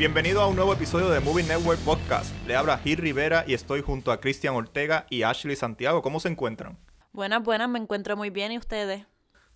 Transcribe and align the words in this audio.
Bienvenido 0.00 0.40
a 0.40 0.46
un 0.46 0.56
nuevo 0.56 0.72
episodio 0.72 1.10
de 1.10 1.20
Movie 1.20 1.44
Network 1.44 1.78
Podcast. 1.80 2.34
Le 2.46 2.56
habla 2.56 2.78
Gil 2.78 2.96
Rivera 2.96 3.44
y 3.46 3.52
estoy 3.52 3.82
junto 3.82 4.12
a 4.12 4.18
Cristian 4.18 4.54
Ortega 4.54 5.04
y 5.10 5.24
Ashley 5.24 5.56
Santiago. 5.56 6.00
¿Cómo 6.00 6.20
se 6.20 6.30
encuentran? 6.30 6.78
Buenas, 7.12 7.44
buenas, 7.44 7.68
me 7.68 7.78
encuentro 7.78 8.16
muy 8.16 8.30
bien. 8.30 8.50
¿Y 8.50 8.56
ustedes? 8.56 9.04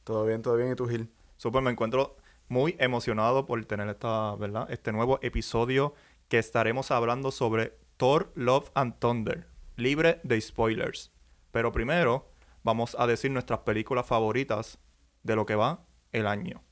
Todo 0.04 0.26
bien, 0.26 0.42
todo 0.42 0.56
bien. 0.56 0.70
¿Y 0.70 0.74
tú, 0.74 0.86
Gil? 0.86 1.08
Súper, 1.38 1.62
me 1.62 1.70
encuentro 1.70 2.18
muy 2.48 2.76
emocionado 2.78 3.46
por 3.46 3.64
tener 3.64 3.88
esta, 3.88 4.36
¿verdad? 4.36 4.70
este 4.70 4.92
nuevo 4.92 5.18
episodio 5.22 5.94
que 6.28 6.38
estaremos 6.38 6.90
hablando 6.90 7.30
sobre 7.30 7.78
Thor, 7.96 8.30
Love 8.34 8.70
and 8.74 8.98
Thunder, 8.98 9.46
libre 9.76 10.20
de 10.24 10.38
spoilers. 10.38 11.10
Pero 11.52 11.72
primero 11.72 12.28
vamos 12.62 12.94
a 12.98 13.06
decir 13.06 13.30
nuestras 13.30 13.60
películas 13.60 14.04
favoritas 14.04 14.78
de 15.22 15.36
lo 15.36 15.46
que 15.46 15.54
va 15.54 15.86
el 16.12 16.26
año. 16.26 16.62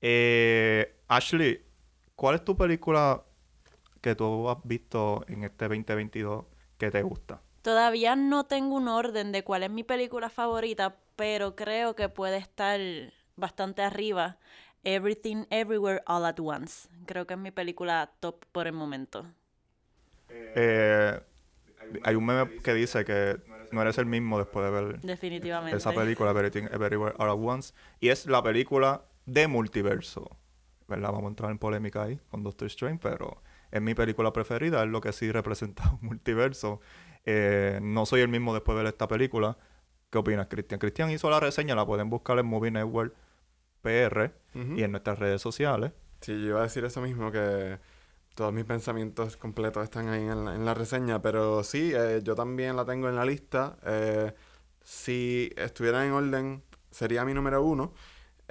Eh, 0.00 1.00
Ashley, 1.08 1.64
¿cuál 2.22 2.36
es 2.36 2.44
tu 2.44 2.56
película 2.56 3.24
que 4.00 4.14
tú 4.14 4.48
has 4.48 4.58
visto 4.62 5.24
en 5.26 5.42
este 5.42 5.66
2022 5.66 6.44
que 6.78 6.88
te 6.88 7.02
gusta? 7.02 7.40
Todavía 7.62 8.14
no 8.14 8.44
tengo 8.44 8.76
un 8.76 8.86
orden 8.86 9.32
de 9.32 9.42
cuál 9.42 9.64
es 9.64 9.70
mi 9.70 9.82
película 9.82 10.30
favorita, 10.30 10.94
pero 11.16 11.56
creo 11.56 11.96
que 11.96 12.08
puede 12.08 12.36
estar 12.36 12.78
bastante 13.34 13.82
arriba. 13.82 14.38
Everything 14.84 15.46
Everywhere 15.50 16.00
All 16.06 16.24
at 16.24 16.38
Once. 16.38 16.88
Creo 17.06 17.26
que 17.26 17.34
es 17.34 17.40
mi 17.40 17.50
película 17.50 18.12
top 18.20 18.44
por 18.52 18.68
el 18.68 18.72
momento. 18.72 19.26
Eh, 20.28 21.20
hay 22.04 22.14
un 22.14 22.24
meme 22.24 22.58
que 22.58 22.72
dice 22.72 23.04
que 23.04 23.40
no 23.72 23.82
eres 23.82 23.98
el 23.98 24.06
mismo 24.06 24.38
después 24.38 24.64
de 24.64 24.70
ver 24.70 25.00
Definitivamente. 25.00 25.76
esa 25.76 25.90
película, 25.90 26.30
Everything 26.30 26.68
Everywhere 26.70 27.16
All 27.18 27.30
at 27.30 27.36
Once. 27.36 27.74
Y 27.98 28.10
es 28.10 28.26
la 28.26 28.44
película 28.44 29.06
de 29.26 29.48
multiverso. 29.48 30.38
¿Verdad? 30.92 31.12
Vamos 31.12 31.24
a 31.24 31.28
entrar 31.28 31.50
en 31.50 31.58
polémica 31.58 32.02
ahí 32.02 32.20
con 32.30 32.42
Doctor 32.42 32.66
Strange, 32.66 32.98
pero 33.02 33.42
es 33.70 33.80
mi 33.80 33.94
película 33.94 34.32
preferida, 34.32 34.82
es 34.82 34.88
lo 34.88 35.00
que 35.00 35.12
sí 35.12 35.32
representa 35.32 35.90
un 36.00 36.08
multiverso. 36.08 36.80
Eh, 37.24 37.80
no 37.82 38.06
soy 38.06 38.20
el 38.20 38.28
mismo 38.28 38.52
después 38.52 38.76
de 38.76 38.84
ver 38.84 38.92
esta 38.92 39.08
película. 39.08 39.56
¿Qué 40.10 40.18
opinas, 40.18 40.46
Cristian? 40.48 40.78
Cristian 40.78 41.10
hizo 41.10 41.30
la 41.30 41.40
reseña, 41.40 41.74
la 41.74 41.86
pueden 41.86 42.10
buscar 42.10 42.38
en 42.38 42.46
Movie 42.46 42.70
Network 42.70 43.14
PR 43.80 44.32
y 44.54 44.82
en 44.82 44.90
nuestras 44.90 45.18
redes 45.18 45.40
sociales. 45.40 45.92
Sí, 46.20 46.32
yo 46.32 46.48
iba 46.48 46.60
a 46.60 46.64
decir 46.64 46.84
eso 46.84 47.00
mismo, 47.00 47.32
que 47.32 47.78
todos 48.34 48.52
mis 48.52 48.64
pensamientos 48.64 49.36
completos 49.38 49.84
están 49.84 50.08
ahí 50.08 50.22
en 50.22 50.44
la, 50.44 50.54
en 50.54 50.64
la 50.64 50.74
reseña, 50.74 51.22
pero 51.22 51.64
sí, 51.64 51.92
eh, 51.94 52.20
yo 52.22 52.34
también 52.34 52.76
la 52.76 52.84
tengo 52.84 53.08
en 53.08 53.16
la 53.16 53.24
lista. 53.24 53.78
Eh, 53.84 54.32
si 54.82 55.50
estuviera 55.56 56.04
en 56.06 56.12
orden, 56.12 56.62
sería 56.90 57.24
mi 57.24 57.32
número 57.32 57.62
uno. 57.62 57.94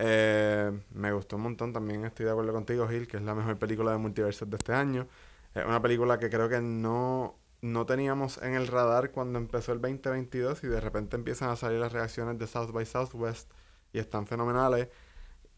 Eh, 0.03 0.71
me 0.95 1.11
gustó 1.13 1.35
un 1.35 1.43
montón, 1.43 1.73
también 1.73 2.05
estoy 2.05 2.25
de 2.25 2.31
acuerdo 2.31 2.53
contigo, 2.53 2.87
Gil, 2.87 3.07
que 3.07 3.17
es 3.17 3.23
la 3.23 3.35
mejor 3.35 3.59
película 3.59 3.91
de 3.91 3.99
multiversos 3.99 4.49
de 4.49 4.57
este 4.57 4.73
año. 4.73 5.07
Es 5.53 5.63
una 5.63 5.79
película 5.79 6.17
que 6.17 6.29
creo 6.31 6.49
que 6.49 6.59
no, 6.59 7.37
no 7.61 7.85
teníamos 7.85 8.39
en 8.41 8.55
el 8.55 8.65
radar 8.67 9.11
cuando 9.11 9.37
empezó 9.37 9.73
el 9.73 9.81
2022 9.81 10.63
y 10.63 10.67
de 10.67 10.81
repente 10.81 11.17
empiezan 11.17 11.49
a 11.49 11.55
salir 11.55 11.79
las 11.79 11.91
reacciones 11.93 12.39
de 12.39 12.47
South 12.47 12.71
by 12.71 12.85
Southwest 12.85 13.51
y 13.93 13.99
están 13.99 14.25
fenomenales. 14.25 14.89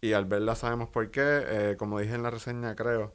Y 0.01 0.13
al 0.13 0.25
verla 0.25 0.55
sabemos 0.55 0.89
por 0.89 1.09
qué. 1.11 1.21
Eh, 1.47 1.75
como 1.79 1.99
dije 1.99 2.15
en 2.15 2.23
la 2.23 2.29
reseña, 2.29 2.75
creo, 2.75 3.13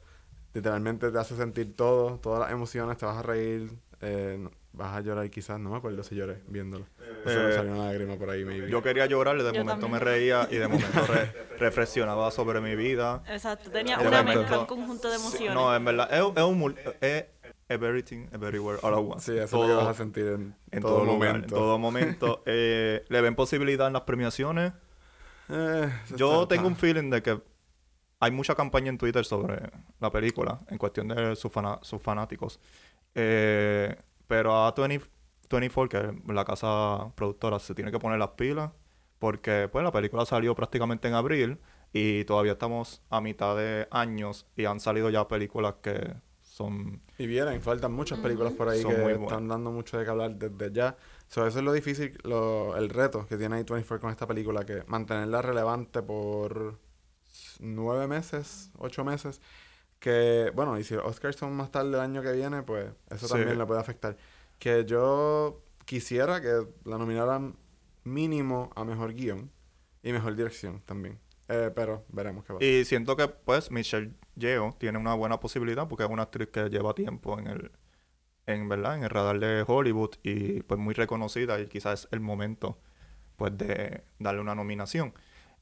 literalmente 0.55 1.11
te 1.11 1.19
hace 1.19 1.35
sentir 1.37 1.75
todo, 1.75 2.19
todas 2.19 2.39
las 2.39 2.51
emociones, 2.51 2.97
te 2.97 3.05
vas 3.05 3.17
a 3.17 3.21
reír, 3.23 3.71
eh, 4.01 4.49
vas 4.73 4.95
a 4.95 5.01
llorar 5.01 5.29
quizás, 5.29 5.59
no 5.59 5.71
me 5.71 5.77
acuerdo 5.77 6.03
si 6.03 6.15
lloré 6.15 6.41
viéndolo. 6.47 6.85
Eso 7.25 7.39
me 7.39 7.49
Eh, 7.49 7.53
salió 7.53 7.73
una 7.73 7.85
lágrima 7.85 8.15
por 8.17 8.29
ahí, 8.29 8.45
maybe. 8.45 8.69
Yo 8.69 8.81
quería 8.83 9.05
llorar, 9.07 9.35
de 9.37 9.43
Yo 9.43 9.47
momento 9.63 9.71
también. 9.71 9.91
me 9.91 9.99
reía 9.99 10.47
y 10.51 10.55
de 10.57 10.67
momento 10.67 11.05
re- 11.07 11.31
reflexionaba 11.57 12.31
sobre 12.31 12.61
mi 12.61 12.75
vida. 12.75 13.23
Exacto, 13.27 13.69
tenía 13.71 13.97
De 13.97 14.07
una 14.07 14.23
mezcla, 14.23 14.59
un 14.59 14.65
conjunto 14.65 15.09
de 15.09 15.17
Sí, 15.17 15.21
emociones. 15.25 15.53
no, 15.55 15.75
en 15.75 15.85
verdad, 15.85 16.07
es, 16.11 16.19
es 16.19 16.43
un... 16.43 16.61
mul- 16.61 16.77
es 17.01 17.25
everything, 17.67 18.27
everywhere, 18.31 18.79
all 18.81 18.93
at 18.93 18.99
once. 18.99 19.31
Sí, 19.31 19.37
eso 19.37 19.45
es 19.45 19.51
lo 19.53 19.67
que 19.67 19.73
vas 19.85 19.87
a 19.87 19.93
sentir 19.93 20.25
en, 20.27 20.55
en 20.71 20.81
todo, 20.81 20.97
todo, 20.97 21.05
lugar, 21.05 21.33
momento. 21.33 21.55
en 21.55 21.61
todo 21.61 21.77
momento. 21.79 22.43
Eh, 22.45 23.03
¿Le 23.09 23.21
ven 23.21 23.35
posibilidad 23.35 23.87
en 23.87 23.93
las 23.93 24.03
premiaciones? 24.03 24.73
Eh, 25.49 25.89
Yo 26.15 26.43
está- 26.43 26.55
tengo 26.55 26.67
un 26.67 26.75
feeling 26.75 27.09
de 27.09 27.21
que 27.23 27.41
hay 28.19 28.31
mucha 28.31 28.53
campaña 28.55 28.89
en 28.89 28.97
Twitter 28.97 29.23
sobre 29.25 29.61
la 29.99 30.11
película 30.11 30.59
en 30.67 30.77
cuestión 30.77 31.07
de 31.09 31.35
sus, 31.35 31.51
fana- 31.51 31.79
sus 31.81 32.01
fanáticos. 32.01 32.59
Eh, 33.15 33.95
pero 34.29 34.55
a 34.55 34.71
20 34.71 35.05
24, 35.49 35.89
que 35.89 35.97
es 36.27 36.35
la 36.35 36.45
casa 36.45 37.11
productora, 37.15 37.57
se 37.57 37.73
tiene 37.73 37.91
que 37.91 37.97
poner 37.97 38.19
las 38.19 38.29
pilas 38.29 38.69
porque 39.17 39.67
pues 39.71 39.83
la 39.83 39.91
película 39.91 40.23
salió 40.25 40.53
prácticamente 40.53 41.07
en 41.07 41.15
abril 41.15 41.59
y 41.91 42.23
todavía 42.25 42.51
estamos 42.51 43.01
a 43.09 43.19
mitad 43.19 43.57
de 43.57 43.87
años 43.89 44.45
y 44.55 44.65
han 44.65 44.79
salido 44.79 45.09
ya 45.09 45.27
películas 45.27 45.75
que 45.81 46.13
son... 46.41 47.01
Y 47.17 47.25
vienen, 47.25 47.61
faltan 47.63 47.91
muchas 47.91 48.19
películas 48.19 48.53
por 48.53 48.69
ahí 48.69 48.83
que 48.83 49.11
están 49.11 49.47
dando 49.47 49.71
mucho 49.71 49.97
de 49.97 50.05
que 50.05 50.11
hablar 50.11 50.35
desde 50.35 50.71
ya. 50.71 50.95
So, 51.27 51.47
eso 51.47 51.57
es 51.57 51.65
lo 51.65 51.73
difícil, 51.73 52.15
lo, 52.23 52.77
el 52.77 52.89
reto 52.89 53.25
que 53.27 53.37
tiene 53.37 53.65
A24 53.65 53.99
con 53.99 54.11
esta 54.11 54.27
película, 54.27 54.63
que 54.65 54.83
mantenerla 54.85 55.41
relevante 55.41 56.03
por 56.03 56.77
nueve 57.59 58.07
meses, 58.07 58.71
ocho 58.77 59.03
meses. 59.03 59.41
Que, 59.99 60.51
bueno, 60.55 60.79
y 60.79 60.83
si 60.83 60.95
los 60.95 61.05
Oscars 61.05 61.35
son 61.35 61.53
más 61.55 61.71
tarde 61.71 61.89
el 61.89 61.99
año 61.99 62.21
que 62.21 62.31
viene, 62.31 62.63
pues 62.63 62.89
eso 63.09 63.27
Sí. 63.27 63.33
también 63.33 63.57
le 63.57 63.65
puede 63.65 63.79
afectar. 63.81 64.15
Que 64.57 64.85
yo 64.85 65.61
quisiera 65.85 66.41
que 66.41 66.65
la 66.85 66.97
nominaran 66.97 67.55
mínimo 68.03 68.69
a 68.75 68.83
mejor 68.85 69.13
guion 69.13 69.51
y 70.01 70.11
mejor 70.13 70.35
dirección 70.35 70.81
también. 70.85 71.19
Eh, 71.49 71.71
pero 71.75 72.05
veremos 72.09 72.45
qué 72.45 72.53
pasa. 72.53 72.65
Y 72.65 72.85
siento 72.85 73.15
que 73.17 73.27
pues 73.27 73.71
Michelle 73.71 74.11
Yeoh 74.35 74.73
tiene 74.77 74.97
una 74.99 75.15
buena 75.15 75.39
posibilidad 75.39 75.87
porque 75.87 76.03
es 76.03 76.09
una 76.09 76.23
actriz 76.23 76.47
que 76.49 76.69
lleva 76.69 76.93
tiempo 76.93 77.37
en 77.39 77.47
el 77.47 77.71
en 78.45 78.67
verdad 78.69 78.95
en 78.95 79.03
el 79.03 79.09
radar 79.09 79.39
de 79.39 79.63
Hollywood 79.67 80.11
y 80.23 80.61
pues 80.63 80.79
muy 80.79 80.93
reconocida 80.93 81.59
y 81.59 81.67
quizás 81.67 82.05
es 82.05 82.07
el 82.11 82.19
momento 82.19 82.77
pues 83.35 83.57
de 83.57 84.03
darle 84.19 84.41
una 84.41 84.55
nominación. 84.55 85.13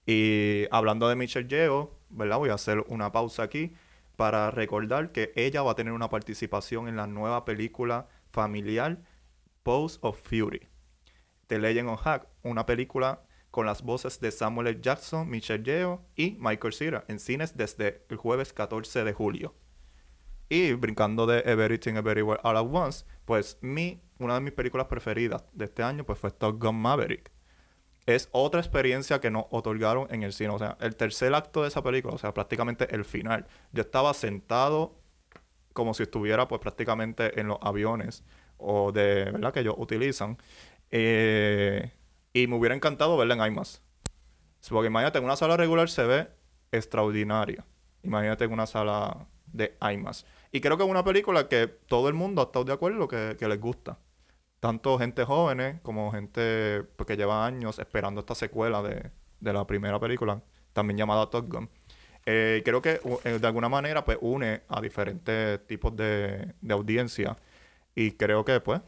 Y 0.06 0.66
hablando 0.72 1.08
de 1.10 1.16
Michelle 1.16 1.48
Yeoh, 1.48 1.92
¿verdad? 2.10 2.38
Voy 2.38 2.50
a 2.50 2.54
hacer 2.56 2.84
una 2.88 3.12
pausa 3.12 3.44
aquí 3.44 3.74
para 4.18 4.52
recordar 4.52 5.12
que 5.14 5.32
ella 5.36 5.62
va 5.62 5.72
a 5.72 5.76
tener 5.76 5.94
una 5.94 6.10
participación 6.10 6.90
en 6.90 6.98
la 6.98 7.08
nueva 7.08 7.46
película 7.46 8.08
familiar 8.32 9.02
Pose 9.64 10.00
of 10.02 10.20
Fury. 10.22 10.68
The 11.46 11.60
Legend 11.60 11.90
of 11.90 12.02
Hack, 12.02 12.28
una 12.44 12.66
película 12.66 13.24
con 13.52 13.66
las 13.66 13.84
voces 13.84 14.20
de 14.20 14.32
Samuel 14.32 14.68
L. 14.68 14.82
Jackson, 14.82 15.30
Michelle 15.30 15.64
Yeoh 15.64 16.02
y 16.16 16.38
Michael 16.40 16.74
Cera 16.74 17.06
en 17.08 17.20
cines 17.20 17.56
desde 17.56 18.06
el 18.10 18.18
jueves 18.18 18.54
14 18.54 19.04
de 19.04 19.14
julio. 19.14 19.56
Y 20.50 20.74
brincando 20.74 21.26
de 21.26 21.40
Everything 21.46 21.96
Everywhere 21.96 22.42
All 22.44 22.58
at 22.58 22.66
Once, 22.70 23.06
pues 23.26 23.58
mi, 23.62 24.02
una 24.18 24.36
de 24.36 24.42
mis 24.42 24.54
películas 24.54 24.88
preferidas 24.88 25.44
de 25.54 25.66
este 25.66 25.84
año 25.84 26.06
pues 26.06 26.18
fue 26.20 26.32
Top 26.32 26.62
Gun 26.62 26.76
Maverick. 26.76 27.32
Es 28.08 28.30
otra 28.32 28.62
experiencia 28.62 29.20
que 29.20 29.30
nos 29.30 29.46
otorgaron 29.52 30.08
en 30.10 30.24
el 30.24 30.34
cine. 30.34 30.50
O 30.50 30.58
sea, 30.58 30.78
el 30.80 30.96
tercer 30.96 31.36
acto 31.36 31.62
de 31.62 31.68
esa 31.68 31.84
película, 31.84 32.16
o 32.16 32.18
sea, 32.18 32.34
prácticamente 32.34 32.94
el 32.96 33.06
final. 33.06 33.46
Yo 33.74 33.82
estaba 33.82 34.14
sentado 34.14 34.96
como 35.74 35.94
si 35.94 36.04
estuviera 36.04 36.48
pues 36.48 36.60
prácticamente 36.60 37.40
en 37.40 37.48
los 37.50 37.60
aviones 37.62 38.24
o 38.58 38.92
de, 38.92 39.26
¿verdad? 39.26 39.54
Que 39.54 39.60
ellos 39.60 39.76
utilizan. 39.78 40.38
Eh, 40.90 41.92
y 42.34 42.48
me 42.48 42.56
hubiera 42.56 42.74
encantado 42.74 43.18
verla 43.18 43.36
en 43.36 43.52
IMAX. 43.52 43.82
Porque 44.70 44.88
imagínate, 44.88 45.20
en 45.20 45.26
una 45.26 45.36
sala 45.36 45.58
regular 45.58 45.90
se 45.90 46.06
ve 46.06 46.28
extraordinaria. 46.72 47.66
Imagínate 48.04 48.46
en 48.46 48.54
una 48.54 48.66
sala 48.68 49.28
de 49.48 49.78
IMAX. 49.82 50.26
Y 50.54 50.62
creo 50.62 50.78
que 50.78 50.84
es 50.84 50.90
una 50.90 51.04
película 51.04 51.50
que 51.50 51.68
todo 51.68 52.08
el 52.08 52.14
mundo 52.14 52.42
ha 52.42 52.46
estado 52.46 52.66
de 52.66 52.74
acuerdo 52.74 53.08
que, 53.08 53.36
que 53.38 53.48
les 53.48 53.60
gusta. 53.60 54.00
Tanto 54.60 54.98
gente 54.98 55.24
jóvenes 55.24 55.80
como 55.82 56.12
gente 56.12 56.84
pues, 56.96 57.06
que 57.06 57.16
lleva 57.16 57.46
años 57.46 57.80
esperando 57.80 58.22
esta 58.22 58.36
secuela 58.36 58.82
de, 58.82 59.12
de 59.40 59.54
la 59.54 59.68
primera 59.68 60.00
película, 60.00 60.42
también 60.74 60.98
llamada 60.98 61.30
Top 61.30 61.48
Gun. 61.48 61.70
Eh, 62.26 62.62
creo 62.66 62.82
que 62.82 63.00
eh, 63.24 63.40
de 63.40 63.48
alguna 63.48 63.70
manera 63.70 64.04
pues 64.04 64.18
une 64.20 64.64
a 64.68 64.82
diferentes 64.82 65.66
tipos 65.66 65.96
de, 65.96 66.54
de 66.60 66.74
audiencia 66.74 67.38
y 67.96 68.12
creo 68.12 68.44
que 68.44 68.60
pues 68.60 68.82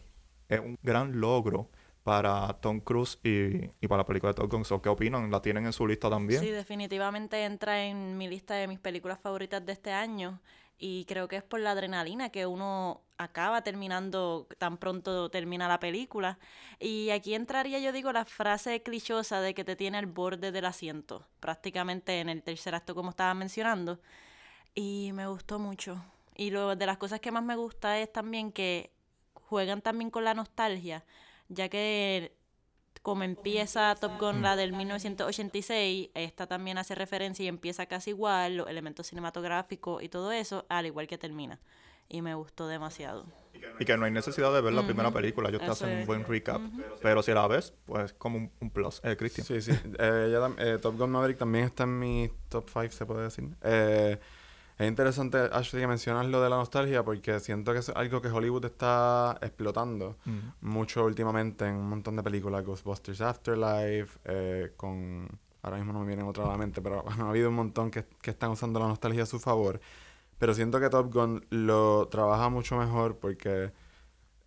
es 0.50 0.60
un 0.60 0.78
gran 0.84 1.22
logro 1.22 1.70
para 2.04 2.52
Tom 2.60 2.80
Cruise 2.80 3.20
y, 3.24 3.70
y 3.80 3.88
para 3.88 4.00
la 4.00 4.06
película 4.06 4.34
de 4.34 4.42
Top 4.42 4.52
Gun. 4.52 4.82
¿Qué 4.82 4.90
opinan? 4.90 5.30
¿La 5.30 5.42
tienen 5.42 5.66
en 5.68 5.74
su 5.74 5.88
lista 5.88 6.10
también? 6.10 6.42
Sí, 6.42 6.50
definitivamente 6.50 7.46
entra 7.46 7.86
en 7.86 8.18
mi 8.18 8.28
lista 8.28 8.56
de 8.56 8.68
mis 8.68 8.80
películas 8.80 9.20
favoritas 9.20 9.64
de 9.66 9.74
este 9.74 9.92
año. 9.92 10.40
Y 10.80 11.06
creo 11.06 11.28
que 11.28 11.36
es 11.36 11.44
por 11.44 11.60
la 11.60 11.72
adrenalina 11.72 12.30
que 12.30 12.46
uno 12.46 13.02
acaba 13.18 13.62
terminando, 13.64 14.48
tan 14.58 14.78
pronto 14.78 15.30
termina 15.30 15.68
la 15.68 15.80
película. 15.80 16.40
Y 16.80 17.10
aquí 17.10 17.36
entraría, 17.36 17.80
yo 17.80 17.92
digo, 17.92 18.14
la 18.14 18.24
frase 18.24 18.82
clichosa 18.82 19.42
de 19.42 19.54
que 19.54 19.66
te 19.66 19.76
tiene 19.76 19.98
al 19.98 20.06
borde 20.06 20.54
del 20.54 20.66
asiento, 20.66 21.28
prácticamente 21.42 22.22
en 22.22 22.30
el 22.30 22.42
tercer 22.42 22.76
acto, 22.76 22.96
como 22.96 23.10
estaba 23.10 23.34
mencionando. 23.34 24.00
Y 24.74 25.12
me 25.14 25.28
gustó 25.28 25.60
mucho. 25.60 26.02
Y 26.36 26.52
lo 26.52 26.78
de 26.78 26.86
las 26.86 26.98
cosas 26.98 27.20
que 27.20 27.32
más 27.32 27.44
me 27.44 27.58
gusta 27.58 28.00
es 28.00 28.12
también 28.12 28.54
que 28.54 28.92
juegan 29.34 29.82
también 29.82 30.10
con 30.10 30.24
la 30.24 30.34
nostalgia, 30.34 31.04
ya 31.50 31.68
que 31.68 32.39
como 33.10 33.24
empieza 33.24 33.96
Top 33.96 34.20
Gun, 34.20 34.44
la 34.44 34.56
del 34.56 34.72
1986, 34.72 36.12
esta 36.14 36.46
también 36.46 36.78
hace 36.78 36.94
referencia 36.94 37.44
y 37.44 37.48
empieza 37.48 37.88
casi 37.88 38.12
igual, 38.12 38.58
los 38.58 38.68
elementos 38.70 39.08
cinematográficos 39.08 40.04
y 40.04 40.10
todo 40.10 40.32
eso, 40.32 40.68
al 40.70 40.86
igual 40.86 41.08
que 41.08 41.18
termina. 41.18 41.60
Y 42.08 42.22
me 42.22 42.36
gustó 42.36 42.68
demasiado. 42.68 43.26
Y 43.80 43.86
que 43.86 43.98
no 43.98 44.06
hay 44.06 44.12
necesidad 44.12 44.54
de 44.54 44.62
ver 44.62 44.74
la 44.74 44.86
primera 44.86 45.10
película, 45.10 45.50
ellos 45.50 45.62
te 45.62 45.72
hacen 45.72 46.02
un 46.02 46.06
buen 46.06 46.24
recap. 46.24 46.62
Pero 47.02 47.24
si 47.24 47.32
la 47.32 47.48
ves, 47.48 47.74
pues 47.86 48.14
como 48.14 48.38
un, 48.38 48.52
un 48.60 48.70
plus. 48.70 49.02
Eh, 49.04 49.18
Cristian. 49.18 49.48
Sí, 49.48 49.60
sí. 49.60 49.72
Eh, 49.72 50.26
ella 50.28 50.52
eh, 50.60 50.78
Top 50.80 50.96
Gun 50.96 51.10
Maverick 51.10 51.40
también 51.40 51.66
está 51.66 51.86
en 51.86 51.98
mi 51.98 52.30
top 52.48 52.70
5, 52.72 52.92
se 52.92 53.08
puede 53.08 53.24
decir. 53.24 53.50
Eh, 53.64 54.20
es 54.80 54.88
interesante, 54.88 55.38
Ashley, 55.52 55.82
que 55.84 55.88
mencionas 55.88 56.26
lo 56.28 56.42
de 56.42 56.50
la 56.50 56.56
nostalgia 56.56 57.04
porque 57.04 57.40
siento 57.40 57.74
que 57.74 57.80
es 57.80 57.90
algo 57.90 58.22
que 58.22 58.30
Hollywood 58.30 58.66
está 58.66 59.38
explotando 59.42 60.18
Mm. 60.26 60.40
mucho 60.62 61.04
últimamente 61.06 61.66
en 61.68 61.76
un 61.76 61.90
montón 61.90 62.16
de 62.16 62.24
películas. 62.24 62.64
Ghostbusters 62.66 63.22
Afterlife, 63.22 64.18
eh, 64.26 64.74
con... 64.78 65.28
Ahora 65.62 65.76
mismo 65.78 65.92
no 65.92 66.00
me 66.00 66.08
vienen 66.08 66.26
otra 66.26 66.46
a 66.46 66.48
la 66.48 66.58
mente, 66.58 66.82
pero 66.82 67.04
ha 67.08 67.30
habido 67.30 67.50
un 67.50 67.56
montón 67.56 67.92
que, 67.92 68.06
que 68.22 68.32
están 68.32 68.52
usando 68.52 68.80
la 68.80 68.88
nostalgia 68.88 69.24
a 69.24 69.26
su 69.26 69.40
favor. 69.40 69.82
Pero 70.38 70.54
siento 70.54 70.80
que 70.80 70.90
Top 70.90 71.14
Gun 71.14 71.46
lo 71.50 72.08
trabaja 72.08 72.48
mucho 72.48 72.78
mejor 72.78 73.18
porque 73.18 73.74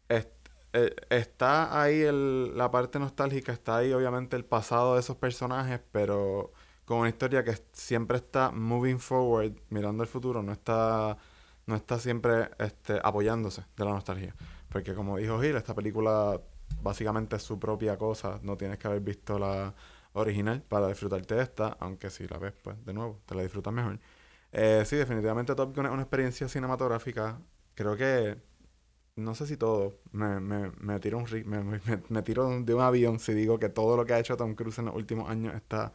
est- 0.08 0.31
eh, 0.73 0.94
está 1.11 1.82
ahí 1.82 2.00
el- 2.00 2.56
la 2.56 2.70
parte 2.70 2.99
nostálgica, 2.99 3.52
está 3.52 3.76
ahí 3.76 3.93
obviamente 3.93 4.37
el 4.37 4.46
pasado 4.46 4.94
de 4.94 5.00
esos 5.00 5.17
personajes, 5.17 5.81
pero 5.93 6.52
con 6.84 6.99
una 6.99 7.08
historia 7.08 7.44
que 7.44 7.55
siempre 7.73 8.19
está 8.19 8.50
moving 8.50 8.99
forward, 8.99 9.52
mirando 9.70 10.02
el 10.02 10.08
futuro, 10.08 10.43
no 10.43 10.52
está, 10.52 11.17
no 11.67 11.76
está 11.76 11.99
siempre 11.99 12.50
este, 12.58 13.00
apoyándose 13.02 13.64
de 13.76 13.84
la 13.84 13.93
nostalgia. 13.93 14.34
Porque 14.69 14.94
como 14.94 15.19
dijo 15.19 15.40
Gil, 15.40 15.56
esta 15.56 15.75
película 15.75 16.40
básicamente 16.82 17.37
es 17.37 17.43
su 17.43 17.58
propia 17.58 17.96
cosa, 17.99 18.40
no 18.43 18.56
tienes 18.56 18.79
que 18.79 18.88
haber 18.88 19.00
visto 19.00 19.38
la 19.38 19.75
original 20.14 20.62
para 20.62 20.88
disfrutarte 20.88 21.34
de 21.34 21.43
esta, 21.43 21.76
aunque 21.81 22.11
si 22.11 22.26
la 22.29 22.38
ves, 22.38 22.52
pues 22.62 22.85
de 22.85 22.93
nuevo, 22.93 23.20
te 23.26 23.35
la 23.35 23.43
disfrutas 23.43 23.73
mejor. 23.73 23.99
Eh, 24.52 24.82
sí, 24.87 24.96
definitivamente 24.96 25.55
Top 25.55 25.75
Gun 25.75 25.87
es 25.87 25.93
una 25.93 26.02
experiencia 26.02 26.49
cinematográfica. 26.49 27.40
Creo 27.75 27.96
que, 27.96 28.37
no 29.17 29.35
sé 29.35 29.46
si 29.46 29.56
todo, 29.56 29.99
me, 30.12 30.40
me, 30.40 30.73
me 30.81 31.00
tiro 31.00 31.19
un 31.19 31.26
me- 31.46 31.81
me 32.08 32.23
tiro 32.23 32.49
de 32.62 32.75
un 32.75 32.81
avión 32.81 33.19
si 33.19 33.35
digo 33.35 33.58
que 33.58 33.69
todo 33.69 33.96
lo 33.96 34.06
que 34.06 34.14
ha 34.14 34.19
hecho 34.20 34.37
Tom 34.37 34.55
Cruise 34.55 34.78
en 34.78 34.87
los 34.87 34.94
últimos 34.96 35.31
años 35.31 35.55
está 35.55 35.93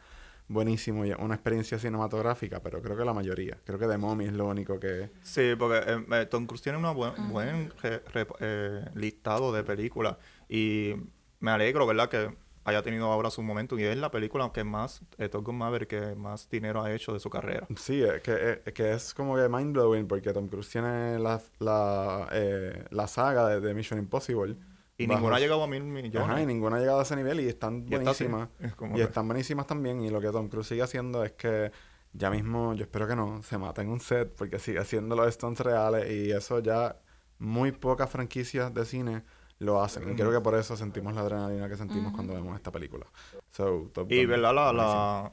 buenísimo 0.48 1.04
y 1.04 1.12
una 1.12 1.34
experiencia 1.34 1.78
cinematográfica, 1.78 2.60
pero 2.62 2.80
creo 2.82 2.96
que 2.96 3.04
la 3.04 3.12
mayoría. 3.14 3.58
Creo 3.64 3.78
que 3.78 3.86
The 3.86 3.98
Mommy 3.98 4.24
es 4.26 4.32
lo 4.32 4.46
único 4.46 4.80
que... 4.80 5.10
Sí, 5.22 5.54
porque 5.58 5.78
eh, 5.86 6.04
eh, 6.12 6.26
Tom 6.26 6.46
Cruise 6.46 6.62
tiene 6.62 6.78
un 6.78 6.94
buen, 6.94 7.12
buen 7.28 7.70
re- 7.82 8.02
re- 8.12 8.26
eh, 8.40 8.84
listado 8.94 9.52
de 9.52 9.62
películas 9.62 10.16
y 10.48 10.94
me 11.40 11.50
alegro, 11.50 11.86
¿verdad? 11.86 12.08
Que 12.08 12.34
haya 12.64 12.82
tenido 12.82 13.06
ahora 13.10 13.30
su 13.30 13.42
momento 13.42 13.78
y 13.78 13.84
es 13.84 13.96
la 13.96 14.10
película 14.10 14.50
que 14.52 14.62
más, 14.64 15.00
eh, 15.16 15.28
Top 15.28 15.44
Gun 15.44 15.56
Maverick, 15.56 15.88
que 15.88 16.14
más 16.14 16.50
dinero 16.50 16.82
ha 16.82 16.92
hecho 16.92 17.12
de 17.12 17.20
su 17.20 17.30
carrera. 17.30 17.66
Sí, 17.76 18.02
es 18.02 18.20
que, 18.20 18.60
es, 18.64 18.72
que 18.74 18.92
es 18.92 19.14
como 19.14 19.36
que 19.36 19.48
mind 19.48 19.72
blowing 19.72 20.06
porque 20.06 20.32
Tom 20.32 20.48
Cruise 20.48 20.68
tiene 20.68 21.18
la, 21.18 21.40
la, 21.60 22.28
eh, 22.32 22.84
la 22.90 23.06
saga 23.06 23.48
de, 23.48 23.60
de 23.60 23.74
Mission 23.74 23.98
Impossible. 23.98 24.56
Y 25.00 25.06
bajo 25.06 25.20
ninguna 25.20 25.36
ha 25.36 25.40
llegado 25.40 25.62
a 25.62 25.66
mil 25.68 25.84
millones. 25.84 26.28
Ajá, 26.28 26.42
y 26.42 26.46
ninguna 26.46 26.76
ha 26.76 26.80
llegado 26.80 26.98
a 26.98 27.02
ese 27.04 27.14
nivel 27.14 27.38
y 27.40 27.48
están 27.48 27.86
Y 27.88 27.94
esta 27.94 28.12
sí. 28.14 28.24
buenísimas. 28.24 28.48
Es 28.58 28.74
como 28.74 28.94
Y 28.94 28.96
que- 28.98 29.04
están 29.04 29.26
buenísimas 29.28 29.66
también. 29.66 30.00
Y 30.02 30.10
lo 30.10 30.20
que 30.20 30.28
Tom 30.30 30.48
Cruise 30.48 30.66
sigue 30.66 30.82
haciendo 30.82 31.22
es 31.24 31.32
que 31.32 31.70
ya 32.12 32.30
mismo, 32.30 32.74
yo 32.74 32.82
espero 32.82 33.06
que 33.06 33.14
no, 33.14 33.40
se 33.44 33.58
mata 33.58 33.80
en 33.80 33.90
un 33.90 34.00
set 34.00 34.34
porque 34.34 34.58
sigue 34.58 34.80
haciendo 34.80 35.14
los 35.14 35.32
stunts 35.32 35.60
reales 35.60 36.10
y 36.10 36.32
eso 36.32 36.58
ya 36.58 36.96
muy 37.38 37.70
pocas 37.70 38.10
franquicias 38.10 38.74
de 38.74 38.84
cine 38.84 39.22
lo 39.60 39.80
hacen. 39.80 40.10
Y 40.10 40.14
creo 40.16 40.32
que 40.32 40.40
por 40.40 40.56
eso 40.56 40.76
sentimos 40.76 41.14
la 41.14 41.20
adrenalina 41.20 41.68
que 41.68 41.76
sentimos 41.76 42.12
cuando 42.12 42.34
vemos 42.34 42.56
esta 42.56 42.72
película. 42.72 43.06
So, 43.52 43.90
Top 43.94 44.10
Y 44.10 44.26
verdad 44.26 44.52
la, 44.52 44.72
la, 44.72 45.32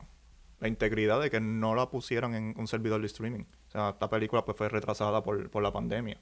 la 0.60 0.68
integridad 0.68 1.20
de 1.22 1.32
que 1.32 1.40
no 1.40 1.74
la 1.74 1.90
pusieron 1.90 2.36
en 2.36 2.54
un 2.58 2.68
servidor 2.68 3.02
de 3.02 3.08
streaming. 3.08 3.46
O 3.68 3.72
sea, 3.72 3.90
esta 3.90 4.10
película 4.12 4.46
pues 4.46 4.58
fue 4.58 4.70
retrasada 4.70 5.24
por, 5.24 5.50
por 5.50 5.64
la 5.64 5.72
pandemia. 5.74 6.20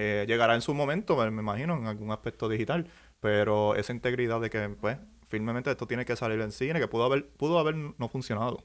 Eh, 0.00 0.24
llegará 0.28 0.54
en 0.54 0.60
su 0.60 0.74
momento, 0.74 1.16
me, 1.16 1.28
me 1.32 1.42
imagino, 1.42 1.76
en 1.76 1.86
algún 1.86 2.12
aspecto 2.12 2.48
digital, 2.48 2.86
pero 3.18 3.74
esa 3.74 3.92
integridad 3.92 4.40
de 4.40 4.48
que, 4.48 4.68
pues, 4.68 4.96
firmemente 5.26 5.70
esto 5.72 5.88
tiene 5.88 6.04
que 6.04 6.14
salir 6.14 6.40
en 6.40 6.52
cine, 6.52 6.78
que 6.78 6.86
pudo 6.86 7.04
haber, 7.04 7.28
pudo 7.30 7.58
haber 7.58 7.74
no 7.74 8.08
funcionado. 8.08 8.62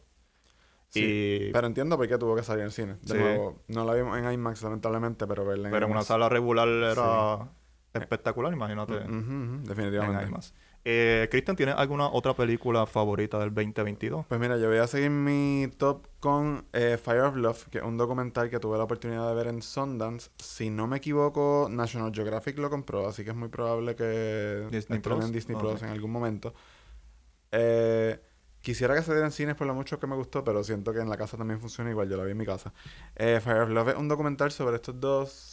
Sí, 0.89 1.47
y, 1.49 1.51
Pero 1.51 1.65
entiendo 1.65 1.97
por 1.97 2.07
qué 2.07 2.19
tuvo 2.19 2.35
que 2.35 2.43
salir 2.43 2.63
en 2.65 2.69
cine. 2.71 2.93
De 3.01 3.13
Sí. 3.13 3.17
nuevo, 3.17 3.63
no 3.67 3.83
la 3.83 3.95
vimos 3.95 4.15
en 4.15 4.31
IMAX 4.31 4.61
lamentablemente, 4.61 5.25
pero 5.25 5.43
verla 5.43 5.69
en 5.69 5.73
pero 5.73 5.87
en 5.87 5.91
una 5.91 6.03
sala 6.03 6.29
regular 6.29 6.67
era 6.67 7.49
espectacular, 7.95 8.53
imagínate, 8.53 8.93
en 8.97 9.63
definitivamente. 9.63 10.25
IMAX. 10.25 10.53
Eh, 10.85 11.29
Cristian, 11.31 11.55
¿tienes 11.55 11.75
alguna 11.75 12.07
otra 12.07 12.33
película 12.33 12.85
favorita 12.85 13.39
del 13.39 13.53
2022? 13.53 14.25
Pues 14.27 14.39
mira, 14.39 14.57
yo 14.57 14.67
voy 14.67 14.79
a 14.79 14.87
seguir 14.87 15.09
mi 15.11 15.69
top 15.77 16.07
con 16.19 16.65
eh, 16.73 16.97
Fire 17.01 17.21
of 17.21 17.35
Love, 17.35 17.69
que 17.69 17.77
es 17.77 17.83
un 17.83 17.97
documental 17.97 18.49
que 18.49 18.59
tuve 18.59 18.77
la 18.77 18.83
oportunidad 18.83 19.27
de 19.29 19.35
ver 19.35 19.47
en 19.47 19.61
Sundance. 19.61 20.29
Si 20.37 20.69
no 20.69 20.87
me 20.87 20.97
equivoco, 20.97 21.67
National 21.71 22.11
Geographic 22.13 22.57
lo 22.57 22.69
compró, 22.69 23.07
así 23.07 23.23
que 23.23 23.29
es 23.29 23.35
muy 23.35 23.47
probable 23.47 23.95
que 23.95 24.67
Disney 24.71 24.99
Plus. 24.99 25.31
Disney 25.31 25.55
Ok. 25.55 25.61
Plus 25.61 25.81
en 25.83 25.89
algún 25.89 26.11
momento. 26.11 26.53
Eh, 27.51 28.19
quisiera 28.61 28.95
que 28.95 29.03
se 29.03 29.11
diera 29.11 29.25
en 29.27 29.31
cines 29.31 29.55
por 29.55 29.67
lo 29.67 29.73
mucho 29.73 29.99
que 29.99 30.07
me 30.07 30.15
gustó, 30.15 30.43
pero 30.43 30.63
siento 30.63 30.91
que 30.91 30.99
en 30.99 31.09
la 31.09 31.17
casa 31.17 31.37
también 31.37 31.61
funciona 31.61 31.91
igual, 31.91 32.09
yo 32.09 32.17
la 32.17 32.23
vi 32.25 32.31
en 32.31 32.37
mi 32.37 32.45
casa. 32.45 32.73
Eh, 33.15 33.39
Fire 33.41 33.61
of 33.61 33.69
Love 33.69 33.89
es 33.89 33.95
un 33.95 34.07
documental 34.09 34.51
sobre 34.51 34.77
estos 34.77 34.99
dos... 34.99 35.52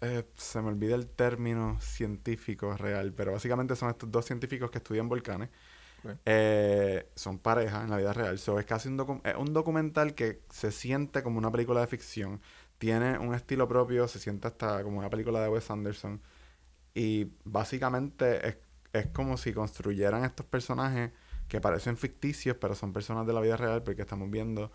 eh, 0.00 0.24
se 0.36 0.60
me 0.62 0.68
olvida 0.68 0.94
el 0.94 1.08
término 1.08 1.78
científico 1.80 2.76
real, 2.76 3.12
pero 3.14 3.32
básicamente 3.32 3.76
son 3.76 3.90
estos 3.90 4.10
dos 4.10 4.24
científicos 4.26 4.70
que 4.70 4.78
estudian 4.78 5.08
volcanes. 5.08 5.50
Eh, 6.26 7.10
son 7.16 7.38
pareja 7.38 7.82
en 7.82 7.90
la 7.90 7.98
vida 7.98 8.12
real. 8.12 8.38
So, 8.38 8.58
es 8.58 8.66
casi 8.66 8.88
un, 8.88 8.98
docu- 8.98 9.22
es 9.24 9.36
un 9.36 9.52
documental 9.54 10.14
que 10.14 10.42
se 10.50 10.72
siente 10.72 11.22
como 11.22 11.38
una 11.38 11.50
película 11.52 11.80
de 11.82 11.86
ficción. 11.88 12.40
Tiene 12.78 13.18
un 13.18 13.34
estilo 13.34 13.68
propio, 13.68 14.08
se 14.08 14.18
siente 14.20 14.48
hasta 14.48 14.82
como 14.84 14.98
una 14.98 15.10
película 15.10 15.40
de 15.42 15.48
Wes 15.48 15.70
Anderson. 15.70 16.20
Y 16.94 17.32
básicamente 17.44 18.48
es, 18.48 18.56
es 18.92 19.06
como 19.08 19.36
si 19.36 19.52
construyeran 19.52 20.24
estos 20.24 20.46
personajes 20.46 21.12
que 21.48 21.60
parecen 21.60 21.96
ficticios, 21.96 22.56
pero 22.60 22.74
son 22.74 22.92
personas 22.92 23.26
de 23.26 23.32
la 23.32 23.40
vida 23.40 23.56
real 23.56 23.82
porque 23.82 24.02
estamos 24.02 24.30
viendo 24.30 24.70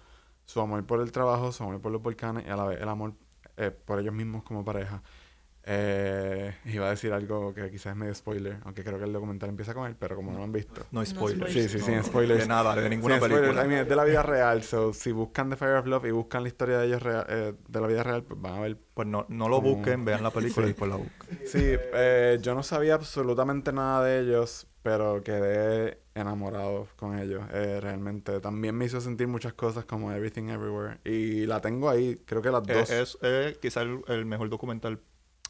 su 0.45 0.61
amor 0.61 0.85
por 0.85 1.01
el 1.01 1.11
trabajo, 1.11 1.51
su 1.51 1.63
amor 1.63 1.81
por 1.81 1.91
los 1.91 2.01
volcanes 2.01 2.45
y 2.47 2.49
a 2.49 2.55
la 2.57 2.65
vez 2.65 2.81
el 2.81 2.89
amor 2.89 3.13
eh, 3.57 3.71
por 3.71 3.99
ellos 3.99 4.13
mismos 4.13 4.43
como 4.43 4.63
pareja. 4.65 5.01
Eh, 5.67 6.53
iba 6.65 6.85
a 6.85 6.91
decir 6.91 7.11
algo 7.11 7.53
que 7.53 7.71
quizás 7.71 7.87
es 7.93 7.95
medio 7.95 8.13
spoiler, 8.13 8.57
aunque 8.65 8.83
creo 8.83 8.99
que 8.99 9.05
el 9.05 9.13
documental 9.13 9.49
empieza 9.49 9.73
con 9.73 9.87
él, 9.87 9.95
pero 9.97 10.15
como 10.15 10.31
no 10.31 10.37
lo 10.37 10.43
han 10.43 10.51
visto. 10.51 10.85
No 10.91 10.99
hay 10.99 11.07
spoilers. 11.07 11.51
Sí, 11.51 11.67
sí, 11.67 11.79
No, 11.79 11.85
sin 11.85 12.03
spoilers. 12.03 12.41
De 12.41 12.47
nada, 12.47 12.75
de 12.75 12.87
ninguna 12.89 13.15
Sin 13.15 13.23
spoilers, 13.23 13.41
película. 13.41 13.65
I 13.65 13.67
mean, 13.67 13.81
es 13.81 13.89
de 13.89 13.95
la 13.95 14.03
vida 14.03 14.21
real, 14.21 14.61
so 14.63 14.93
si 14.93 15.11
buscan 15.11 15.49
The 15.49 15.55
Fire 15.55 15.73
of 15.77 15.87
Love 15.87 16.05
y 16.05 16.11
buscan 16.11 16.43
la 16.43 16.49
historia 16.49 16.77
de 16.77 16.85
ellos 16.87 17.01
rea- 17.01 17.25
eh, 17.27 17.53
de 17.67 17.81
la 17.81 17.87
vida 17.87 18.03
real, 18.03 18.23
pues 18.23 18.39
van 18.39 18.53
a 18.53 18.59
ver. 18.61 18.77
Pues 18.93 19.07
no, 19.07 19.25
no 19.27 19.49
lo 19.49 19.57
Como- 19.57 19.75
busquen, 19.75 20.05
vean 20.05 20.21
la 20.23 20.31
película 20.31 20.65
Sí. 20.67 20.69
y 20.69 20.73
después 20.73 20.89
la 20.89 20.97
busquen. 20.97 21.39
Sí, 21.47 21.59
eh, 21.93 22.37
yo 22.41 22.53
no 22.55 22.63
sabía 22.63 22.93
absolutamente 22.93 23.73
nada 23.73 24.05
de 24.05 24.19
ellos, 24.21 24.67
pero 24.83 25.21
quedé 25.23 25.99
enamorado 26.13 26.87
con 26.95 27.17
ellos, 27.19 27.43
eh, 27.51 27.79
realmente. 27.81 28.39
También 28.39 28.75
me 28.75 28.85
hizo 28.85 29.01
sentir 29.01 29.27
muchas 29.27 29.53
cosas 29.53 29.83
como 29.85 30.11
Everything 30.13 30.49
Everywhere. 30.49 30.99
Y 31.03 31.45
la 31.47 31.59
tengo 31.59 31.89
ahí, 31.89 32.21
creo 32.25 32.41
que 32.41 32.51
las 32.51 32.65
Eh, 32.69 32.73
dos. 32.73 32.89
es 32.91 33.17
eh, 33.23 33.57
quizá 33.61 33.81
el, 33.81 34.01
el 34.07 34.25
mejor 34.25 34.47
documental. 34.49 35.01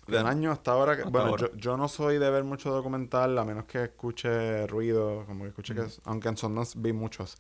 Del 0.07 0.25
año 0.27 0.51
hasta 0.51 0.71
ahora, 0.71 0.95
que- 0.95 1.01
Hasta 1.01 1.11
bueno, 1.11 1.29
ahora. 1.29 1.47
Yo, 1.53 1.55
yo 1.57 1.77
no 1.77 1.87
soy 1.87 2.17
de 2.19 2.29
ver 2.29 2.43
mucho 2.43 2.71
documental, 2.71 3.37
a 3.37 3.43
menos 3.45 3.65
que 3.65 3.83
escuche 3.83 4.67
ruido, 4.67 5.25
como 5.25 5.43
que 5.43 5.49
escuche 5.49 5.73
que, 5.73 5.81
Ujú. 5.81 5.89
es- 5.89 6.01
aunque 6.05 6.29
en 6.29 6.37
Sundance 6.37 6.77
vi 6.79 6.93
muchos, 6.93 7.37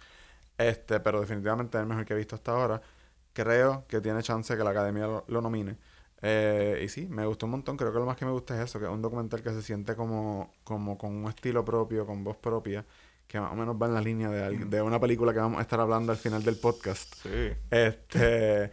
este, 0.57 0.99
pero 0.99 1.21
definitivamente 1.21 1.77
es 1.77 1.81
el 1.81 1.87
mejor 1.87 2.05
que 2.05 2.13
he 2.13 2.17
visto 2.17 2.35
hasta 2.35 2.51
ahora. 2.51 2.81
Creo 3.33 3.85
que 3.87 3.99
tiene 4.01 4.21
chance 4.23 4.55
que 4.55 4.63
la 4.63 4.69
academia 4.71 5.05
lo, 5.07 5.25
lo 5.27 5.41
nomine. 5.41 5.77
Eh, 6.21 6.81
y 6.83 6.87
sí, 6.89 7.07
me 7.07 7.25
gustó 7.25 7.45
un 7.45 7.51
montón, 7.51 7.75
creo 7.77 7.91
que 7.91 7.99
lo 7.99 8.05
más 8.05 8.15
que 8.17 8.25
me 8.25 8.31
gusta 8.31 8.55
es 8.57 8.69
eso, 8.69 8.79
que 8.79 8.85
es 8.85 8.91
un 8.91 9.01
documental 9.01 9.43
que 9.43 9.49
se 9.51 9.61
siente 9.61 9.95
como, 9.95 10.53
como 10.63 10.97
con 10.97 11.13
un 11.13 11.27
estilo 11.29 11.63
propio, 11.63 12.05
con 12.07 12.23
voz 12.23 12.37
propia, 12.37 12.83
que 13.27 13.39
más 13.39 13.51
o 13.51 13.55
menos 13.55 13.75
va 13.79 13.87
en 13.87 13.93
la 13.93 14.01
línea 14.01 14.29
de, 14.29 14.57
de 14.65 14.81
una 14.81 14.99
película 14.99 15.33
que 15.33 15.39
vamos 15.39 15.59
a 15.59 15.61
estar 15.61 15.79
hablando 15.79 16.11
al 16.13 16.17
final 16.17 16.41
del 16.43 16.55
podcast. 16.55 17.13
Sí. 17.21 17.51
Este, 17.69 18.71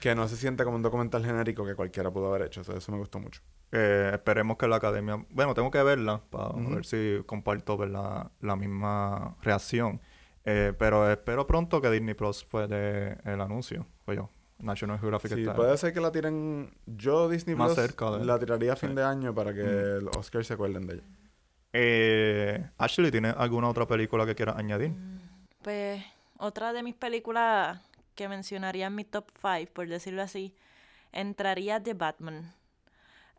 que 0.00 0.14
no 0.14 0.28
se 0.28 0.36
siente 0.36 0.64
como 0.64 0.76
un 0.76 0.82
documental 0.82 1.24
genérico 1.24 1.64
que 1.64 1.74
cualquiera 1.74 2.10
pudo 2.10 2.28
haber 2.28 2.46
hecho, 2.46 2.60
o 2.60 2.64
sea, 2.64 2.76
eso 2.76 2.92
me 2.92 2.98
gustó 2.98 3.18
mucho. 3.18 3.40
Eh, 3.72 4.10
esperemos 4.14 4.56
que 4.56 4.66
la 4.68 4.76
academia. 4.76 5.24
Bueno, 5.30 5.54
tengo 5.54 5.70
que 5.70 5.82
verla 5.82 6.20
para 6.30 6.50
Ujú. 6.50 6.74
ver 6.76 6.84
si 6.86 7.18
comparto 7.26 7.76
¿verdad? 7.76 8.30
la 8.40 8.56
misma 8.56 9.36
reacción. 9.42 10.00
Eh, 10.44 10.72
pero 10.78 11.10
espero 11.10 11.46
pronto 11.46 11.80
que 11.82 11.90
Disney 11.90 12.14
Plus 12.14 12.44
pues 12.44 12.68
dé 12.68 13.18
el 13.24 13.40
anuncio. 13.40 13.86
Pues 14.06 14.16
yo, 14.16 14.30
National 14.58 14.98
Geographic 14.98 15.34
Sí, 15.34 15.40
está. 15.40 15.54
puede 15.54 15.76
ser 15.76 15.92
que 15.92 16.00
la 16.00 16.10
tiren. 16.10 16.72
Yo, 16.86 17.28
Disney 17.28 17.54
Más 17.54 17.74
Plus, 17.74 17.86
cerca 17.86 18.10
de- 18.12 18.24
la 18.24 18.38
tiraría 18.38 18.72
a 18.72 18.76
fin 18.76 18.90
Sí. 18.90 18.94
de 18.96 19.04
año 19.04 19.34
para 19.34 19.52
que 19.52 19.62
Mm. 19.62 20.04
los 20.04 20.16
Oscars 20.16 20.46
se 20.46 20.54
acuerden 20.54 20.86
de 20.86 20.94
ella. 20.94 21.02
Eh, 21.74 22.70
Ashley, 22.78 23.10
¿tiene 23.10 23.28
alguna 23.28 23.68
otra 23.68 23.86
película 23.86 24.24
que 24.24 24.34
quieras 24.34 24.56
añadir? 24.56 24.92
Pues 25.62 26.02
otra 26.38 26.72
de 26.72 26.82
mis 26.82 26.94
películas 26.94 27.78
que 28.18 28.28
mencionaría 28.28 28.88
en 28.88 28.94
mi 28.96 29.04
top 29.04 29.26
5, 29.40 29.72
por 29.72 29.88
decirlo 29.88 30.22
así, 30.22 30.52
entraría 31.12 31.80
The 31.82 31.94
Batman. 31.94 32.52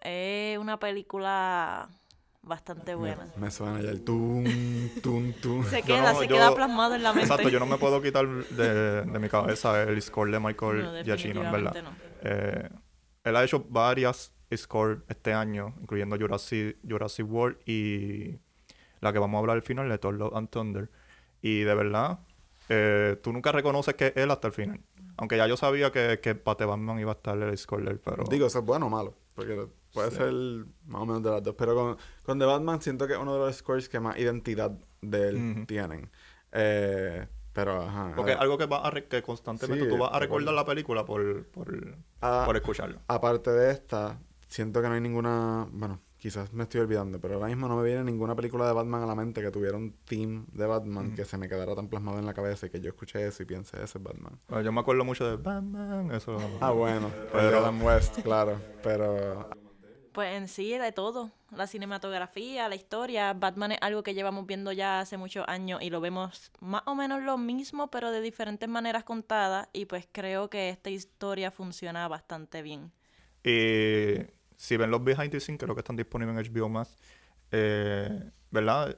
Es 0.01 0.57
una 0.57 0.79
película 0.79 1.89
bastante 2.41 2.95
buena. 2.95 3.27
Me 3.35 3.51
suena 3.51 3.81
ya 3.81 3.89
el 3.89 4.01
tum, 4.05 4.45
tum, 5.03 5.33
tum. 5.41 5.65
Se 5.65 5.81
queda, 5.83 6.13
no- 6.13 6.19
se 6.19 6.27
yo- 6.27 6.35
queda 6.35 6.55
plasmado 6.55 6.95
en 6.95 7.03
la 7.03 7.11
mente. 7.11 7.25
Exacto, 7.27 7.49
yo 7.49 7.59
no 7.59 7.65
me 7.65 7.77
puedo 7.77 8.01
quitar 8.01 8.25
de, 8.27 9.01
de 9.05 9.19
mi 9.19 9.27
cabeza 9.27 9.83
el 9.83 10.01
score 10.01 10.31
de 10.31 10.39
Michael 10.39 10.83
No, 10.83 11.03
Giacchino, 11.03 11.43
en 11.43 11.51
verdad. 11.51 11.83
no. 11.83 11.91
Eh, 12.23 12.69
él 13.25 13.35
ha 13.35 13.43
hecho 13.43 13.65
varias 13.69 14.33
scores 14.55 14.99
este 15.09 15.33
año, 15.33 15.75
incluyendo 15.81 16.17
Jurassic, 16.17 16.77
Jurassic 16.87 17.29
World 17.29 17.57
y 17.67 18.39
la 19.01 19.11
que 19.11 19.19
vamos 19.19 19.37
a 19.37 19.39
hablar 19.41 19.57
al 19.57 19.61
final 19.61 19.89
de 19.89 19.97
Thor 19.97 20.13
Love 20.15 20.35
and 20.37 20.49
Thunder. 20.49 20.89
Y 21.41 21.59
de 21.59 21.75
verdad, 21.75 22.19
eh, 22.69 23.17
tú 23.21 23.33
nunca 23.33 23.51
reconoces 23.51 23.95
que 23.95 24.07
es 24.07 24.13
él 24.17 24.31
hasta 24.31 24.47
el 24.47 24.53
final. 24.53 24.79
Aunque 25.17 25.35
ya 25.35 25.47
yo 25.47 25.57
sabía 25.57 25.91
que, 25.91 26.19
que 26.21 26.33
para 26.35 26.55
The 26.57 26.65
Batman 26.65 26.99
iba 26.99 27.11
a 27.11 27.15
estar 27.15 27.35
el 27.37 27.49
él, 27.87 27.99
pero... 27.99 28.23
Digo, 28.29 28.47
eso 28.47 28.59
es 28.59 28.65
bueno 28.65 28.85
o 28.85 28.89
malo. 28.89 29.15
Porque 29.35 29.67
puede 29.93 30.11
Sí. 30.11 30.17
ser 30.17 30.31
más 30.87 31.01
o 31.01 31.05
menos 31.05 31.23
de 31.23 31.29
las 31.31 31.43
dos. 31.43 31.55
Pero 31.57 31.75
con, 31.75 31.97
con 32.23 32.39
The 32.39 32.45
Batman 32.45 32.81
siento 32.81 33.05
que 33.07 33.13
es 33.13 33.19
uno 33.19 33.33
de 33.33 33.39
los 33.39 33.55
scores 33.57 33.89
que 33.89 33.99
más 33.99 34.17
identidad 34.17 34.71
de 35.01 35.27
él 35.29 35.65
tienen. 35.67 36.09
Eh, 36.53 37.27
pero, 37.53 37.81
ajá. 37.81 38.13
porque 38.15 38.31
a- 38.31 38.35
es 38.35 38.41
algo 38.41 38.57
que, 38.57 38.65
va 38.65 38.77
a 38.85 38.91
re- 38.91 39.07
que 39.07 39.21
constantemente 39.21 39.85
Sí, 39.85 39.89
tú 39.89 39.97
vas 39.97 40.11
a 40.13 40.19
recordar 40.19 40.53
la 40.53 40.65
película 40.65 41.03
por, 41.05 41.45
por, 41.47 41.97
a- 42.21 42.43
por 42.45 42.55
escucharlo. 42.55 42.99
aparte 43.07 43.51
de 43.51 43.71
esta, 43.71 44.19
siento 44.47 44.81
que 44.81 44.87
no 44.87 44.93
hay 44.93 45.01
ninguna. 45.01 45.67
Bueno, 45.71 45.99
quizás 46.19 46.51
me 46.53 46.63
estoy 46.63 46.81
olvidando, 46.81 47.19
pero 47.19 47.35
ahora 47.35 47.47
mismo 47.47 47.67
no 47.67 47.77
me 47.77 47.83
viene 47.83 48.03
ninguna 48.03 48.35
película 48.35 48.67
de 48.67 48.73
Batman 48.73 49.03
a 49.03 49.05
la 49.07 49.15
mente 49.15 49.41
que 49.41 49.51
tuviera 49.51 49.77
un 49.77 49.93
theme 50.05 50.43
de 50.51 50.65
Batman 50.67 51.07
Ujú. 51.07 51.15
que 51.15 51.25
se 51.25 51.37
me 51.37 51.47
quedara 51.49 51.73
tan 51.75 51.87
plasmado 51.87 52.19
en 52.19 52.25
la 52.25 52.33
cabeza 52.33 52.65
y 52.67 52.69
que 52.69 52.81
yo 52.81 52.89
escuché 52.89 53.25
eso 53.25 53.41
y 53.43 53.45
piense, 53.45 53.77
ese 53.81 53.97
es 53.97 54.03
Batman. 54.03 54.39
Bueno, 54.49 54.63
yo 54.63 54.71
me 54.71 54.81
acuerdo 54.81 55.05
mucho 55.05 55.25
de 55.29 55.37
Batman, 55.37 56.11
eso... 56.11 56.37
Ah, 56.61 56.71
bueno, 56.71 57.09
Pero- 57.09 57.29
pero 57.31 57.57
Adam 57.59 57.81
West, 57.83 58.19
claro. 58.21 58.59
Pero 58.83 59.49
Pues 60.11 60.35
en 60.35 60.47
sí 60.49 60.77
de 60.77 60.91
todo, 60.91 61.31
la 61.55 61.67
cinematografía, 61.67 62.67
la 62.67 62.75
historia, 62.75 63.31
Batman 63.33 63.71
es 63.73 63.77
algo 63.81 64.03
que 64.03 64.13
llevamos 64.13 64.45
viendo 64.45 64.71
ya 64.73 64.99
hace 64.99 65.15
muchos 65.17 65.45
años 65.47 65.81
y 65.81 65.89
lo 65.89 66.01
vemos 66.01 66.51
más 66.59 66.81
o 66.85 66.95
menos 66.95 67.21
lo 67.23 67.37
mismo, 67.37 67.89
pero 67.89 68.11
de 68.11 68.19
diferentes 68.19 68.67
maneras 68.67 69.03
contadas 69.05 69.69
y 69.71 69.85
pues 69.85 70.07
creo 70.11 70.49
que 70.49 70.69
esta 70.69 70.89
historia 70.89 71.51
funciona 71.51 72.07
bastante 72.09 72.61
bien. 72.61 72.91
Y 73.43 74.25
si 74.59 74.77
ven 74.77 74.91
los 74.91 75.03
behind 75.03 75.31
the 75.31 75.39
scenes, 75.39 75.59
creo 75.63 75.73
que 75.75 75.81
están 75.81 75.95
disponibles 75.95 76.35
en 76.35 76.39
HBO 76.53 76.69
más, 76.69 76.97
eh, 77.51 78.31
¿verdad? 78.51 78.97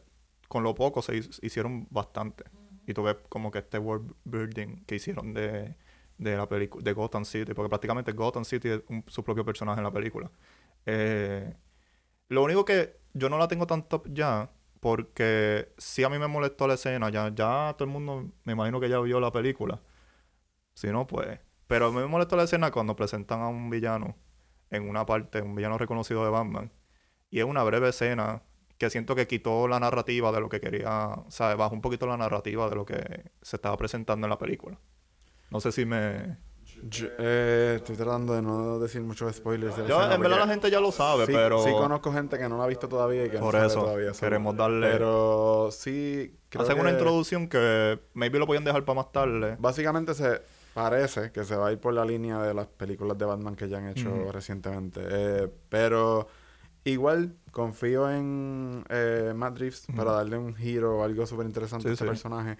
Con 0.50 0.63
lo 0.63 0.75
poco 0.75 1.01
se 1.03 1.18
hicieron 1.44 1.88
bastante. 1.91 2.46
Y 2.88 2.94
tú 2.96 3.03
ves 3.03 3.18
como 3.30 3.51
que 3.51 3.60
este 3.60 3.77
world 3.80 4.13
building 4.25 4.86
que 4.86 4.96
hicieron 4.96 5.34
de, 5.34 5.75
de 6.18 6.38
la 6.38 6.50
película, 6.50 6.84
de 6.84 6.94
Gotham 6.94 7.25
City, 7.25 7.53
porque 7.53 7.70
prácticamente 7.70 8.12
Gotham 8.13 8.46
City 8.46 8.70
es 8.70 8.82
un- 8.89 9.06
su 9.08 9.24
propio 9.24 9.46
personaje 9.46 9.80
en 9.80 9.86
la 9.86 9.91
película. 9.94 10.32
Eh, 10.88 11.56
lo 12.30 12.44
único 12.44 12.65
que 12.65 12.98
yo 13.13 13.30
no 13.30 13.38
la 13.38 13.48
tengo 13.48 13.68
tan 13.68 13.88
top 13.88 14.08
ya, 14.13 14.51
porque 14.82 15.74
sí 15.77 16.03
a 16.03 16.10
mí 16.10 16.20
me 16.20 16.27
molestó 16.27 16.68
la 16.68 16.75
escena, 16.75 17.10
ya, 17.12 17.30
ya 17.36 17.75
todo 17.77 17.86
el 17.86 17.91
mundo, 17.91 18.32
me 18.46 18.53
imagino 18.53 18.80
que 18.82 18.89
ya 18.89 19.00
vio 19.01 19.20
la 19.20 19.32
película. 19.32 19.82
Si 20.75 20.88
no, 20.88 21.08
pues. 21.08 21.39
Pero 21.68 21.88
a 21.88 21.91
mí 21.91 21.98
me 21.98 22.08
molestó 22.08 22.36
la 22.36 22.44
escena 22.44 22.72
cuando 22.72 22.96
presentan 22.96 23.41
a 23.41 23.48
un 23.48 23.70
villano 23.70 24.15
en 24.71 24.89
una 24.89 25.05
parte, 25.05 25.41
un 25.41 25.53
villano 25.55 25.77
reconocido 25.77 26.23
de 26.23 26.31
Batman. 26.31 26.71
Y 27.29 27.39
es 27.39 27.45
una 27.45 27.63
breve 27.63 27.89
escena 27.89 28.41
que 28.77 28.89
siento 28.89 29.13
que 29.15 29.27
quitó 29.27 29.67
la 29.67 29.79
narrativa 29.79 30.31
de 30.31 30.39
lo 30.41 30.49
que 30.49 30.59
quería, 30.59 31.09
o 31.09 31.29
sea, 31.29 31.53
bajó 31.55 31.75
un 31.75 31.81
poquito 31.81 32.07
la 32.07 32.17
narrativa 32.17 32.67
de 32.69 32.75
lo 32.75 32.85
que 32.85 33.25
se 33.41 33.55
estaba 33.57 33.77
presentando 33.77 34.25
en 34.25 34.29
la 34.31 34.37
película. 34.39 34.79
No 35.51 35.59
sé 35.61 35.71
si 35.71 35.85
me... 35.85 36.37
yo, 36.89 37.07
eh, 37.19 37.73
estoy 37.75 37.95
tratando 37.95 38.33
de 38.33 38.41
no 38.41 38.79
decir 38.79 39.01
muchos 39.01 39.35
spoilers. 39.35 39.75
de 39.75 39.83
la 39.83 39.87
Yo, 39.87 39.97
escena, 39.99 40.15
en 40.15 40.21
verdad 40.21 40.39
la 40.39 40.47
gente 40.47 40.71
ya 40.71 40.79
lo 40.79 40.91
sabe, 40.91 41.27
sí, 41.27 41.31
pero... 41.33 41.63
sí 41.63 41.69
conozco 41.71 42.11
gente 42.11 42.39
que 42.39 42.49
no 42.49 42.57
la 42.57 42.63
ha 42.63 42.67
visto 42.67 42.89
todavía 42.89 43.25
y 43.25 43.29
que 43.29 43.37
Por 43.37 43.53
no 43.53 43.59
sabe 43.59 43.67
eso, 43.67 43.81
todavía. 43.81 44.13
so- 44.15 44.19
queremos 44.21 44.55
darle- 44.55 44.91
Pero 44.91 45.69
sí, 45.71 46.39
creo 46.49 46.63
Hacen 46.63 46.79
una 46.79 46.89
introducción 46.91 47.47
que 47.49 47.99
maybe 48.13 48.39
lo 48.39 48.47
pueden 48.47 48.63
dejar 48.63 48.83
para 48.83 48.95
más 48.95 49.11
tarde. 49.11 49.57
Básicamente 49.59 50.13
se 50.15 50.41
parece 50.73 51.31
que 51.31 51.43
se 51.43 51.55
va 51.55 51.67
a 51.67 51.71
ir 51.71 51.79
por 51.79 51.93
la 51.93 52.05
línea 52.05 52.39
de 52.41 52.53
las 52.53 52.67
películas 52.67 53.17
de 53.17 53.25
Batman 53.25 53.55
que 53.55 53.69
ya 53.69 53.77
han 53.77 53.87
hecho 53.89 54.31
recientemente. 54.31 55.01
Eh, 55.09 55.51
pero 55.69 56.27
igual 56.83 57.35
confío 57.51 58.09
en 58.09 58.85
eh, 58.89 59.33
Matt 59.35 59.57
Reeves 59.59 59.87
para 59.95 60.13
darle 60.13 60.37
un 60.37 60.55
giro 60.55 60.99
o 60.99 61.03
algo 61.03 61.25
súper 61.25 61.45
interesante 61.45 61.83
Sí, 61.83 61.89
a 61.89 61.93
este 61.93 62.05
sí. 62.05 62.09
personaje. 62.09 62.57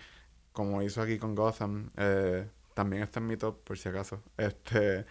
Como 0.52 0.82
hizo 0.84 1.02
aquí 1.02 1.18
con 1.18 1.36
Gotham. 1.36 1.90
Eh, 1.98 2.48
también 2.74 3.04
está 3.04 3.20
en 3.20 3.28
mi 3.28 3.38
top, 3.38 3.64
por 3.64 3.78
si 3.78 3.90
acaso. 3.90 4.22
Este, 4.38 5.06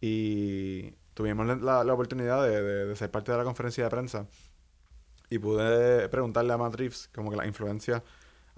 y 0.00 0.92
tuvimos 1.14 1.46
la, 1.46 1.56
la- 1.56 1.84
la 1.84 1.94
oportunidad 1.94 2.42
de, 2.44 2.62
de- 2.62 2.86
de 2.86 2.96
ser 2.96 3.10
parte 3.10 3.32
de 3.32 3.38
la 3.38 3.44
conferencia 3.44 3.84
de 3.84 3.90
prensa. 3.90 4.26
Y 5.30 5.38
pude 5.38 6.08
preguntarle 6.08 6.52
a 6.54 6.56
Matt 6.58 6.74
Reeves 6.76 7.10
como 7.14 7.30
que 7.30 7.36
la 7.36 7.46
influencia 7.46 8.02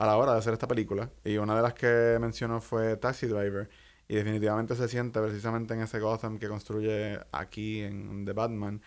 a 0.00 0.07
la 0.07 0.16
hora 0.16 0.33
de 0.33 0.38
hacer 0.38 0.54
esta 0.54 0.66
película. 0.66 1.11
Y 1.25 1.37
una 1.37 1.54
de 1.54 1.61
las 1.61 1.75
que 1.75 2.16
mencionó 2.19 2.62
fue 2.62 2.97
Taxi 2.97 3.26
Driver. 3.26 3.69
Y 4.09 4.16
definitivamente 4.16 4.75
se 4.75 4.88
siente 4.88 5.21
precisamente 5.21 5.75
en 5.75 5.83
ese 5.83 6.00
Gotham 6.00 6.38
que 6.38 6.49
construye 6.49 7.21
aquí 7.33 7.83
en 7.83 8.25
The 8.25 8.33
Batman. 8.33 8.80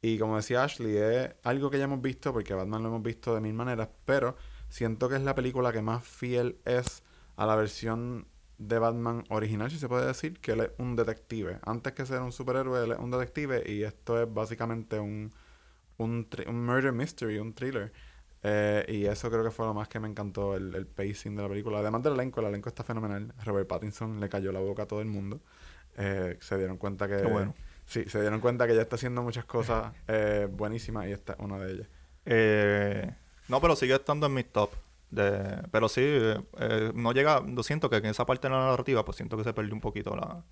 Y 0.00 0.18
como 0.18 0.36
decía 0.36 0.64
Ashley, 0.64 0.96
es 0.96 1.34
algo 1.42 1.70
que 1.70 1.78
ya 1.78 1.84
hemos 1.84 2.00
visto, 2.00 2.32
porque 2.32 2.54
Batman 2.54 2.82
lo 2.82 2.88
hemos 2.88 3.02
visto 3.02 3.34
de 3.34 3.42
mil 3.42 3.52
maneras, 3.52 3.90
pero 4.06 4.36
siento 4.70 5.10
que 5.10 5.16
es 5.16 5.22
la 5.22 5.34
película 5.34 5.70
que 5.70 5.82
más 5.82 6.02
fiel 6.02 6.58
es 6.64 7.02
a 7.36 7.44
la 7.44 7.56
versión 7.56 8.26
de 8.56 8.78
Batman 8.78 9.24
original, 9.28 9.70
si 9.70 9.78
se 9.78 9.88
puede 9.88 10.06
decir, 10.06 10.40
que 10.40 10.52
él 10.52 10.60
es 10.60 10.70
un 10.78 10.96
detective. 10.96 11.58
Antes 11.66 11.92
que 11.92 12.06
ser 12.06 12.22
un 12.22 12.32
superhéroe, 12.32 12.84
él 12.84 12.92
es 12.92 12.98
un 12.98 13.10
detective 13.10 13.70
y 13.70 13.82
esto 13.82 14.22
es 14.22 14.32
básicamente 14.32 14.98
un, 14.98 15.30
un, 15.98 16.26
un 16.46 16.66
murder 16.66 16.92
mystery, 16.92 17.38
un 17.38 17.52
thriller. 17.52 17.92
Eh, 18.46 18.84
y 18.88 19.06
eso 19.06 19.30
creo 19.30 19.42
que 19.42 19.50
fue 19.50 19.64
lo 19.64 19.72
más 19.72 19.88
que 19.88 19.98
me 19.98 20.06
encantó, 20.06 20.54
el, 20.54 20.74
el 20.74 20.86
pacing 20.86 21.34
de 21.34 21.42
la 21.42 21.48
película. 21.48 21.78
Además 21.78 22.02
del 22.02 22.12
elenco, 22.12 22.40
el 22.40 22.48
elenco 22.48 22.68
está 22.68 22.84
fenomenal. 22.84 23.32
Robert 23.42 23.66
Pattinson 23.66 24.20
le 24.20 24.28
cayó 24.28 24.52
la 24.52 24.60
boca 24.60 24.82
a 24.82 24.86
todo 24.86 25.00
el 25.00 25.06
mundo. 25.06 25.40
Eh, 25.96 26.36
se 26.40 26.58
dieron 26.58 26.76
cuenta 26.76 27.08
que... 27.08 27.16
Qué 27.16 27.26
bueno. 27.26 27.54
Sí, 27.86 28.04
se 28.04 28.20
dieron 28.20 28.40
cuenta 28.40 28.66
que 28.66 28.74
ya 28.74 28.82
está 28.82 28.96
haciendo 28.96 29.22
muchas 29.22 29.46
cosas 29.46 29.94
eh, 30.08 30.46
buenísimas 30.50 31.06
y 31.06 31.12
esta 31.12 31.32
es 31.32 31.38
una 31.38 31.58
de 31.58 31.72
ellas. 31.72 31.88
Eh, 32.26 33.14
no, 33.48 33.62
pero 33.62 33.76
sigue 33.76 33.94
estando 33.94 34.26
en 34.26 34.34
mi 34.34 34.44
top. 34.44 34.70
De, 35.10 35.62
pero 35.70 35.88
sí, 35.88 36.18
no 36.94 37.12
llega, 37.12 37.40
lo 37.40 37.62
siento 37.62 37.88
que 37.88 37.96
en 37.96 38.06
esa 38.06 38.26
parte 38.26 38.48
de 38.48 38.54
la 38.54 38.70
narrativa, 38.70 39.04
pues 39.04 39.16
siento 39.16 39.38
que 39.38 39.44
se 39.44 39.54
perdió 39.54 39.72
un 39.72 39.80
poquito 39.80 40.14
la... 40.16 40.42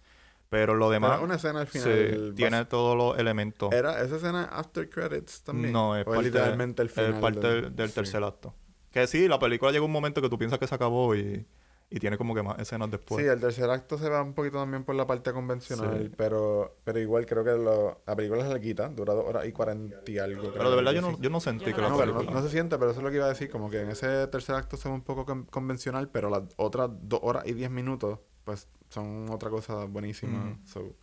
Pero 0.53 0.75
lo 0.75 0.91
demás, 0.91 1.13
Pero 1.13 1.25
una 1.25 1.37
escena 1.37 1.61
al 1.63 1.69
sí, 1.69 1.79
final... 1.79 2.35
tiene 2.37 2.59
bas- 2.61 2.69
todos 2.69 2.95
los 2.97 3.19
elementos. 3.19 3.73
¿Era 3.73 4.03
esa 4.03 4.17
escena 4.17 4.45
after 4.45 4.89
credits 4.91 5.43
también? 5.43 5.73
No, 5.73 5.97
es 5.97 6.07
¿O 6.07 6.11
parte, 6.11 6.25
literalmente 6.25 6.83
el 6.83 6.89
es 6.89 6.95
final. 6.95 7.21
parte 7.21 7.41
del- 7.47 7.63
del, 7.63 7.75
del 7.77 7.89
sí. 7.89 7.95
tercer 7.95 8.23
acto. 8.23 8.55
Que 8.91 9.07
sí, 9.07 9.27
la 9.29 9.39
película 9.39 9.73
llega 9.73 9.85
un 9.85 9.91
momento 9.91 10.21
que 10.21 10.29
tú 10.29 10.37
piensas 10.37 10.59
que 10.59 10.67
se 10.67 10.75
acabó 10.75 11.15
y, 11.17 11.47
y 11.89 11.99
tiene 11.99 12.19
como 12.19 12.35
que 12.35 12.43
más 12.43 12.59
escenas 12.59 12.91
después. 12.91 13.25
Sí, 13.25 13.27
el 13.31 13.41
tercer 13.41 13.71
acto 13.71 13.97
se 13.97 14.11
va 14.11 14.21
un 14.23 14.35
poquito 14.35 14.59
también 14.59 14.85
por 14.85 14.95
la 14.95 15.07
parte 15.07 15.33
convencional, 15.33 16.09
Sí. 16.11 16.15
pero, 16.19 16.77
pero 16.85 16.99
igual 17.01 17.25
creo 17.25 17.43
que 17.43 17.53
lo, 17.53 18.03
la 18.07 18.15
película 18.15 18.47
se 18.47 18.53
le 18.53 18.61
quita, 18.61 18.91
dura 18.91 19.15
dos 19.15 19.25
horas 19.27 19.47
y 19.47 19.53
cuarenta 19.53 19.97
y 20.07 20.19
algo. 20.19 20.43
pero 20.43 20.53
creo, 20.53 20.71
de 20.71 20.77
verdad 20.77 20.93
yo 20.93 21.01
no, 21.01 21.19
yo 21.19 21.31
no 21.31 21.41
sentí 21.41 21.65
Yo 21.71 21.77
que 21.77 21.81
no 21.81 21.89
la 21.89 21.89
No, 21.95 21.97
pero 21.99 22.13
no, 22.13 22.19
película... 22.19 22.39
no 22.41 22.47
se 22.47 22.53
siente, 22.53 22.77
pero 22.79 22.91
eso 22.91 23.01
es 23.01 23.05
lo 23.05 23.09
que 23.11 23.17
iba 23.17 23.25
a 23.25 23.31
decir, 23.31 23.49
como 23.49 23.71
que 23.71 23.81
en 23.81 23.89
ese 23.89 24.27
tercer 24.27 24.55
acto 24.55 24.77
se 24.77 24.91
ve 24.91 24.95
un 24.95 25.03
poco 25.03 25.25
con- 25.25 25.45
convencional, 25.47 26.11
pero 26.11 26.29
las 26.29 26.43
otras 26.59 26.91
dos 27.01 27.21
horas 27.23 27.45
y 27.47 27.53
diez 27.55 27.71
minutos, 27.71 28.19
pues 28.45 28.69
son 28.93 29.29
otra 29.31 29.51
cosa 29.51 29.85
buenísima. 29.87 30.59
So, 30.65 30.95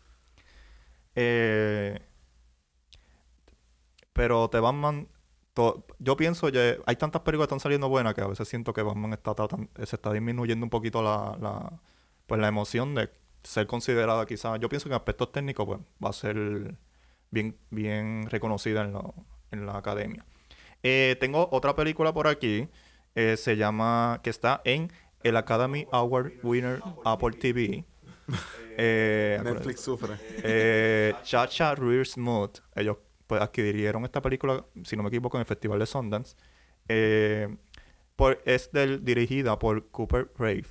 Eh, 1.15 1.99
pero 4.13 4.49
The 4.49 4.59
Batman, 4.59 5.07
to- 5.53 5.85
yo 5.99 6.15
pienso 6.17 6.51
que 6.51 6.79
hay 6.85 6.95
tantas 6.95 7.21
películas 7.21 7.47
que 7.47 7.55
están 7.55 7.59
saliendo 7.59 7.89
buenas 7.89 8.13
que 8.13 8.21
a 8.21 8.27
veces 8.27 8.47
siento 8.47 8.73
que 8.73 8.81
Batman 8.81 9.13
está 9.13 9.33
tratan- 9.35 9.69
se 9.85 9.95
está 9.95 10.11
disminuyendo 10.13 10.65
un 10.65 10.69
poquito 10.69 11.01
la, 11.01 11.37
la, 11.39 11.79
pues 12.27 12.39
la 12.39 12.47
emoción 12.47 12.95
de 12.95 13.09
ser 13.43 13.67
considerada 13.67 14.25
quizás. 14.25 14.59
Yo 14.59 14.69
pienso 14.69 14.85
que 14.89 14.93
en 14.93 14.97
aspectos 14.97 15.31
técnicos 15.31 15.65
pues 15.65 15.79
va 16.03 16.09
a 16.09 16.13
ser 16.13 16.75
bien, 17.31 17.57
bien 17.69 18.27
reconocida 18.29 18.81
en, 18.81 18.93
lo- 18.93 19.13
en 19.51 19.65
la 19.65 19.77
academia. 19.77 20.25
Eh, 20.83 21.17
tengo 21.19 21.49
otra 21.51 21.75
película 21.75 22.13
por 22.13 22.27
aquí, 22.27 22.67
eh, 23.15 23.35
se 23.37 23.57
llama, 23.57 24.19
que 24.23 24.29
está 24.29 24.61
en 24.63 24.91
el 25.23 25.35
Academy 25.37 25.87
Award 25.91 26.33
Winner 26.43 26.81
Apple 27.05 27.31
TV. 27.33 27.85
Eh, 28.81 29.37
Netflix 29.43 29.81
sufre. 29.81 30.15
eh, 30.43 31.13
Chacha 31.23 31.75
Rear 31.75 32.05
Smooth. 32.05 32.59
Ellos 32.75 32.95
pues 33.27 33.41
adquirieron 33.41 34.05
esta 34.05 34.21
película, 34.21 34.65
si 34.85 34.95
no 34.95 35.03
me 35.03 35.09
equivoco, 35.09 35.35
en 35.35 35.41
el 35.41 35.45
Festival 35.45 35.79
de 35.79 35.85
Sundance. 35.85 36.37
Eh, 36.87 37.57
por, 38.15 38.41
es 38.45 38.71
del, 38.71 39.03
dirigida 39.03 39.59
por 39.59 39.89
Cooper 39.89 40.31
Rave. 40.37 40.65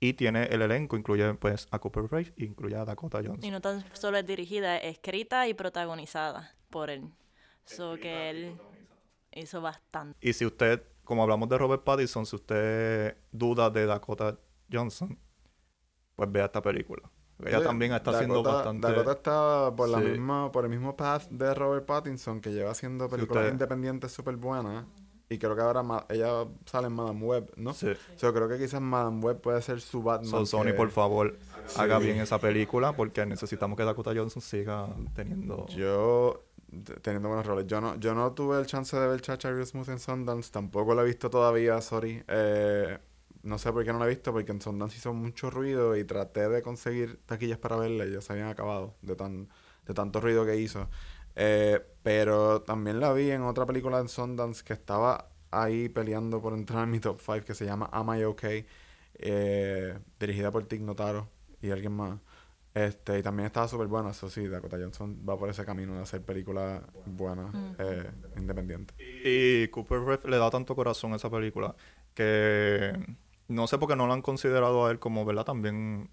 Y 0.00 0.14
tiene 0.14 0.44
el 0.44 0.62
elenco, 0.62 0.96
incluye 0.96 1.34
pues 1.34 1.66
a 1.70 1.78
Cooper 1.80 2.04
Rave 2.04 2.32
e 2.38 2.44
incluye 2.44 2.76
a 2.76 2.84
Dakota 2.86 3.20
Y 3.20 3.26
Johnson. 3.26 3.50
no 3.50 3.60
tan 3.60 3.84
solo 3.94 4.16
es 4.16 4.26
dirigida, 4.26 4.78
es 4.78 4.92
escrita 4.94 5.48
y 5.48 5.54
protagonizada 5.54 6.54
por 6.70 6.88
él. 6.88 7.02
So 7.66 7.96
que 7.96 8.30
él 8.30 8.56
hizo 9.32 9.60
bastante. 9.60 10.16
Y 10.26 10.32
si 10.32 10.46
usted, 10.46 10.82
como 11.08 11.22
hablamos 11.22 11.48
de 11.48 11.56
Robert 11.56 11.84
Pattinson, 11.84 12.26
si 12.26 12.36
usted 12.36 13.16
duda 13.32 13.70
de 13.70 13.86
Dakota 13.86 14.36
Johnson, 14.70 15.18
pues 16.14 16.30
vea 16.30 16.44
esta 16.44 16.60
película. 16.60 17.10
Ella 17.46 17.60
Sí, 17.60 17.64
también 17.64 17.94
está 17.94 18.10
haciendo 18.10 18.42
bastante... 18.42 18.88
Dakota 18.88 19.12
está 19.12 19.74
por, 19.74 19.88
la 19.88 20.00
Sí. 20.00 20.04
misma, 20.04 20.52
por 20.52 20.64
el 20.64 20.70
mismo 20.70 20.94
path 20.96 21.28
de 21.30 21.54
Robert 21.54 21.86
Pattinson, 21.86 22.42
que 22.42 22.50
lleva 22.52 22.72
haciendo 22.72 23.08
películas 23.08 23.44
usted- 23.44 23.52
independientes 23.54 24.12
súper 24.12 24.36
buenas. 24.36 24.84
Y 25.30 25.38
creo 25.38 25.54
que 25.56 25.62
ahora 25.62 25.82
ma- 25.82 26.04
ella 26.10 26.46
sale 26.66 26.88
en 26.88 26.92
Madame 26.94 27.24
Web, 27.24 27.52
¿no? 27.56 27.72
Sí. 27.72 27.88
So, 28.16 28.34
creo 28.34 28.48
que 28.48 28.58
quizás 28.58 28.80
Madame 28.82 29.20
Web 29.20 29.40
puede 29.40 29.62
ser 29.62 29.80
su 29.80 30.02
Batman. 30.02 30.30
So, 30.30 30.44
Sony, 30.46 30.64
que- 30.66 30.72
por 30.74 30.90
favor, 30.90 31.38
Sí. 31.66 31.80
haga 31.80 31.98
bien 31.98 32.18
esa 32.18 32.38
película 32.38 32.94
porque 32.94 33.24
necesitamos 33.24 33.76
que 33.78 33.84
Dakota 33.84 34.12
Johnson 34.14 34.42
siga 34.42 34.88
teniendo... 35.14 35.66
Yo, 35.68 36.42
teniendo 37.02 37.28
buenos 37.28 37.46
roles, 37.46 37.66
yo 37.66 37.80
no, 37.80 37.96
yo 37.98 38.14
no 38.14 38.32
tuve 38.32 38.58
el 38.60 38.66
chance 38.66 38.96
de 38.96 39.06
ver 39.08 39.20
Chacha 39.20 39.50
Real 39.50 39.66
Smooth 39.66 39.88
en 39.90 39.98
Sundance, 39.98 40.50
tampoco 40.52 40.94
lo 40.94 41.02
he 41.02 41.06
visto 41.06 41.30
todavía, 41.30 41.80
sorry. 41.80 42.22
Eh, 42.28 42.98
no 43.42 43.58
sé 43.58 43.72
por 43.72 43.84
qué 43.84 43.92
no 43.92 43.98
lo 43.98 44.04
he 44.06 44.08
visto, 44.10 44.32
porque 44.32 44.52
en 44.52 44.60
Sundance 44.60 44.96
hizo 44.96 45.12
mucho 45.14 45.50
ruido 45.50 45.96
y 45.96 46.04
traté 46.04 46.48
de 46.48 46.62
conseguir 46.62 47.20
taquillas 47.26 47.58
para 47.58 47.76
verla 47.76 48.06
y 48.06 48.12
ya 48.12 48.20
se 48.20 48.32
habían 48.32 48.48
acabado 48.48 48.94
de, 49.02 49.16
tan, 49.16 49.48
de 49.86 49.94
tanto 49.94 50.20
ruido 50.20 50.44
que 50.44 50.56
hizo. 50.56 50.88
Eh, 51.36 51.80
pero 52.02 52.62
también 52.62 53.00
la 53.00 53.12
vi 53.12 53.30
en 53.30 53.42
otra 53.42 53.64
película 53.66 53.98
en 54.00 54.08
Sundance 54.08 54.64
que 54.64 54.72
estaba 54.72 55.30
ahí 55.50 55.88
peleando 55.88 56.42
por 56.42 56.52
entrar 56.52 56.84
en 56.84 56.90
mi 56.90 57.00
top 57.00 57.20
5 57.20 57.44
que 57.46 57.54
se 57.54 57.64
llama 57.64 57.88
Am 57.92 58.08
I 58.18 58.24
Okay? 58.24 58.66
eh, 59.14 59.98
dirigida 60.18 60.50
por 60.50 60.66
Tig 60.66 60.82
Notaro 60.82 61.28
y 61.62 61.70
alguien 61.70 61.92
más. 61.92 62.18
Este, 62.74 63.18
y 63.18 63.22
también 63.22 63.46
estaba 63.46 63.66
súper 63.66 63.86
buena, 63.88 64.10
eso 64.10 64.28
sí, 64.28 64.46
Dakota 64.46 64.76
Johnson 64.78 65.18
va 65.28 65.36
por 65.36 65.48
ese 65.48 65.64
camino 65.64 65.96
de 65.96 66.02
hacer 66.02 66.22
películas 66.22 66.82
buenas, 67.06 67.52
eh, 67.78 68.10
independientes. 68.36 68.96
Y 69.24 69.68
Cooper 69.68 70.00
Ref 70.00 70.24
le 70.26 70.38
da 70.38 70.50
tanto 70.50 70.76
corazón 70.76 71.12
a 71.12 71.16
esa 71.16 71.30
película 71.30 71.74
que 72.14 72.92
no 73.48 73.66
sé 73.66 73.78
por 73.78 73.88
qué 73.88 73.96
no 73.96 74.06
lo 74.06 74.12
han 74.12 74.22
considerado 74.22 74.86
a 74.86 74.90
él 74.90 74.98
como, 74.98 75.24
¿verdad? 75.24 75.44
También 75.44 76.10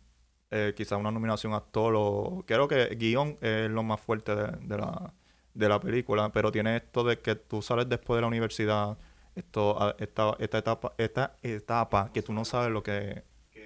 eh, 0.49 0.73
quizá 0.75 0.97
una 0.97 1.11
nominación 1.11 1.53
a 1.53 1.57
actor 1.57 1.93
o... 1.97 2.43
Creo 2.47 2.67
que 2.67 2.95
guion 2.95 3.37
es 3.41 3.69
lo 3.69 3.83
más 3.83 3.99
fuerte 3.99 4.35
de, 4.35 4.47
de 4.61 4.77
la, 4.77 5.13
de 5.53 5.69
la 5.69 5.79
película, 5.79 6.31
pero 6.31 6.51
tiene 6.51 6.77
esto 6.77 7.03
de 7.03 7.19
que 7.19 7.35
tú 7.35 7.61
sales 7.61 7.89
después 7.89 8.17
de 8.17 8.21
la 8.21 8.27
universidad, 8.27 8.97
esto, 9.35 9.95
esta, 9.99 10.35
esta 10.39 10.57
etapa, 10.57 10.93
esta 10.97 11.37
etapa 11.43 12.11
que 12.13 12.21
tú 12.21 12.33
no 12.33 12.45
sabes 12.45 12.71
lo 12.71 12.81
que... 12.81 13.23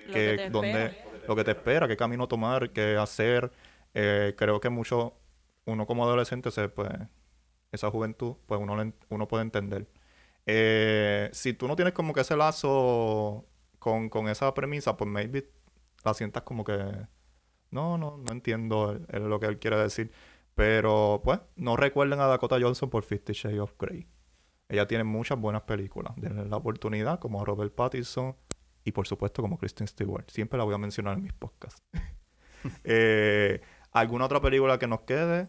Lo 0.07 0.13
que 0.13 0.35
te 0.37 0.49
dónde, 0.49 0.85
espera. 0.85 1.08
Lo 1.29 1.35
que 1.35 1.43
te 1.43 1.51
espera, 1.51 1.87
qué 1.87 1.95
camino 1.95 2.27
tomar, 2.27 2.71
qué 2.71 2.97
hacer. 2.97 3.51
Eh, 3.93 4.33
creo 4.35 4.59
que 4.59 4.69
mucho, 4.69 5.13
uno 5.65 5.85
como 5.85 6.03
adolescente, 6.03 6.49
se, 6.49 6.69
pues, 6.69 6.89
esa 7.71 7.91
juventud, 7.91 8.35
pues 8.47 8.59
uno, 8.59 8.93
uno 9.09 9.27
puede 9.27 9.43
entender. 9.43 9.87
Eh, 10.47 11.29
si 11.31 11.53
tú 11.53 11.67
no 11.67 11.75
tienes 11.75 11.93
como 11.93 12.13
que 12.13 12.21
ese 12.21 12.35
lazo 12.35 13.45
con, 13.77 14.09
con 14.09 14.27
esa 14.27 14.53
premisa, 14.55 14.97
pues 14.97 15.07
maybe 15.09 15.51
la 16.03 16.15
sientas 16.15 16.41
como 16.43 16.63
que, 16.63 16.73
no, 17.69 17.99
no, 17.99 18.17
no 18.17 18.31
entiendo 18.31 18.99
lo 19.09 19.39
que 19.39 19.45
él 19.45 19.59
quiere 19.59 19.77
decir. 19.77 20.11
Pero, 20.55 21.21
pues, 21.23 21.39
no 21.55 21.77
recuerden 21.77 22.19
a 22.21 22.27
Dakota 22.27 22.57
Johnson 22.59 22.89
por 22.89 23.03
Fifty 23.03 23.33
Shades 23.33 23.59
of 23.59 23.73
Grey. 23.79 24.07
Ella 24.67 24.87
tiene 24.87 25.03
muchas 25.03 25.39
buenas 25.39 25.61
películas. 25.63 26.13
Denle 26.17 26.45
la 26.45 26.57
oportunidad, 26.57 27.19
como 27.19 27.41
a 27.41 27.45
Robert 27.45 27.73
Pattinson 27.73 28.35
y, 28.83 28.91
por 28.91 29.07
supuesto, 29.07 29.41
como 29.41 29.57
Kristen 29.57 29.87
Stewart. 29.87 30.29
Siempre 30.29 30.57
la 30.57 30.63
voy 30.63 30.75
a 30.75 30.77
mencionar 30.77 31.17
en 31.17 31.23
mis 31.23 31.33
podcasts. 31.33 31.83
Eh, 32.83 33.61
¿Alguna 33.93 34.25
otra 34.25 34.41
película 34.41 34.77
que 34.77 34.85
nos 34.85 35.03
quede? 35.03 35.47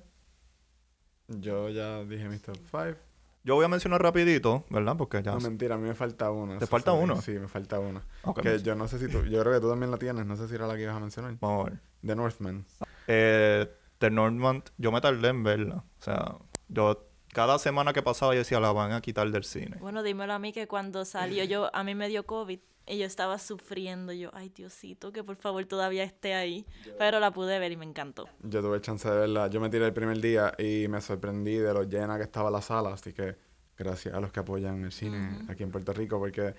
Yo 1.27 1.69
ya 1.69 2.05
dije 2.05 2.29
mi 2.29 2.39
top 2.39 2.57
5. 2.71 2.97
Yo 3.43 3.55
voy 3.55 3.65
a 3.65 3.69
mencionar 3.69 4.03
rapidito, 4.03 4.65
¿verdad? 4.71 4.97
Porque 4.97 5.23
ya... 5.23 5.33
No, 5.33 5.41
mentira, 5.41 5.75
a 5.75 5.79
mí 5.79 5.89
me 5.89 5.95
falta 5.95 6.31
una. 6.31 6.59
¿Te 6.59 6.67
falta 6.67 6.93
uno? 6.93 7.21
Sí, 7.21 7.33
me 7.33 7.49
falta 7.49 7.81
una. 7.81 8.05
Que 8.41 8.61
yo 8.61 8.75
no 8.75 8.87
sé 8.87 8.99
si 8.99 9.09
tú, 9.09 9.25
yo 9.25 9.41
creo 9.41 9.55
que 9.55 9.61
tú 9.61 9.71
también 9.71 9.91
la 9.91 9.97
tienes, 9.97 10.27
no 10.27 10.37
sé 10.37 10.47
si 10.47 10.55
era 10.55 10.67
la 10.67 10.77
que 10.77 10.83
ibas 10.83 10.97
a 10.97 11.01
mencionar. 11.01 11.37
Vamos 11.41 11.67
a 11.67 11.71
ver. 11.71 11.81
The 12.07 12.15
Northman. 12.15 12.67
Eh, 13.07 13.69
The 13.99 14.11
Northman, 14.11 14.63
yo 14.77 14.93
me 14.93 15.01
tardé 15.01 15.29
en 15.29 15.43
verla. 15.43 15.85
O 15.99 16.03
sea, 16.03 16.37
yo 16.69 17.09
cada 17.33 17.59
semana 17.59 17.93
que 17.93 18.03
pasaba 18.03 18.35
yo 18.35 18.41
decía, 18.41 18.61
la 18.61 18.73
van 18.73 18.93
a 18.93 19.01
quitar 19.01 19.31
del 19.31 19.45
cine. 19.45 19.77
Bueno, 19.81 20.03
dímelo 20.03 20.33
a 20.33 20.39
mí 20.39 20.53
que 20.53 20.67
cuando 20.67 21.05
salió 21.05 21.45
yo, 21.45 21.75
a 21.75 21.85
mí 21.85 21.95
me 21.95 22.09
dio 22.09 22.27
COVID 22.27 22.61
y 22.87 22.99
yo 22.99 23.07
estaba 23.07 23.39
sufriendo. 23.39 24.13
Yo, 24.13 24.31
ay 24.33 24.49
Diosito, 24.49 25.13
que 25.13 25.23
por 25.25 25.37
favor 25.37 25.65
todavía 25.67 26.05
esté 26.05 26.35
ahí. 26.35 26.67
Pero 26.99 27.21
la 27.21 27.31
pude 27.33 27.59
ver 27.59 27.73
y 27.73 27.77
me 27.77 27.85
encantó. 27.85 28.29
Yo 28.43 28.61
tuve 28.63 28.81
chance 28.81 29.09
de 29.09 29.17
verla. 29.17 29.47
Yo 29.49 29.61
me 29.61 29.71
tiré 29.71 29.87
el 29.87 29.93
primer 29.93 30.21
día 30.21 30.53
y 30.59 30.87
me 30.89 31.01
sorprendí 31.01 31.57
de 31.57 31.73
lo 31.73 31.85
llena 31.85 32.17
que 32.17 32.25
estaba 32.25 32.51
la 32.51 32.63
sala. 32.63 32.93
Así 32.95 33.13
que 33.13 33.37
gracias 33.79 34.15
a 34.15 34.21
los 34.21 34.33
que 34.33 34.41
apoyan 34.41 34.85
el 34.85 34.93
cine 34.93 35.41
aquí 35.49 35.63
en 35.63 35.71
Puerto 35.71 35.93
Rico. 35.93 36.19
Porque 36.19 36.55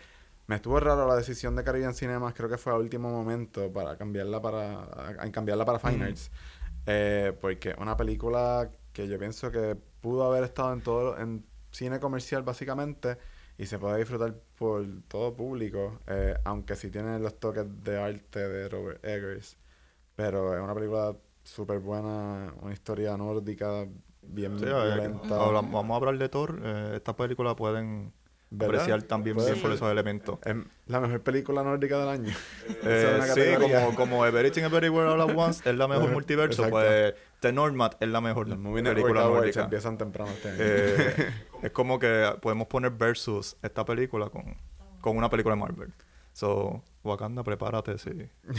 me 0.47 0.55
estuvo 0.55 0.79
raro 0.79 1.07
la 1.07 1.15
decisión 1.15 1.55
de 1.55 1.63
Caribbean 1.63 1.93
Cinemas. 1.93 2.33
Creo 2.33 2.49
que 2.49 2.57
fue 2.57 2.71
a 2.73 2.75
último 2.77 3.09
momento 3.11 3.71
para 3.71 3.97
cambiarla 3.97 4.41
para, 4.41 4.79
a- 4.83 5.15
a 5.19 5.31
cambiarla 5.31 5.65
para 5.65 5.79
Fine 5.79 6.05
Arts. 6.05 6.31
Eh, 6.87 7.33
porque 7.39 7.75
una 7.77 7.95
película 7.97 8.69
que 8.93 9.07
yo 9.07 9.19
pienso 9.19 9.51
que 9.51 9.75
pudo 10.01 10.23
haber 10.25 10.43
estado 10.45 10.73
en 10.73 10.81
todo 10.81 11.17
en 11.17 11.45
cine 11.71 11.99
comercial 11.99 12.41
básicamente 12.43 13.17
y 13.61 13.67
se 13.67 13.77
puede 13.77 13.99
disfrutar 13.99 14.33
por 14.57 14.83
todo 15.07 15.35
público, 15.35 15.99
eh, 16.07 16.33
aunque 16.45 16.75
sí 16.75 16.89
tiene 16.89 17.19
los 17.19 17.39
toques 17.39 17.63
de 17.83 18.01
arte 18.01 18.39
de 18.47 18.67
Robert 18.67 19.05
Eggers. 19.05 19.55
Pero 20.15 20.55
es 20.55 20.61
una 20.61 20.73
película 20.73 21.15
súper 21.43 21.77
buena, 21.79 22.51
una 22.59 22.73
historia 22.73 23.15
nórdica 23.17 23.85
bien 24.23 24.57
Sí, 24.57 24.65
violenta. 24.65 25.35
habla- 25.45 25.61
vamos 25.61 25.91
a 25.91 25.97
hablar 25.97 26.17
de 26.17 26.27
Thor. 26.29 26.59
eh, 26.63 26.93
esta 26.95 27.15
película 27.15 27.55
pueden 27.55 28.11
¿Verdad? 28.53 28.81
apreciar 28.81 29.03
también 29.03 29.37
bien 29.37 29.61
por 29.61 29.71
esos 29.71 29.89
elementos. 29.89 30.37
Es 30.43 30.55
la 30.87 30.99
mejor 30.99 31.21
película 31.21 31.63
nórdica 31.63 31.97
del 31.99 32.09
año. 32.09 32.33
Eh, 32.83 33.19
es 33.21 33.33
sí, 33.33 33.41
como, 33.59 33.95
como 33.95 34.25
Everything 34.25 34.63
Everywhere 34.63 35.09
All 35.09 35.21
at 35.21 35.35
Once 35.35 35.69
es 35.69 35.75
la 35.75 35.87
mejor 35.87 36.11
multiverso, 36.13 36.63
exacto. 36.63 36.71
pues 36.71 37.13
The 37.39 37.51
Northman 37.53 37.91
es 37.99 38.09
la 38.09 38.21
mejor 38.21 38.47
película 38.47 39.23
nórdica. 39.23 39.63
empiezan 39.63 39.97
temprano 39.97 40.31
este 40.31 40.49
año. 40.49 40.57
Eh, 40.59 41.33
es 41.63 41.71
como 41.71 41.99
que 41.99 42.33
podemos 42.41 42.67
poner 42.67 42.91
versus 42.91 43.55
esta 43.61 43.85
película 43.85 44.29
con, 44.29 44.57
con 44.99 45.15
una 45.15 45.29
película 45.29 45.55
de 45.55 45.61
Marvel. 45.61 45.93
So, 46.33 46.83
Wakanda, 47.03 47.43
prepárate 47.43 47.97
si 47.97 48.09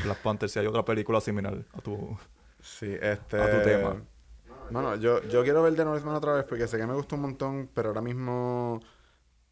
Black 0.05 0.23
Panther, 0.23 0.49
si 0.49 0.59
hay 0.59 0.67
otra 0.67 0.85
película 0.85 1.21
similar 1.21 1.65
a 1.73 1.81
tu... 1.81 2.17
Sí, 2.61 2.97
este... 3.01 3.41
a 3.41 3.51
tu 3.51 3.65
tema. 3.65 4.03
Bueno, 4.71 4.97
yo, 4.97 5.23
yo 5.25 5.43
quiero 5.43 5.63
ver 5.63 5.75
The 5.75 5.85
Northman 5.85 6.15
otra 6.15 6.35
vez 6.35 6.45
porque 6.45 6.67
sé 6.67 6.79
que 6.79 6.87
me 6.87 6.95
gustó 6.95 7.17
un 7.17 7.23
montón, 7.23 7.69
pero 7.75 7.89
ahora 7.89 8.01
mismo 8.01 8.81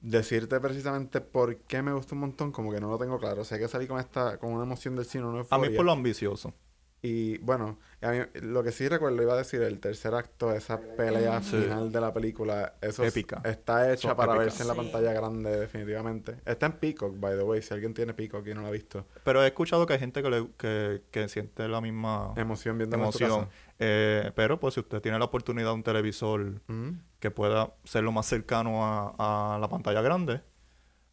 decirte 0.01 0.59
precisamente 0.61 1.21
por 1.21 1.57
qué 1.63 1.83
me 1.83 1.93
gustó 1.93 2.15
un 2.15 2.23
montón, 2.23 2.53
como 2.53 2.73
que 2.73 2.81
no 2.81 2.89
lo 2.89 2.99
tengo 2.99 3.19
claro. 3.19 3.45
Sé 3.45 3.59
que 3.59 3.69
salí 3.69 3.87
con 3.87 4.01
esta, 4.01 4.39
con 4.39 4.53
una 4.53 4.65
emoción 4.65 4.97
del 4.97 5.05
cine, 5.05 5.25
una 5.25 5.45
A 5.51 5.59
mí 5.59 5.71
por 5.71 5.85
lo 5.85 5.93
ambicioso. 5.93 6.55
Y 7.03 7.39
bueno, 7.39 7.79
a 8.03 8.11
mí, 8.11 8.19
lo 8.43 8.63
que 8.63 8.73
sí 8.73 8.87
recuerdo, 8.87 9.23
iba 9.23 9.33
a 9.33 9.37
decir, 9.39 9.63
el 9.63 9.81
tercer 9.81 10.15
acto, 10.15 10.53
esa 10.53 10.79
pelea 10.99 11.41
Sí. 11.43 11.57
final 11.57 11.91
de 11.91 11.99
la 12.01 12.13
película, 12.13 12.75
eso 12.83 13.05
es- 13.05 13.17
está 13.45 13.91
hecha 13.91 14.09
Son 14.09 14.17
para 14.19 14.33
épicas. 14.35 14.45
verse 14.59 14.63
en 14.65 14.69
la 14.69 14.75
Sí. 14.75 14.81
pantalla 14.81 15.13
grande, 15.15 15.59
definitivamente. 15.61 16.37
Está 16.45 16.67
en 16.67 16.73
Peacock, 16.73 17.19
by 17.19 17.37
the 17.39 17.43
way, 17.43 17.63
si 17.63 17.73
alguien 17.73 17.95
tiene 17.95 18.13
Peacock 18.13 18.47
y 18.47 18.53
no 18.53 18.61
la 18.61 18.69
ha 18.69 18.71
visto. 18.71 19.07
Pero 19.25 19.43
he 19.43 19.47
escuchado 19.47 19.87
que 19.87 19.95
hay 19.95 19.99
gente 19.99 20.23
que, 20.23 20.29
le, 20.29 20.49
que, 20.59 21.03
que 21.11 21.29
siente 21.31 21.67
la 21.69 21.81
misma 21.81 22.35
Emoción 22.37 22.77
viendo 22.77 22.97
emoción. 22.97 23.49
Eh, 23.79 24.31
pero 24.35 24.61
pues 24.61 24.75
si 24.75 24.81
usted 24.81 25.01
tiene 25.01 25.19
la 25.19 25.25
oportunidad 25.25 25.69
de 25.69 25.75
un 25.75 25.83
televisor 25.83 26.61
Ujú. 26.69 26.97
que 27.19 27.31
pueda 27.31 27.73
ser 27.85 28.05
lo 28.05 28.13
más 28.13 28.27
cercano 28.27 28.85
a, 28.85 29.55
a 29.55 29.59
la 29.59 29.69
pantalla 29.71 30.03
grande, 30.03 30.43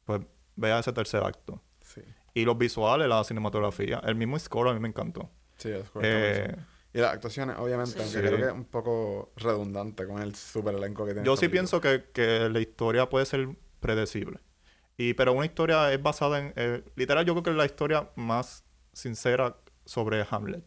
pues 0.03 0.19
vea 0.57 0.79
ese 0.79 0.91
tercer 0.91 1.23
acto. 1.23 1.61
Sí, 1.81 2.01
Y 2.33 2.43
los 2.43 2.57
visuales, 2.57 3.07
la 3.07 3.23
cinematografía, 3.23 4.01
el 4.05 4.15
mismo 4.15 4.37
score 4.37 4.67
a 4.69 4.73
mí 4.73 4.81
me 4.81 4.89
encantó. 4.89 5.29
Sí, 5.57 5.69
es 5.69 5.89
correcto. 5.89 6.53
Eh, 6.53 6.55
Y 6.93 6.99
las 6.99 7.13
actuaciones, 7.13 7.57
obviamente, 7.59 7.91
Sí. 7.91 7.99
aunque 7.99 8.13
Sí. 8.19 8.25
creo 8.25 8.37
que 8.39 8.45
es 8.47 8.51
un 8.53 8.65
poco 8.65 9.31
redundante 9.35 10.07
con 10.07 10.21
el 10.21 10.33
super 10.35 10.73
elenco 10.73 11.05
que 11.05 11.13
tiene. 11.13 11.25
yo 11.25 11.33
esta 11.33 11.45
sí 11.45 11.49
película. 11.49 11.79
pienso 11.79 11.81
que, 11.81 12.11
que 12.11 12.49
la 12.49 12.59
historia 12.59 13.07
puede 13.09 13.25
ser 13.25 13.49
predecible. 13.79 14.39
Y, 14.97 15.13
pero 15.13 15.33
una 15.33 15.45
historia 15.45 15.93
es 15.93 16.01
basada 16.01 16.39
en... 16.39 16.53
eh, 16.55 16.83
literal, 16.95 17.23
yo 17.25 17.33
creo 17.33 17.43
que 17.43 17.49
es 17.51 17.55
la 17.55 17.65
historia 17.65 18.09
más 18.15 18.63
sincera 18.93 19.57
sobre 19.85 20.25
Hamlet. 20.29 20.63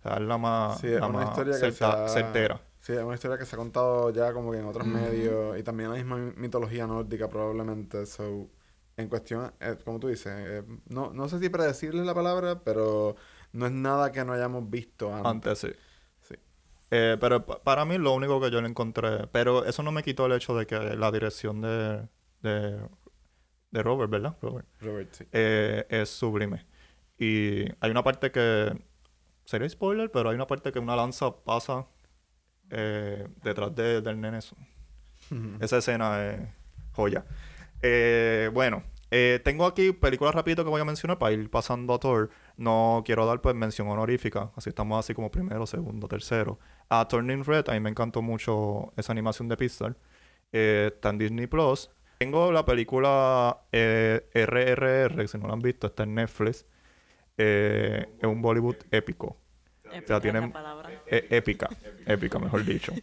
O 0.00 0.02
sea, 0.02 0.14
es 0.16 0.20
la 0.22 0.36
más, 0.36 0.80
Sí, 0.80 0.88
es 0.88 1.00
la 1.00 1.06
una 1.06 1.20
más 1.20 1.28
historia 1.30 1.54
certa- 1.54 2.08
certera. 2.08 2.60
Sí, 2.80 2.92
es 2.92 2.98
una 3.02 3.14
historia 3.14 3.38
que 3.38 3.46
se 3.46 3.54
ha 3.54 3.58
contado 3.58 4.10
ya 4.10 4.32
como 4.34 4.50
que 4.52 4.58
en 4.58 4.66
otros 4.66 4.86
Ujú. 4.86 4.94
medios 4.96 5.56
y 5.58 5.62
también 5.62 5.88
la 5.90 5.96
misma 5.96 6.16
mi- 6.16 6.32
mitología 6.36 6.86
nórdica 6.86 7.28
probablemente. 7.28 8.04
So, 8.06 8.50
en 8.96 9.08
cuestión, 9.08 9.52
eh, 9.60 9.76
como 9.84 9.98
tú 10.00 10.08
dices, 10.08 10.32
eh, 10.36 10.62
no, 10.88 11.12
no 11.14 11.28
sé 11.28 11.38
si 11.38 11.48
predecible 11.48 12.00
es 12.00 12.06
la 12.06 12.14
palabra, 12.14 12.60
pero 12.62 13.14
no 13.52 13.66
es 13.66 13.72
nada 13.72 14.12
que 14.12 14.24
no 14.24 14.32
hayamos 14.32 14.68
visto 14.70 15.12
antes. 15.14 15.26
Antes 15.30 15.58
sí. 15.58 15.68
Sí. 16.22 16.34
Eh, 16.90 17.16
pero 17.20 17.44
pa- 17.46 17.62
para 17.62 17.84
mí 17.84 17.98
lo 17.98 18.12
único 18.14 18.40
que 18.40 18.50
yo 18.50 18.60
le 18.60 18.68
encontré, 18.68 19.26
pero 19.28 19.64
eso 19.64 19.82
no 19.82 19.92
me 19.92 20.02
quitó 20.02 20.26
el 20.26 20.32
hecho 20.32 20.56
de 20.56 20.66
que 20.66 20.78
la 20.78 21.10
dirección 21.10 21.60
de, 21.60 22.06
de, 22.42 22.80
de 23.70 23.82
Robert, 23.82 24.10
¿verdad? 24.10 24.36
Robert, 24.42 24.66
Robert, 24.80 25.12
sí. 25.12 25.24
eh, 25.32 25.86
es 25.88 26.08
sublime. 26.10 26.64
Y 27.18 27.64
hay 27.80 27.90
una 27.90 28.02
parte 28.02 28.30
que, 28.30 28.72
sería 29.44 29.68
spoiler, 29.68 30.10
pero 30.10 30.30
hay 30.30 30.34
una 30.34 30.46
parte 30.46 30.72
que 30.72 30.78
una 30.78 30.96
lanza 30.96 31.34
pasa 31.44 31.86
eh, 32.70 33.28
detrás 33.42 33.74
de- 33.74 34.00
del 34.00 34.20
nene. 34.20 34.38
Esa 35.60 35.78
escena 35.78 36.24
es 36.30 36.40
joya. 36.92 37.24
Eh, 37.82 38.50
bueno, 38.52 38.82
Eh, 39.14 39.40
tengo 39.44 39.66
aquí 39.66 39.92
películas 39.92 40.34
rapidito 40.34 40.64
que 40.64 40.70
voy 40.70 40.80
a 40.80 40.86
mencionar 40.86 41.18
para 41.18 41.32
ir 41.32 41.50
pasando 41.50 41.92
a 41.92 41.98
Thor. 42.00 42.30
No 42.56 43.02
quiero 43.04 43.26
dar 43.26 43.42
pues 43.42 43.54
mención 43.54 43.86
honorífica, 43.88 44.50
así 44.56 44.70
estamos 44.70 44.98
así 44.98 45.12
como 45.12 45.30
primero, 45.30 45.66
segundo, 45.66 46.08
tercero. 46.08 46.58
A 46.88 47.06
Turning 47.06 47.44
Red, 47.44 47.68
a 47.68 47.72
mí 47.72 47.80
me 47.80 47.90
encantó 47.90 48.22
mucho 48.22 48.92
esa 48.96 49.12
animación 49.12 49.48
de 49.48 49.56
Pixar. 49.58 49.96
Eh, 50.50 50.90
está 50.94 51.10
en 51.10 51.18
Disney 51.18 51.46
Plus. 51.46 51.90
Tengo 52.18 52.50
la 52.52 52.64
película 52.64 53.58
eh, 53.70 54.30
RRR, 54.32 55.28
si 55.28 55.36
no 55.38 55.46
la 55.46 55.52
han 55.54 55.60
visto, 55.60 55.88
está 55.88 56.04
en 56.04 56.14
Netflix. 56.14 56.64
Eh, 57.36 58.06
es 58.18 58.24
un 58.24 58.40
Bollywood 58.40 58.76
épico. 58.90 59.36
Épica 59.92 60.20
tiene- 60.20 60.40
la 60.40 60.52
palabra. 60.52 60.90
Eh, 61.06 61.26
épica, 61.30 61.68
épica, 62.06 62.38
mejor 62.38 62.64
dicho. 62.64 62.92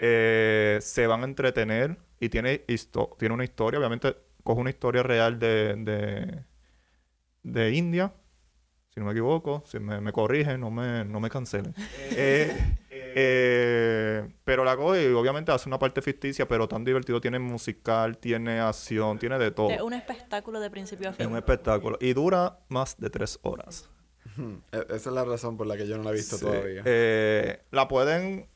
Eh, 0.00 0.78
se 0.80 1.08
van 1.08 1.22
a 1.22 1.24
entretener 1.24 1.96
y 2.20 2.28
tiene, 2.28 2.64
histo- 2.68 3.16
tiene 3.18 3.34
una 3.34 3.42
historia, 3.42 3.80
obviamente 3.80 4.14
coge 4.48 4.60
una 4.62 4.70
historia 4.70 5.02
real 5.02 5.38
de, 5.38 5.74
de, 5.76 6.42
de 7.42 7.72
India, 7.74 8.14
si 8.88 8.98
no 8.98 9.04
me 9.04 9.12
equivoco, 9.12 9.62
si 9.66 9.78
me, 9.78 10.00
me 10.00 10.10
corrigen, 10.10 10.58
no 10.60 10.70
me, 10.70 11.04
no 11.04 11.20
me 11.20 11.28
cancelen. 11.28 11.74
Eh, 12.20 12.76
eh, 12.90 14.28
pero 14.44 14.64
la 14.64 14.74
coge 14.76 15.10
y 15.10 15.12
obviamente 15.12 15.52
hace 15.52 15.68
una 15.68 15.78
parte 15.78 16.00
ficticia, 16.02 16.48
pero 16.48 16.66
tan 16.66 16.82
divertido, 16.84 17.20
tiene 17.20 17.38
musical, 17.38 18.16
tiene 18.18 18.58
acción, 18.60 19.18
tiene 19.18 19.38
de 19.38 19.50
todo. 19.50 19.70
Es 19.70 19.80
un 19.82 19.92
espectáculo 19.92 20.60
de 20.60 20.70
principio 20.70 21.08
a 21.08 21.10
Es 21.12 21.16
fin. 21.18 21.26
un 21.26 21.36
espectáculo 21.36 21.98
y 22.00 22.12
dura 22.14 22.60
más 22.68 22.96
de 22.98 23.10
tres 23.10 23.38
horas. 23.42 23.88
E- 24.72 24.86
Esa 24.88 24.94
es 25.10 25.14
la 25.14 25.24
razón 25.24 25.56
por 25.58 25.66
la 25.66 25.76
que 25.76 25.86
yo 25.86 25.96
no 25.98 26.04
la 26.04 26.10
he 26.10 26.14
visto 26.14 26.36
Sí. 26.38 26.44
todavía. 26.46 26.82
Eh, 26.86 27.60
la 27.70 27.86
pueden. 27.88 28.48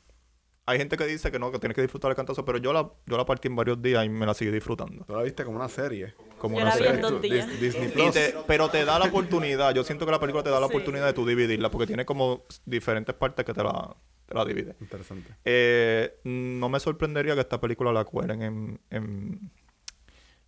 Hay 0.65 0.77
gente 0.77 0.95
que 0.95 1.05
dice 1.05 1.29
que 1.29 1.39
no, 1.39 1.51
que 1.51 1.59
tienes 1.59 1.75
que 1.75 1.81
disfrutar 1.81 2.09
el 2.11 2.15
cantazo, 2.15 2.45
pero 2.45 2.57
yo 2.57 2.71
la, 2.71 2.89
yo 3.05 3.17
la 3.17 3.25
partí 3.25 3.49
en 3.49 3.55
varios 3.57 3.81
días 3.81 4.05
y 4.05 4.09
me 4.09 4.25
la 4.25 4.33
seguí 4.33 4.49
disfrutando. 4.49 5.03
Tú 5.03 5.13
la 5.13 5.23
viste 5.23 5.43
como 5.43 5.57
una 5.57 5.67
serie. 5.67 6.13
Como 6.37 6.55
Yo 6.57 6.61
una 6.63 6.69
la 6.73 6.77
vi 6.77 6.83
en 6.83 6.87
serie. 6.95 7.01
dos 7.01 7.11
Tú- 7.11 7.19
días. 7.19 7.47
Dis- 7.49 7.59
Disney 7.59 7.87
Y 7.89 7.91
Plus. 7.91 8.11
te- 8.13 8.35
pero 8.47 8.69
te 8.69 8.85
da 8.85 8.97
la 8.97 9.05
oportunidad. 9.07 9.75
Yo 9.75 9.83
siento 9.83 10.05
que 10.05 10.11
la 10.13 10.19
película 10.21 10.41
te 10.43 10.49
da 10.49 10.61
la 10.61 10.67
Sí. 10.67 10.73
oportunidad 10.73 11.05
de 11.05 11.13
tú 11.13 11.25
dividirla, 11.25 11.69
porque 11.69 11.87
tiene 11.87 12.05
como 12.05 12.43
diferentes 12.65 13.13
partes 13.13 13.45
que 13.45 13.53
te 13.53 13.61
la, 13.61 13.93
te 14.25 14.33
la 14.35 14.45
divide. 14.45 14.75
Interesante. 14.79 15.35
Eh, 15.43 16.19
no 16.23 16.69
me 16.69 16.79
sorprendería 16.79 17.33
que 17.35 17.41
esta 17.41 17.59
película 17.59 17.91
la 17.91 18.05
cuelen 18.05 18.41
en, 18.41 18.79
en 18.89 19.51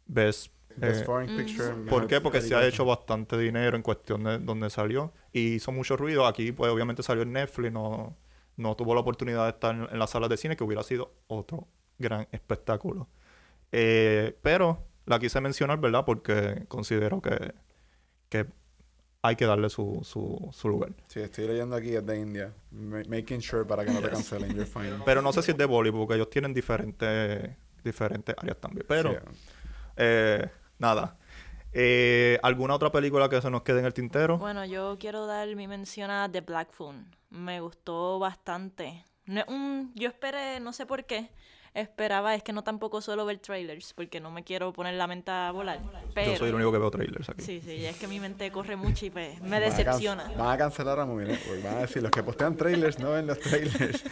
Best. 0.05 0.53
Best 0.77 1.01
eh, 1.01 1.05
Foreign 1.05 1.33
Mm. 1.33 1.37
Picture. 1.37 1.67
¿Por 1.69 1.77
mejor 1.77 2.07
qué? 2.07 2.21
Porque 2.21 2.41
se 2.41 2.55
ha 2.55 2.65
hecho 2.65 2.85
bastante 2.85 3.37
dinero 3.37 3.75
en 3.75 3.81
cuestión 3.81 4.23
de 4.23 4.39
donde 4.39 4.69
salió 4.69 5.13
y 5.33 5.55
hizo 5.55 5.71
mucho 5.73 5.97
ruido. 5.97 6.25
Aquí, 6.25 6.51
pues, 6.51 6.71
obviamente 6.71 7.03
salió 7.03 7.23
en 7.23 7.33
Netflix, 7.33 7.71
no, 7.71 8.15
no 8.57 8.75
tuvo 8.75 8.93
la 8.93 9.01
oportunidad 9.01 9.43
de 9.43 9.49
estar 9.51 9.75
en, 9.75 9.87
en 9.91 9.99
las 9.99 10.09
salas 10.11 10.29
de 10.29 10.37
cine, 10.37 10.55
que 10.55 10.63
hubiera 10.63 10.83
sido 10.83 11.13
otro 11.27 11.67
gran 11.97 12.27
espectáculo. 12.31 13.07
Eh, 13.71 14.37
pero 14.41 14.83
la 15.05 15.19
quise 15.19 15.41
mencionar, 15.41 15.79
¿verdad? 15.79 16.05
Porque 16.05 16.65
considero 16.67 17.21
que, 17.21 17.53
que 18.29 18.45
hay 19.21 19.35
que 19.35 19.45
darle 19.45 19.69
su, 19.69 20.01
su, 20.03 20.49
su 20.53 20.69
lugar. 20.69 20.91
Sí, 21.07 21.19
estoy 21.19 21.47
leyendo 21.47 21.75
aquí, 21.75 21.95
es 21.95 22.05
de 22.05 22.17
India. 22.19 22.53
Ma- 22.71 23.01
making 23.07 23.41
sure 23.41 23.65
para 23.65 23.83
que 23.83 23.91
no 23.91 23.99
te 24.01 24.09
cancelen. 24.09 24.51
You're 24.53 24.65
fine. 24.65 24.99
Pero 25.03 25.21
no 25.21 25.33
sé 25.33 25.41
si 25.41 25.51
es 25.51 25.57
de 25.57 25.65
Bollywood, 25.65 26.01
porque 26.01 26.15
ellos 26.15 26.29
tienen 26.29 26.53
diferentes, 26.53 27.49
diferentes 27.83 28.35
áreas 28.37 28.57
también. 28.59 28.85
Pero, 28.87 29.11
Sí, 29.11 29.17
eh, 29.97 30.49
nada. 30.77 31.17
Eh, 31.77 32.39
¿Alguna 32.41 32.73
otra 32.73 32.89
película 32.89 33.27
que 33.27 33.41
se 33.41 33.49
nos 33.49 33.63
quede 33.63 33.79
en 33.79 33.85
el 33.85 33.93
tintero? 33.93 34.37
Bueno, 34.37 34.63
yo 34.63 34.95
quiero 34.97 35.25
dar 35.25 35.53
mi 35.57 35.67
mención 35.67 36.09
a 36.09 36.31
The 36.31 36.39
Black 36.39 36.71
Phone. 36.71 37.05
Me 37.29 37.59
gustó 37.59 38.17
bastante. 38.17 39.03
No 39.25 39.43
un- 39.49 39.91
yo 39.93 40.07
esperé, 40.07 40.61
no 40.61 40.71
sé 40.71 40.85
por 40.85 41.03
qué, 41.03 41.29
esperaba, 41.75 42.33
es 42.35 42.41
que 42.41 42.53
no 42.53 42.63
tampoco 42.63 43.01
suelo 43.01 43.25
ver 43.25 43.37
trailers, 43.39 43.93
porque 43.93 44.19
no 44.19 44.31
me 44.31 44.43
quiero 44.43 44.71
poner 44.73 44.95
la 44.95 45.05
mente 45.07 45.29
a 45.29 45.51
volar. 45.51 45.79
Pero, 46.13 46.31
Yo 46.31 46.37
soy 46.37 46.49
el 46.49 46.55
único 46.55 46.71
que 46.71 46.77
veo 46.79 46.89
trailers 46.89 47.29
aquí. 47.29 47.41
Sí, 47.43 47.61
sí, 47.63 47.85
es 47.85 47.97
que 47.97 48.07
mi 48.07 48.19
mente 48.19 48.49
corre 48.51 48.75
mucho 48.75 49.05
y 49.05 49.09
pues, 49.09 49.39
me 49.41 49.49
Van 49.49 49.63
a 49.63 49.65
can- 49.67 49.77
decepciona. 49.77 50.31
Van 50.37 50.49
a 50.51 50.57
cancelar 50.57 50.99
a 50.99 51.05
Movie 51.05 51.25
Network. 51.27 51.63
Van 51.63 51.75
a 51.75 51.79
decir, 51.81 52.01
los 52.01 52.11
que 52.11 52.23
postean 52.23 52.55
trailers 52.55 52.97
no 52.99 53.11
ven 53.11 53.27
los 53.27 53.39
trailers. 53.39 54.03
Yo, 54.03 54.09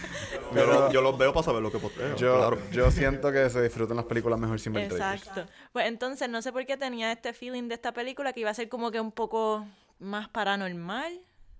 Pero 0.54 0.92
yo 0.92 1.02
los 1.02 1.18
veo 1.18 1.34
para 1.34 1.44
saber 1.46 1.62
lo 1.64 1.72
que 1.72 1.80
posteo. 1.80 2.16
yo, 2.18 2.38
claro. 2.38 2.60
yo 2.72 2.92
siento 2.92 3.32
que 3.32 3.50
se 3.50 3.62
disfrutan 3.62 3.96
las 3.98 4.06
películas 4.06 4.38
mejor 4.40 4.60
sin 4.60 4.74
ver 4.74 4.90
trailers. 4.90 5.22
Exacto. 5.28 5.52
Pues 5.72 5.88
entonces, 5.88 6.30
no 6.30 6.42
sé 6.42 6.52
por 6.52 6.66
qué 6.66 6.78
tenía 6.78 7.12
este 7.12 7.34
feeling 7.34 7.68
de 7.70 7.76
esta 7.76 7.94
película 7.94 8.34
que 8.34 8.42
iba 8.42 8.50
a 8.50 8.54
ser 8.54 8.70
como 8.70 8.92
que 8.92 9.00
un 9.00 9.12
poco 9.12 9.66
más 10.00 10.28
paranormal, 10.30 11.14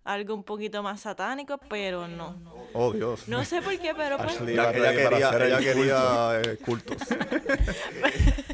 algo 0.04 0.34
un 0.36 0.44
poquito 0.44 0.84
más 0.84 1.02
satánico, 1.02 1.58
pero 1.70 2.08
no. 2.08 2.36
Oh, 2.74 2.92
Dios. 2.92 3.28
No 3.28 3.44
sé 3.46 3.62
por 3.62 3.78
qué, 3.80 3.94
pero 3.96 4.18
pues... 4.18 4.32
Ashley 4.36 4.54
Ella, 4.54 4.72
quería, 4.72 5.30
hacer 5.30 5.42
el 5.44 5.48
ella 5.48 5.58
culto. 5.58 5.74
quería 5.74 6.42
eh, 6.54 6.58
cultos. 6.58 6.98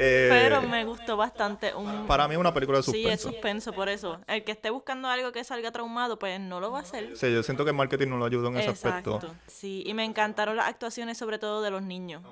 Eh, 0.00 0.28
Pero 0.30 0.62
me 0.62 0.84
gustó 0.84 1.16
bastante. 1.16 1.74
Un... 1.74 2.06
Para 2.06 2.28
mí 2.28 2.34
es 2.34 2.40
una 2.40 2.54
película 2.54 2.78
de 2.78 2.84
Sí, 2.84 3.04
es 3.06 3.20
suspenso. 3.20 3.28
suspenso, 3.30 3.72
por 3.72 3.88
eso. 3.88 4.20
El 4.28 4.44
que 4.44 4.52
esté 4.52 4.70
buscando 4.70 5.08
algo 5.08 5.32
que 5.32 5.42
salga 5.42 5.72
traumado, 5.72 6.18
pues 6.20 6.38
no 6.40 6.60
lo 6.60 6.70
va 6.70 6.78
a 6.78 6.82
hacer. 6.82 7.16
Sí, 7.16 7.32
yo 7.32 7.42
siento 7.42 7.64
que 7.64 7.70
el 7.70 7.76
marketing 7.76 8.08
no 8.08 8.16
lo 8.16 8.24
ayuda 8.24 8.48
en 8.48 8.58
ese 8.58 8.70
Exacto. 8.70 9.16
aspecto. 9.16 9.36
Sí, 9.48 9.82
y 9.86 9.94
me 9.94 10.04
encantaron 10.04 10.56
las 10.56 10.68
actuaciones, 10.68 11.18
sobre 11.18 11.38
todo 11.40 11.62
de 11.62 11.70
los 11.70 11.82
niños. 11.82 12.22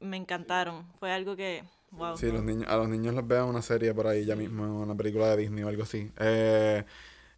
Me 0.00 0.16
encantaron. 0.16 0.84
Fue 0.98 1.12
algo 1.12 1.36
que, 1.36 1.62
wow. 1.92 2.16
Sí, 2.16 2.30
los 2.32 2.42
niños, 2.42 2.68
a 2.68 2.76
los 2.76 2.88
niños 2.88 3.14
los 3.14 3.26
veo 3.26 3.44
en 3.44 3.50
una 3.50 3.62
serie 3.62 3.94
por 3.94 4.08
ahí 4.08 4.24
ya 4.24 4.34
mismo, 4.34 4.80
una 4.80 4.96
película 4.96 5.28
de 5.28 5.36
Disney 5.36 5.62
o 5.62 5.68
algo 5.68 5.84
así. 5.84 6.10
Eh, 6.18 6.84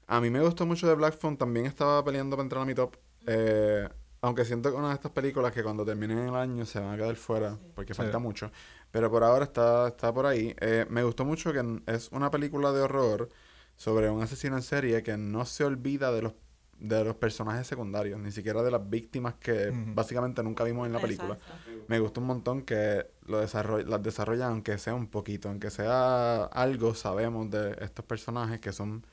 a 0.06 0.20
mí 0.20 0.30
me 0.30 0.40
gustó 0.40 0.66
mucho 0.66 0.86
de 0.86 0.94
Black 0.94 1.18
Phone, 1.18 1.36
también 1.36 1.66
estaba 1.66 2.04
peleando 2.04 2.36
para 2.36 2.44
entrar 2.44 2.62
a 2.62 2.64
mi 2.66 2.74
top. 2.74 2.96
Eh, 3.26 3.88
aunque 4.20 4.44
siento 4.44 4.70
que 4.70 4.76
una 4.76 4.88
de 4.88 4.94
estas 4.94 5.10
películas 5.12 5.52
que 5.52 5.62
cuando 5.62 5.84
terminen 5.84 6.18
el 6.28 6.34
año 6.34 6.64
se 6.64 6.80
van 6.80 6.94
a 6.94 6.96
quedar 6.96 7.14
fuera, 7.16 7.58
porque 7.74 7.92
Sí. 7.94 7.98
falta 8.02 8.18
mucho. 8.18 8.50
Pero 8.90 9.10
por 9.10 9.22
ahora 9.24 9.44
está, 9.44 9.88
está 9.88 10.12
por 10.14 10.24
ahí. 10.26 10.54
Eh, 10.60 10.86
me 10.88 11.02
gustó 11.02 11.24
mucho 11.24 11.52
que 11.52 11.80
es 11.86 12.08
una 12.12 12.30
película 12.30 12.72
de 12.72 12.80
horror 12.80 13.28
sobre 13.76 14.08
un 14.08 14.22
asesino 14.22 14.56
en 14.56 14.62
serie 14.62 15.02
que 15.02 15.16
no 15.16 15.44
se 15.44 15.64
olvida 15.64 16.12
de 16.12 16.22
los 16.22 16.32
de 16.76 17.04
los 17.04 17.14
personajes 17.14 17.68
secundarios, 17.68 18.18
ni 18.18 18.32
siquiera 18.32 18.60
de 18.62 18.70
las 18.70 18.90
víctimas 18.90 19.34
que 19.34 19.70
básicamente 19.94 20.42
nunca 20.42 20.64
vimos 20.64 20.86
en 20.86 20.92
la 20.92 20.98
película. 21.00 21.34
Exacto. 21.34 21.70
Me 21.86 21.98
gustó 22.00 22.20
un 22.20 22.26
montón 22.26 22.62
que 22.62 23.06
lo 23.26 23.38
desarroll 23.38 23.88
las 23.88 24.02
desarrollan 24.02 24.50
aunque 24.50 24.76
sea 24.76 24.92
un 24.94 25.06
poquito, 25.06 25.48
aunque 25.48 25.70
sea 25.70 26.44
algo, 26.46 26.94
sabemos 26.94 27.48
de 27.48 27.76
estos 27.80 28.04
personajes 28.04 28.58
que 28.58 28.72
son 28.72 29.06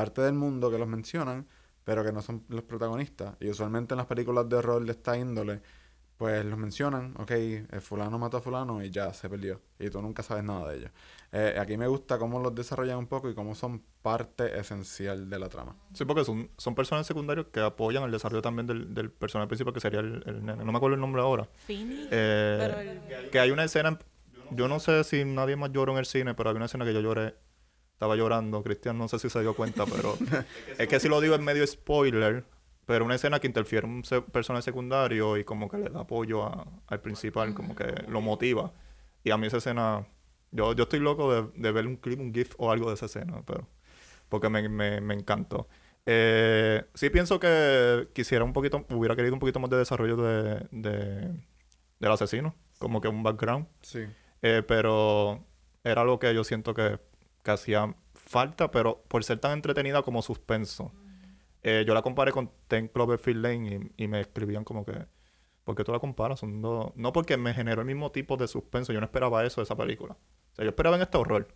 parte 0.00 0.20
del 0.22 0.34
mundo 0.34 0.70
que 0.70 0.78
los 0.78 0.88
mencionan, 0.88 1.46
pero 1.84 2.04
que 2.04 2.12
no 2.12 2.22
son 2.22 2.44
los 2.48 2.62
protagonistas. 2.62 3.36
Y 3.40 3.48
usualmente 3.50 3.94
en 3.94 3.98
las 3.98 4.06
películas 4.06 4.48
de 4.48 4.56
horror 4.56 4.84
de 4.84 4.92
esta 4.92 5.16
índole, 5.16 5.60
pues 6.16 6.44
los 6.44 6.58
mencionan, 6.58 7.14
ok, 7.18 7.30
eh, 7.30 7.64
fulano 7.80 8.18
mató 8.18 8.38
a 8.38 8.40
fulano 8.40 8.82
y 8.82 8.90
ya 8.90 9.12
se 9.14 9.28
perdió. 9.28 9.60
Y 9.78 9.88
tú 9.88 10.02
nunca 10.02 10.22
sabes 10.22 10.42
nada 10.44 10.68
de 10.68 10.78
ellos. 10.78 10.90
Eh, 11.30 11.56
aquí 11.60 11.76
me 11.76 11.86
gusta 11.86 12.18
cómo 12.18 12.40
los 12.40 12.52
desarrollan 12.54 12.98
un 12.98 13.06
poco 13.06 13.30
y 13.30 13.34
cómo 13.34 13.54
son 13.54 13.82
parte 14.02 14.58
esencial 14.58 15.30
de 15.30 15.38
la 15.38 15.48
trama. 15.48 15.76
Sí, 15.94 16.04
porque 16.04 16.24
son, 16.24 16.50
son 16.58 16.74
personajes 16.74 17.06
secundarios 17.06 17.46
que 17.52 17.60
apoyan 17.60 18.02
el 18.04 18.10
desarrollo 18.10 18.42
también 18.42 18.66
del, 18.66 18.92
del 18.94 19.10
personaje 19.12 19.46
principal, 19.48 19.72
que 19.72 19.80
sería 19.80 20.00
el, 20.00 20.22
el 20.26 20.44
nene. 20.44 20.64
No 20.64 20.72
me 20.72 20.78
acuerdo 20.78 20.94
el 20.96 21.00
nombre 21.00 21.22
ahora. 21.22 21.48
Fini. 21.66 22.08
Eh, 22.10 22.56
Pero 22.60 22.80
el- 22.80 23.30
Que 23.30 23.38
hay 23.38 23.50
una 23.52 23.62
escena, 23.64 23.96
yo 24.50 24.66
no 24.68 24.80
sé 24.80 25.04
si 25.04 25.24
nadie 25.24 25.54
más 25.56 25.70
lloró 25.72 25.92
en 25.92 25.98
el 25.98 26.06
cine, 26.06 26.34
pero 26.34 26.50
hay 26.50 26.56
una 26.56 26.64
escena 26.66 26.84
que 26.84 26.94
yo 26.94 27.00
lloré, 27.00 27.34
estaba 27.98 28.14
llorando, 28.14 28.62
Cristian 28.62 28.96
no 28.96 29.08
sé 29.08 29.18
si 29.18 29.28
se 29.28 29.40
dio 29.40 29.54
cuenta, 29.56 29.84
pero 29.84 30.16
es 30.78 30.86
que 30.86 31.00
si 31.00 31.08
lo 31.08 31.20
digo 31.20 31.34
es 31.34 31.40
medio 31.40 31.66
spoiler, 31.66 32.44
pero 32.86 33.04
una 33.04 33.16
escena 33.16 33.40
que 33.40 33.48
interfiere 33.48 33.88
un 33.88 34.04
se- 34.04 34.22
personaje 34.22 34.62
secundario 34.62 35.36
y 35.36 35.42
como 35.42 35.68
que 35.68 35.78
le 35.78 35.90
da 35.90 36.00
apoyo 36.02 36.44
a- 36.44 36.64
al 36.86 37.00
principal, 37.00 37.54
como 37.54 37.74
que 37.74 37.86
lo 38.08 38.20
motiva. 38.20 38.72
Y 39.24 39.32
a 39.32 39.36
mí 39.36 39.48
esa 39.48 39.56
escena, 39.56 40.06
yo, 40.52 40.74
yo 40.74 40.84
estoy 40.84 41.00
loco 41.00 41.32
de, 41.34 41.50
de 41.60 41.72
ver 41.72 41.88
un 41.88 41.96
clip, 41.96 42.20
un 42.20 42.32
GIF 42.32 42.54
o 42.58 42.70
algo 42.70 42.86
de 42.88 42.94
esa 42.94 43.06
escena, 43.06 43.42
pero 43.44 43.66
porque 44.28 44.48
me, 44.48 44.68
me, 44.68 45.00
me 45.00 45.14
encantó. 45.14 45.66
Eh, 46.06 46.84
sí 46.94 47.10
pienso 47.10 47.40
que 47.40 48.08
quisiera 48.14 48.44
un 48.44 48.52
poquito, 48.52 48.86
hubiera 48.90 49.16
querido 49.16 49.34
un 49.34 49.40
poquito 49.40 49.58
más 49.58 49.70
de 49.70 49.76
desarrollo 49.78 50.16
de, 50.16 50.66
de- 50.70 51.34
del 51.98 52.12
asesino, 52.12 52.54
como 52.78 53.00
que 53.00 53.08
un 53.08 53.24
background. 53.24 53.66
Sí. 53.82 54.04
Eh, 54.40 54.62
pero 54.66 55.44
era 55.82 56.04
lo 56.04 56.20
que 56.20 56.32
yo 56.32 56.44
siento 56.44 56.74
que, 56.74 57.00
que 57.48 57.52
hacía 57.52 57.94
falta, 58.14 58.70
pero 58.70 59.02
por 59.08 59.24
ser 59.24 59.38
tan 59.38 59.52
entretenida 59.52 60.02
como 60.02 60.20
suspenso. 60.20 60.92
Eh, 61.62 61.84
yo 61.86 61.94
la 61.94 62.02
comparé 62.02 62.30
con 62.30 62.50
Ten 62.68 62.88
Cloverfield 62.88 63.42
Lane 63.42 63.90
y, 63.96 64.06
me 64.06 64.20
escribían 64.20 64.64
como 64.64 64.84
que, 64.84 65.06
¿por 65.64 65.74
qué 65.74 65.82
tú 65.82 65.92
la 65.92 65.98
comparas? 65.98 66.42
No 66.42 66.92
porque 67.14 67.38
me 67.38 67.54
generó 67.54 67.80
el 67.80 67.86
mismo 67.86 68.12
tipo 68.12 68.36
de 68.36 68.46
suspenso, 68.46 68.92
yo 68.92 69.00
no 69.00 69.06
esperaba 69.06 69.44
eso 69.46 69.62
de 69.62 69.64
esa 69.64 69.76
película. 69.76 70.12
O 70.52 70.54
sea, 70.54 70.64
yo 70.64 70.68
esperaba 70.68 70.96
en 70.96 71.02
este 71.02 71.16
horror. 71.16 71.48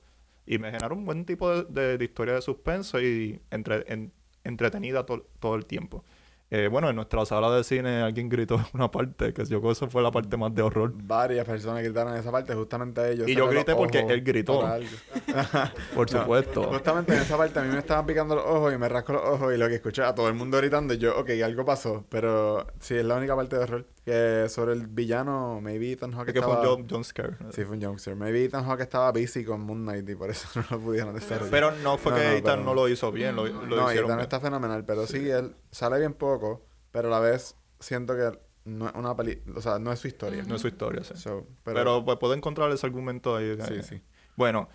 Y 0.47 0.57
me 0.59 0.71
generó 0.73 0.95
un 0.97 1.05
buen 1.05 1.27
tipo 1.27 1.63
de, 1.63 2.03
historia 2.03 2.35
de 2.35 2.43
suspenso 2.43 3.01
y 3.01 3.41
entre, 3.51 3.85
en- 3.93 4.13
entretenida 4.43 5.05
to- 5.05 5.29
todo 5.41 5.57
el 5.57 5.67
tiempo. 5.67 6.05
Eh, 6.55 6.69
bueno, 6.69 6.91
en 6.91 6.97
nuestra 6.97 7.25
sala 7.25 7.51
de 7.51 7.65
cine 7.65 8.03
alguien 8.03 8.29
gritó 8.29 8.61
una 8.75 8.91
parte, 8.91 9.33
que 9.33 9.43
yo 9.47 9.59
creo 9.61 9.71
que 9.71 9.73
eso 9.73 9.89
fue 9.89 10.03
la 10.03 10.11
parte 10.11 10.37
más 10.37 10.55
de 10.55 10.61
horror. 10.61 10.93
Varias 10.95 11.47
personas 11.47 11.83
gritaron 11.83 12.13
en 12.13 12.21
esa 12.21 12.31
parte, 12.31 12.55
justamente 12.55 13.01
a 13.01 13.09
ellos. 13.09 13.27
Y 13.27 13.35
yo 13.35 13.49
grité 13.49 13.75
porque 13.75 14.01
él 14.01 14.21
gritó. 14.23 14.61
por 14.61 14.71
algo. 14.71 14.89
Por 15.95 16.13
No, 16.13 16.21
supuesto. 16.21 16.65
Justamente 16.65 17.15
en 17.15 17.23
esa 17.23 17.39
parte 17.39 17.59
a 17.59 17.63
mí 17.63 17.71
me 17.71 17.79
estaban 17.79 18.05
picando 18.05 18.35
los 18.35 18.45
ojos 18.45 18.75
y 18.75 18.77
me 18.77 18.87
rasco 18.87 19.15
los 19.15 19.23
ojos 19.25 19.55
y 19.55 19.57
lo 19.57 19.67
que 19.69 19.77
escuché 19.77 20.03
a 20.03 20.15
todo 20.15 20.29
el 20.29 20.35
mundo 20.35 20.59
gritando, 20.59 20.93
yo, 20.93 21.19
ok, 21.19 21.31
algo 21.43 21.65
pasó, 21.65 22.05
pero 22.11 22.67
sí, 22.81 22.97
es 22.97 23.05
la 23.07 23.17
única 23.17 23.35
parte 23.35 23.57
de 23.57 23.63
horror. 23.63 23.87
Que 24.05 24.49
sobre 24.49 24.73
el 24.73 24.89
villano, 24.89 25.61
maybe 25.61 25.93
Ethan 25.93 26.11
Hawke 26.13 26.29
Es 26.31 26.35
que 26.35 26.43
fue 26.43 26.55
estaba... 26.55 26.75
un. 26.75 27.05
Sí, 27.53 27.65
fue 27.65 27.77
un 27.77 27.81
youngster. 27.81 28.17
Maybe 28.17 28.45
Ethan 28.45 28.65
Hawke 28.65 28.81
estaba 28.83 29.13
busy 29.13 29.45
con 29.45 29.61
Moon 29.61 29.83
Knight 29.83 30.09
y 30.09 30.15
por 30.17 30.29
eso 30.31 30.49
no 30.61 30.65
lo 30.71 30.81
pudieron 30.81 31.15
desarrollar. 31.15 31.51
Pero 31.51 31.71
no 31.85 31.99
fue 31.99 32.11
No, 32.13 32.19
que 32.19 32.25
no, 32.25 32.31
Ethan 32.33 32.43
pero- 32.59 32.65
no 32.65 32.75
lo 32.75 32.89
hizo 32.89 33.13
bien, 33.13 33.37
lo, 33.37 33.47
lo 33.47 33.53
no, 33.77 33.89
hicieron 33.89 34.07
Ethan 34.07 34.07
bien. 34.17 34.21
está 34.21 34.41
fenomenal, 34.41 34.85
pero 34.85 35.07
sí. 35.07 35.29
él 35.31 35.55
sale 35.71 36.01
bien 36.01 36.15
poco, 36.15 36.65
pero 36.91 37.09
a 37.09 37.11
la 37.13 37.21
vez 37.21 37.55
siento 37.79 38.17
que 38.17 38.37
no 38.65 38.89
es 38.89 38.95
una 38.95 39.15
peli... 39.17 39.41
O 39.55 39.61
sea, 39.61 39.79
no 39.79 39.93
es 39.93 40.01
su 40.01 40.09
historia. 40.09 40.43
No 40.49 40.57
es 40.57 40.63
su 40.63 40.69
historia, 40.69 41.03
sí. 41.05 41.15
So, 41.17 41.47
Pero, 41.65 41.77
pero, 41.77 42.05
pues, 42.05 42.19
puedo 42.19 42.35
encontrar 42.35 42.71
ese 42.73 42.87
argumento 42.87 43.37
ahí. 43.37 43.57
Sí, 43.67 43.75
eh. 43.75 43.83
sí. 43.83 44.03
Bueno, 44.37 44.69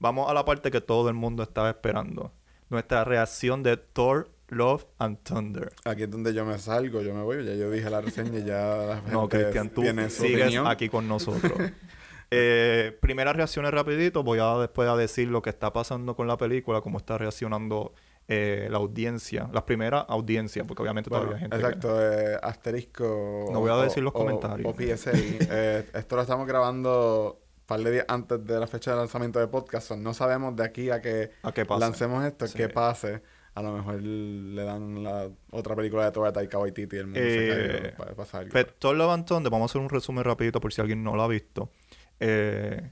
vamos 0.00 0.28
a 0.30 0.34
la 0.34 0.44
parte 0.44 0.70
que 0.72 0.80
todo 0.80 1.08
el 1.08 1.14
mundo 1.14 1.42
estaba 1.44 1.68
esperando. 1.70 2.32
Nuestra 2.68 3.04
reacción 3.04 3.62
de 3.62 3.76
Thor, 3.76 4.30
Love 4.52 4.84
and 4.98 5.18
Thunder. 5.22 5.72
Aquí 5.84 6.02
es 6.02 6.10
donde 6.10 6.34
yo 6.34 6.44
me 6.44 6.58
salgo, 6.58 7.00
yo 7.00 7.14
me 7.14 7.22
voy. 7.22 7.44
Ya 7.44 7.54
yo 7.54 7.70
dije 7.70 7.88
la 7.88 8.00
reseña 8.02 8.38
y 8.38 8.44
ya 8.44 8.76
la 8.76 8.96
gente 8.96 9.10
No, 9.12 9.28
Cristian, 9.28 9.70
tú 9.70 9.82
sigues 9.82 10.42
opinión. 10.42 10.66
aquí 10.66 10.88
con 10.90 11.08
nosotros. 11.08 11.52
eh, 12.30 12.96
primeras 13.00 13.34
reacciones 13.36 13.70
rapidito. 13.72 14.22
Voy 14.22 14.38
a 14.40 14.58
después 14.58 14.88
a 14.88 14.96
decir 14.96 15.28
lo 15.28 15.42
que 15.42 15.50
está 15.50 15.72
pasando 15.72 16.14
con 16.16 16.26
la 16.26 16.36
película, 16.36 16.80
cómo 16.80 16.98
está 16.98 17.18
reaccionando 17.18 17.94
eh, 18.28 18.68
la 18.70 18.78
audiencia. 18.78 19.48
Las 19.52 19.62
primeras 19.64 20.04
audiencias, 20.08 20.66
porque 20.66 20.82
obviamente 20.82 21.10
Bueno, 21.10 21.26
todavía 21.26 21.46
hay 21.46 21.50
gente 21.50 21.56
que- 21.58 21.62
exacto, 21.64 22.12
eh, 22.12 22.38
asterisco. 22.42 23.48
No 23.52 23.60
voy 23.60 23.70
a 23.70 23.76
o- 23.76 23.82
decir 23.82 24.02
los 24.02 24.12
o- 24.14 24.18
comentarios. 24.18 24.70
O, 24.70 24.76
PSA. 24.76 25.10
eh, 25.14 25.86
esto 25.94 26.16
lo 26.16 26.22
estamos 26.22 26.46
grabando 26.46 27.40
un 27.58 27.66
par 27.66 27.80
de 27.80 27.90
días 27.90 28.04
antes 28.08 28.44
de 28.44 28.60
la 28.60 28.66
fecha 28.66 28.90
de 28.92 28.98
lanzamiento 28.98 29.38
de 29.38 29.48
podcast. 29.48 29.92
no 29.92 30.12
sabemos 30.14 30.54
de 30.56 30.64
aquí 30.64 30.90
a 30.90 31.00
que 31.00 31.30
lancemos 31.78 32.24
esto, 32.24 32.46
Sí. 32.46 32.56
que 32.58 32.68
pase. 32.68 33.22
A 33.54 33.62
lo 33.62 33.72
mejor 33.72 34.00
le 34.00 34.64
dan 34.64 35.02
la 35.04 35.28
otra 35.50 35.76
película 35.76 36.04
de 36.06 36.12
Thor 36.12 36.26
a 36.26 36.32
Taika 36.32 36.58
Waititi 36.58 36.96
y 36.96 36.98
el 37.00 37.06
mundo 37.06 37.20
se 37.20 37.48
Eh, 37.48 37.80
cae. 37.80 37.92
Puede 37.92 38.14
pasar. 38.14 38.48
Pues, 38.48 38.66
Thor 38.78 38.96
Love 38.96 39.10
and 39.12 39.26
Thunder, 39.26 39.50
vamos 39.52 39.70
a 39.70 39.72
hacer 39.72 39.82
un 39.82 39.90
resumen 39.90 40.24
rapidito 40.24 40.58
por 40.60 40.72
si 40.72 40.80
alguien 40.80 41.04
no 41.04 41.14
lo 41.16 41.22
ha 41.22 41.28
visto. 41.28 41.70
Eh, 42.18 42.90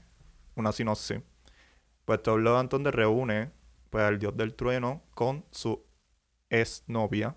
una 0.55 0.71
sinopsis. 0.71 1.19
Pues 2.05 2.21
Thor 2.21 2.39
Love 2.39 2.59
and 2.59 2.69
Thunder 2.69 2.95
reúne 2.95 3.51
pues, 3.89 4.03
al 4.03 4.19
dios 4.19 4.37
del 4.37 4.53
trueno 4.53 5.01
con 5.15 5.45
su 5.51 5.83
exnovia, 6.49 7.35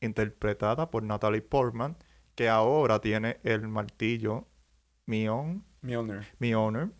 interpretada 0.00 0.90
por 0.90 1.02
Natalie 1.02 1.42
Portman, 1.42 1.96
que 2.34 2.48
ahora 2.48 3.00
tiene 3.00 3.38
el 3.42 3.68
martillo 3.68 4.48
Mion, 5.06 5.64
Mjolnir. 5.82 6.26
Mjolnir, 6.38 6.90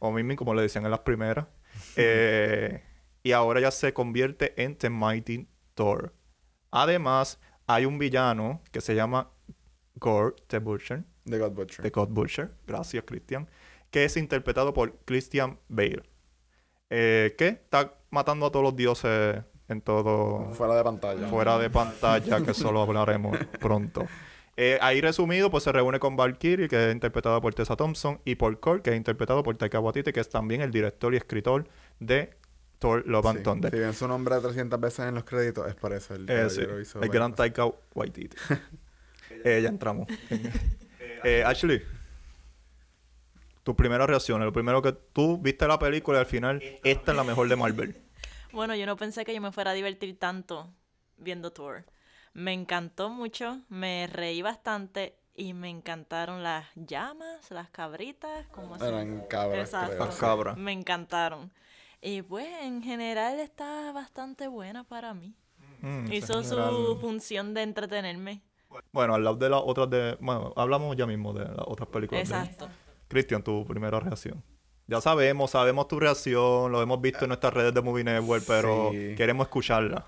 o 0.00 0.12
Mimi 0.12 0.36
como 0.36 0.52
le 0.54 0.62
decían 0.62 0.84
en 0.84 0.90
las 0.90 1.00
primeras. 1.00 1.46
Eh, 1.96 2.82
y 3.22 3.32
ahora 3.32 3.60
ya 3.60 3.70
se 3.70 3.92
convierte 3.92 4.54
en 4.62 4.76
The 4.76 4.90
Mighty 4.90 5.48
Thor. 5.74 6.12
Además, 6.70 7.38
hay 7.66 7.84
un 7.86 7.98
villano 7.98 8.60
que 8.72 8.80
se 8.80 8.94
llama 8.94 9.30
Gore 9.96 10.34
the 10.46 10.58
Butcher, 10.58 11.04
The 11.24 11.38
God 11.38 11.52
Butcher. 11.52 11.82
The 11.82 11.90
God 11.90 12.08
Butcher, 12.08 12.50
gracias 12.66 13.04
Christian, 13.06 13.48
que 13.90 14.04
es 14.04 14.16
interpretado 14.16 14.72
por 14.72 14.96
Christian 15.04 15.58
Bale, 15.68 16.02
eh, 16.90 17.34
que 17.36 17.48
está 17.48 17.94
matando 18.10 18.46
a 18.46 18.50
todos 18.50 18.64
los 18.64 18.76
dioses 18.76 19.42
en 19.68 19.80
todo 19.82 20.50
Fuera 20.52 20.74
de 20.76 20.84
pantalla. 20.84 21.28
fuera 21.28 21.58
de 21.58 21.68
pantalla, 21.68 22.42
que 22.42 22.52
eso 22.52 22.72
lo 22.72 22.80
hablaremos 22.82 23.36
pronto. 23.60 24.06
Eh, 24.56 24.78
ahí 24.80 25.00
resumido, 25.00 25.50
pues 25.50 25.62
se 25.64 25.70
reúne 25.72 26.00
con 26.00 26.16
Valkyrie, 26.16 26.68
que 26.68 26.88
es 26.88 26.92
interpretada 26.92 27.40
por 27.40 27.54
Tessa 27.54 27.76
Thompson, 27.76 28.20
y 28.24 28.34
por 28.34 28.58
Core, 28.58 28.82
que 28.82 28.90
es 28.90 28.96
interpretado 28.96 29.42
por 29.42 29.56
Taika 29.56 29.78
Waititi, 29.78 30.12
que 30.12 30.20
es 30.20 30.28
también 30.30 30.62
el 30.62 30.72
director 30.72 31.14
y 31.14 31.16
escritor 31.16 31.68
de 32.00 32.30
Thor 32.78 33.04
Love 33.06 33.26
and 33.26 33.38
Sí. 33.38 33.44
Thunder. 33.44 33.70
Si 33.72 33.78
ven 33.78 33.94
su 33.94 34.06
nombre 34.08 34.36
300 34.40 34.80
veces 34.80 35.00
en 35.06 35.14
los 35.16 35.24
créditos, 35.24 35.66
es 35.68 35.74
por 35.74 35.92
eso. 35.92 36.14
El, 36.14 36.28
Eh, 36.30 36.48
sí, 36.48 36.56
caballero 36.60 36.80
hizo 36.80 37.00
el 37.02 37.08
gran. 37.08 37.34
Taika 37.34 37.66
Waititi. 37.94 38.36
Eh, 39.44 39.60
ya 39.62 39.68
entramos. 39.68 40.06
Eh, 41.24 41.42
Ashley, 41.44 41.82
tu 43.64 43.74
primera 43.74 44.06
reacción, 44.06 44.42
lo 44.44 44.52
primero 44.52 44.80
que 44.80 44.92
tú 44.92 45.36
viste 45.38 45.66
la 45.66 45.78
película 45.78 46.18
y 46.18 46.20
al 46.20 46.26
final, 46.26 46.62
esta 46.84 47.10
es 47.10 47.16
la 47.16 47.24
mejor 47.24 47.48
de 47.48 47.56
Marvel. 47.56 47.96
Bueno, 48.52 48.74
yo 48.74 48.86
no 48.86 48.96
pensé 48.96 49.24
que 49.26 49.34
yo 49.34 49.40
me 49.42 49.52
fuera 49.52 49.72
a 49.72 49.74
divertir 49.74 50.18
tanto 50.18 50.72
viendo 51.18 51.52
Thor. 51.52 51.84
Me 52.32 52.52
encantó 52.54 53.10
mucho, 53.10 53.60
me 53.68 54.06
reí 54.06 54.40
bastante 54.40 55.18
y 55.34 55.52
me 55.52 55.68
encantaron 55.68 56.42
las 56.42 56.66
llamas, 56.74 57.50
las 57.50 57.68
cabritas, 57.68 58.46
como 58.48 58.76
Eran 58.76 59.26
cabras. 59.28 59.72
Las 59.72 60.16
cabras. 60.16 60.56
Me 60.56 60.72
encantaron. 60.72 61.52
Y 62.00 62.22
pues 62.22 62.46
en 62.62 62.82
general 62.82 63.40
está 63.40 63.92
bastante 63.92 64.46
buena 64.48 64.84
para 64.84 65.14
mí. 65.14 65.34
Mm, 65.82 66.12
Hizo 66.12 66.42
su 66.44 66.98
función 67.00 67.54
de 67.54 67.62
entretenerme. 67.62 68.42
Bueno, 68.92 69.14
al 69.14 69.24
lado 69.24 69.36
de 69.36 69.48
las 69.48 69.62
otras 69.64 69.88
de... 69.90 70.16
Bueno, 70.20 70.52
hablamos 70.56 70.94
ya 70.96 71.06
mismo 71.06 71.32
de 71.32 71.44
las 71.44 71.64
otras 71.66 71.88
películas. 71.88 72.28
de- 72.28 72.34
Exacto. 72.36 72.68
Cristian, 73.08 73.42
tu 73.42 73.64
primera 73.66 73.98
reacción. 73.98 74.42
Ya 74.86 75.00
sabemos, 75.00 75.50
sabemos 75.50 75.88
tu 75.88 75.98
reacción, 76.00 76.70
lo 76.72 76.80
hemos 76.82 77.00
visto 77.00 77.24
en 77.24 77.28
nuestras 77.28 77.52
redes 77.52 77.74
de 77.74 77.80
Movie 77.82 78.04
Network, 78.04 78.44
pero 78.46 78.90
Sí. 78.92 79.14
queremos 79.16 79.46
escucharla. 79.46 80.06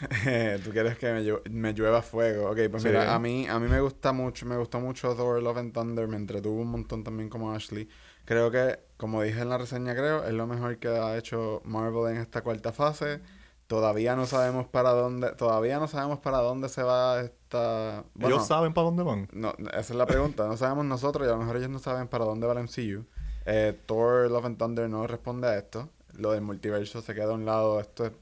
Tú 0.64 0.70
quieres 0.70 0.96
que 0.98 1.12
me, 1.12 1.22
llu- 1.22 1.42
me 1.50 1.72
llueva 1.72 2.00
fuego. 2.02 2.50
Ok, 2.50 2.58
pues 2.70 2.82
Sí. 2.82 2.88
mira, 2.88 3.14
a 3.14 3.18
mí, 3.18 3.46
a 3.48 3.58
mí 3.58 3.68
me 3.68 3.80
gusta 3.80 4.12
mucho, 4.12 4.46
me 4.46 4.56
gustó 4.56 4.80
mucho 4.80 5.14
Thor 5.14 5.42
Love 5.42 5.58
and 5.58 5.72
Thunder, 5.72 6.08
me 6.08 6.16
entretuvo 6.16 6.60
un 6.62 6.70
montón 6.70 7.04
también 7.04 7.28
como 7.28 7.52
Ashley. 7.52 7.88
Creo 8.24 8.50
que, 8.50 8.78
como 8.96 9.22
dije 9.22 9.40
en 9.40 9.48
la 9.48 9.58
reseña, 9.58 9.94
creo, 9.94 10.24
es 10.24 10.32
lo 10.32 10.46
mejor 10.46 10.78
que 10.78 10.88
ha 10.88 11.16
hecho 11.16 11.62
Marvel 11.64 12.14
en 12.14 12.20
esta 12.20 12.42
cuarta 12.42 12.72
fase. 12.72 13.20
Todavía 13.66 14.16
no 14.16 14.26
sabemos 14.26 14.66
para 14.66 14.90
dónde, 14.90 15.30
todavía 15.32 15.78
no 15.78 15.86
sabemos 15.86 16.18
para 16.18 16.38
dónde 16.38 16.68
se 16.68 16.82
va 16.82 17.20
esta. 17.20 18.04
Bueno, 18.14 18.34
¿Ellos 18.36 18.46
saben 18.48 18.74
para 18.74 18.86
dónde 18.86 19.02
van? 19.04 19.28
no, 19.32 19.54
esa 19.70 19.78
es 19.78 19.90
la 19.90 20.06
pregunta. 20.06 20.46
No 20.48 20.56
sabemos 20.56 20.84
nosotros 20.86 21.24
y 21.26 21.30
a 21.30 21.34
lo 21.34 21.38
mejor 21.38 21.56
ellos 21.56 21.70
no 21.70 21.78
saben 21.78 22.08
para 22.08 22.24
dónde 22.24 22.46
va 22.48 22.52
el 22.54 22.58
MCU. 22.64 23.06
Eh, 23.46 23.78
Thor 23.86 24.28
Love 24.30 24.44
and 24.46 24.58
Thunder 24.58 24.88
no 24.90 25.06
responde 25.06 25.46
a 25.48 25.56
esto. 25.56 25.88
Lo 26.14 26.32
del 26.32 26.42
multiverso 26.42 27.00
se 27.00 27.14
queda 27.14 27.26
a 27.30 27.34
un 27.34 27.44
lado. 27.44 27.78
Esto 27.80 28.06
es, 28.06 28.12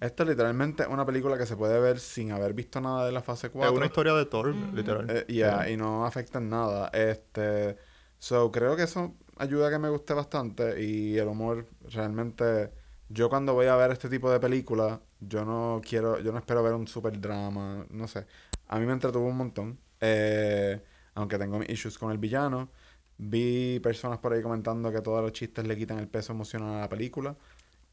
esto 0.00 0.22
es 0.22 0.28
literalmente 0.30 0.86
una 0.86 1.04
película 1.04 1.36
que 1.36 1.44
se 1.46 1.54
puede 1.56 1.78
ver 1.80 2.00
sin 2.00 2.32
haber 2.32 2.54
visto 2.54 2.80
nada 2.80 3.04
de 3.04 3.12
la 3.12 3.20
fase 3.22 3.50
4. 3.50 3.70
Es 3.72 3.76
una 3.76 3.86
historia 3.86 4.14
de 4.14 4.24
Thor, 4.24 4.54
Mm. 4.54 4.74
literal. 4.74 5.06
Eh, 5.10 5.26
yeah, 5.28 5.68
y 5.68 5.76
no 5.76 6.06
afecta 6.06 6.38
en 6.38 6.48
nada. 6.48 6.88
Este, 6.94 7.76
so 8.18 8.50
creo 8.50 8.74
que 8.74 8.84
eso 8.84 9.12
ayuda 9.38 9.70
que 9.70 9.78
me 9.78 9.88
guste 9.88 10.14
bastante 10.14 10.82
y 10.82 11.16
el 11.18 11.28
humor 11.28 11.66
realmente 11.90 12.70
yo 13.08 13.28
cuando 13.28 13.54
voy 13.54 13.66
a 13.66 13.76
ver 13.76 13.90
este 13.92 14.08
tipo 14.08 14.30
de 14.30 14.40
películas, 14.40 14.98
yo 15.20 15.44
no 15.44 15.80
quiero, 15.86 16.18
yo 16.20 16.32
no 16.32 16.38
espero 16.38 16.62
ver 16.62 16.72
un 16.74 16.86
super 16.88 17.20
drama, 17.20 17.84
no 17.90 18.08
sé. 18.08 18.26
A 18.68 18.78
mí 18.78 18.86
me 18.86 18.92
entretuvo 18.92 19.26
un 19.26 19.36
montón. 19.36 19.78
Eh, 20.00 20.80
aunque 21.14 21.38
tengo 21.38 21.58
mis 21.58 21.68
issues 21.68 21.98
con 21.98 22.10
el 22.10 22.18
villano. 22.18 22.68
Vi 23.16 23.78
personas 23.80 24.18
por 24.18 24.32
ahí 24.32 24.42
comentando 24.42 24.90
que 24.90 25.00
todos 25.00 25.22
los 25.22 25.32
chistes 25.32 25.64
le 25.66 25.76
quitan 25.76 25.98
el 25.98 26.08
peso 26.08 26.32
emocional 26.32 26.74
a 26.76 26.80
la 26.80 26.88
película. 26.88 27.36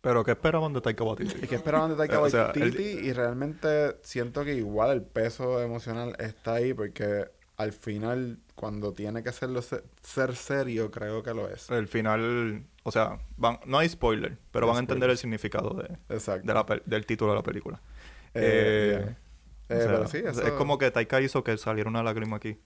Pero 0.01 0.23
¿qué 0.23 0.31
esperaban 0.31 0.73
de 0.73 0.81
Taika 0.81 1.03
Waititi? 1.03 1.45
¿Y 1.45 1.47
qué 1.47 1.55
esperaban 1.55 1.91
de 1.91 1.95
Taika 1.97 2.19
O 2.21 2.29
sea, 2.29 2.51
el- 2.55 2.61
Waititi? 2.61 2.83
Y 3.07 3.13
realmente 3.13 3.97
siento 4.01 4.43
que 4.43 4.55
igual 4.55 4.91
el 4.91 5.03
peso 5.03 5.61
emocional 5.61 6.15
está 6.17 6.55
ahí 6.55 6.73
porque 6.73 7.25
al 7.61 7.73
final, 7.73 8.39
cuando 8.55 8.93
tiene 8.93 9.23
que 9.23 9.31
serlo 9.31 9.61
se- 9.61 9.83
ser 10.01 10.35
serio, 10.35 10.91
creo 10.91 11.23
que 11.23 11.33
lo 11.33 11.47
es. 11.49 11.69
El 11.69 11.87
final, 11.87 12.63
o 12.83 12.91
sea, 12.91 13.19
van, 13.37 13.59
no 13.65 13.77
hay 13.79 13.89
spoiler, 13.89 14.37
pero 14.51 14.65
No 14.65 14.73
van 14.73 14.77
a 14.77 14.79
entender 14.81 15.09
el 15.09 15.17
significado 15.17 15.71
de, 15.75 15.97
Exacto. 16.13 16.47
de 16.47 16.53
la 16.53 16.81
del 16.85 17.05
título 17.05 17.31
de 17.31 17.37
la 17.37 17.43
película. 17.43 17.81
Eh, 18.33 19.03
Eh, 19.07 19.15
Eh, 19.69 19.75
o 19.75 19.77
sea, 19.79 19.87
pero 19.87 20.07
sí, 20.07 20.17
es 20.17 20.37
eso- 20.37 20.57
como 20.57 20.77
que 20.77 20.91
Taika 20.91 21.21
hizo 21.21 21.43
que 21.43 21.57
saliera 21.57 21.89
una 21.89 22.03
lágrima 22.03 22.35
aquí. 22.37 22.57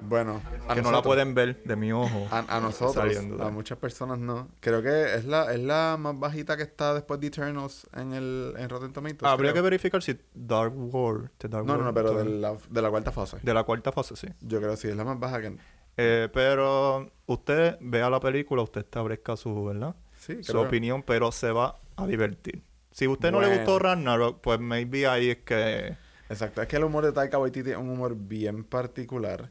Bueno, 0.00 0.40
a 0.68 0.74
que 0.74 0.80
no 0.82 0.90
la 0.90 0.98
nosotros- 0.98 1.02
pueden 1.04 1.34
ver 1.34 1.62
de 1.64 1.76
mi 1.76 1.92
ojo. 1.92 2.26
A, 2.30 2.56
a 2.56 2.60
nosotros, 2.60 3.16
a 3.40 3.50
muchas 3.50 3.78
personas 3.78 4.18
no. 4.18 4.48
Creo 4.60 4.82
que 4.82 5.14
es 5.14 5.24
la, 5.24 5.52
es 5.52 5.60
la 5.60 5.96
más 5.98 6.18
bajita 6.18 6.56
que 6.56 6.62
está 6.62 6.94
después 6.94 7.20
de 7.20 7.26
Eternals 7.26 7.86
en 7.94 8.12
el 8.12 8.54
en 8.56 8.68
Rotten 8.68 8.92
Tomatoes. 8.92 9.30
Habría 9.30 9.52
que 9.52 9.60
verificar 9.60 10.02
si 10.02 10.18
Dark 10.34 10.72
World... 10.76 11.30
Dark 11.40 11.66
No, 11.66 11.76
no, 11.76 11.84
no, 11.84 11.94
pero 11.94 12.12
de 12.14 12.24
la, 12.24 12.56
de 12.70 12.82
la 12.82 12.90
cuarta 12.90 13.12
fase. 13.12 13.38
de 13.42 13.54
la 13.54 13.64
cuarta 13.64 13.92
fase, 13.92 14.16
sí. 14.16 14.28
Yo 14.40 14.58
creo 14.58 14.70
que 14.72 14.76
sí, 14.76 14.88
es 14.88 14.96
la 14.96 15.04
más 15.04 15.18
baja 15.18 15.40
que... 15.40 15.56
Eh, 15.96 16.28
pero 16.32 17.10
usted 17.26 17.76
vea 17.80 18.08
la 18.08 18.20
película, 18.20 18.62
usted 18.62 18.82
establezca 18.82 19.36
su, 19.36 19.64
¿verdad? 19.64 19.96
Sí, 20.16 20.42
su 20.44 20.56
opinión, 20.58 21.02
pero 21.02 21.32
se 21.32 21.50
va 21.50 21.76
a 21.96 22.06
divertir. 22.06 22.62
Si 22.92 23.04
a 23.06 23.10
usted 23.10 23.32
no 23.32 23.40
le 23.40 23.56
gustó. 23.56 23.78
Ragnarok, 23.78 24.40
pues 24.40 24.60
maybe 24.60 25.06
ahí 25.08 25.30
es 25.30 25.38
que... 25.38 25.96
Exacto, 26.30 26.62
es 26.62 26.68
que 26.68 26.76
el 26.76 26.84
humor 26.84 27.04
de 27.04 27.12
Taika 27.12 27.38
Waititi 27.38 27.70
es 27.70 27.76
un 27.76 27.88
humor 27.90 28.14
bien 28.16 28.62
particular 28.62 29.48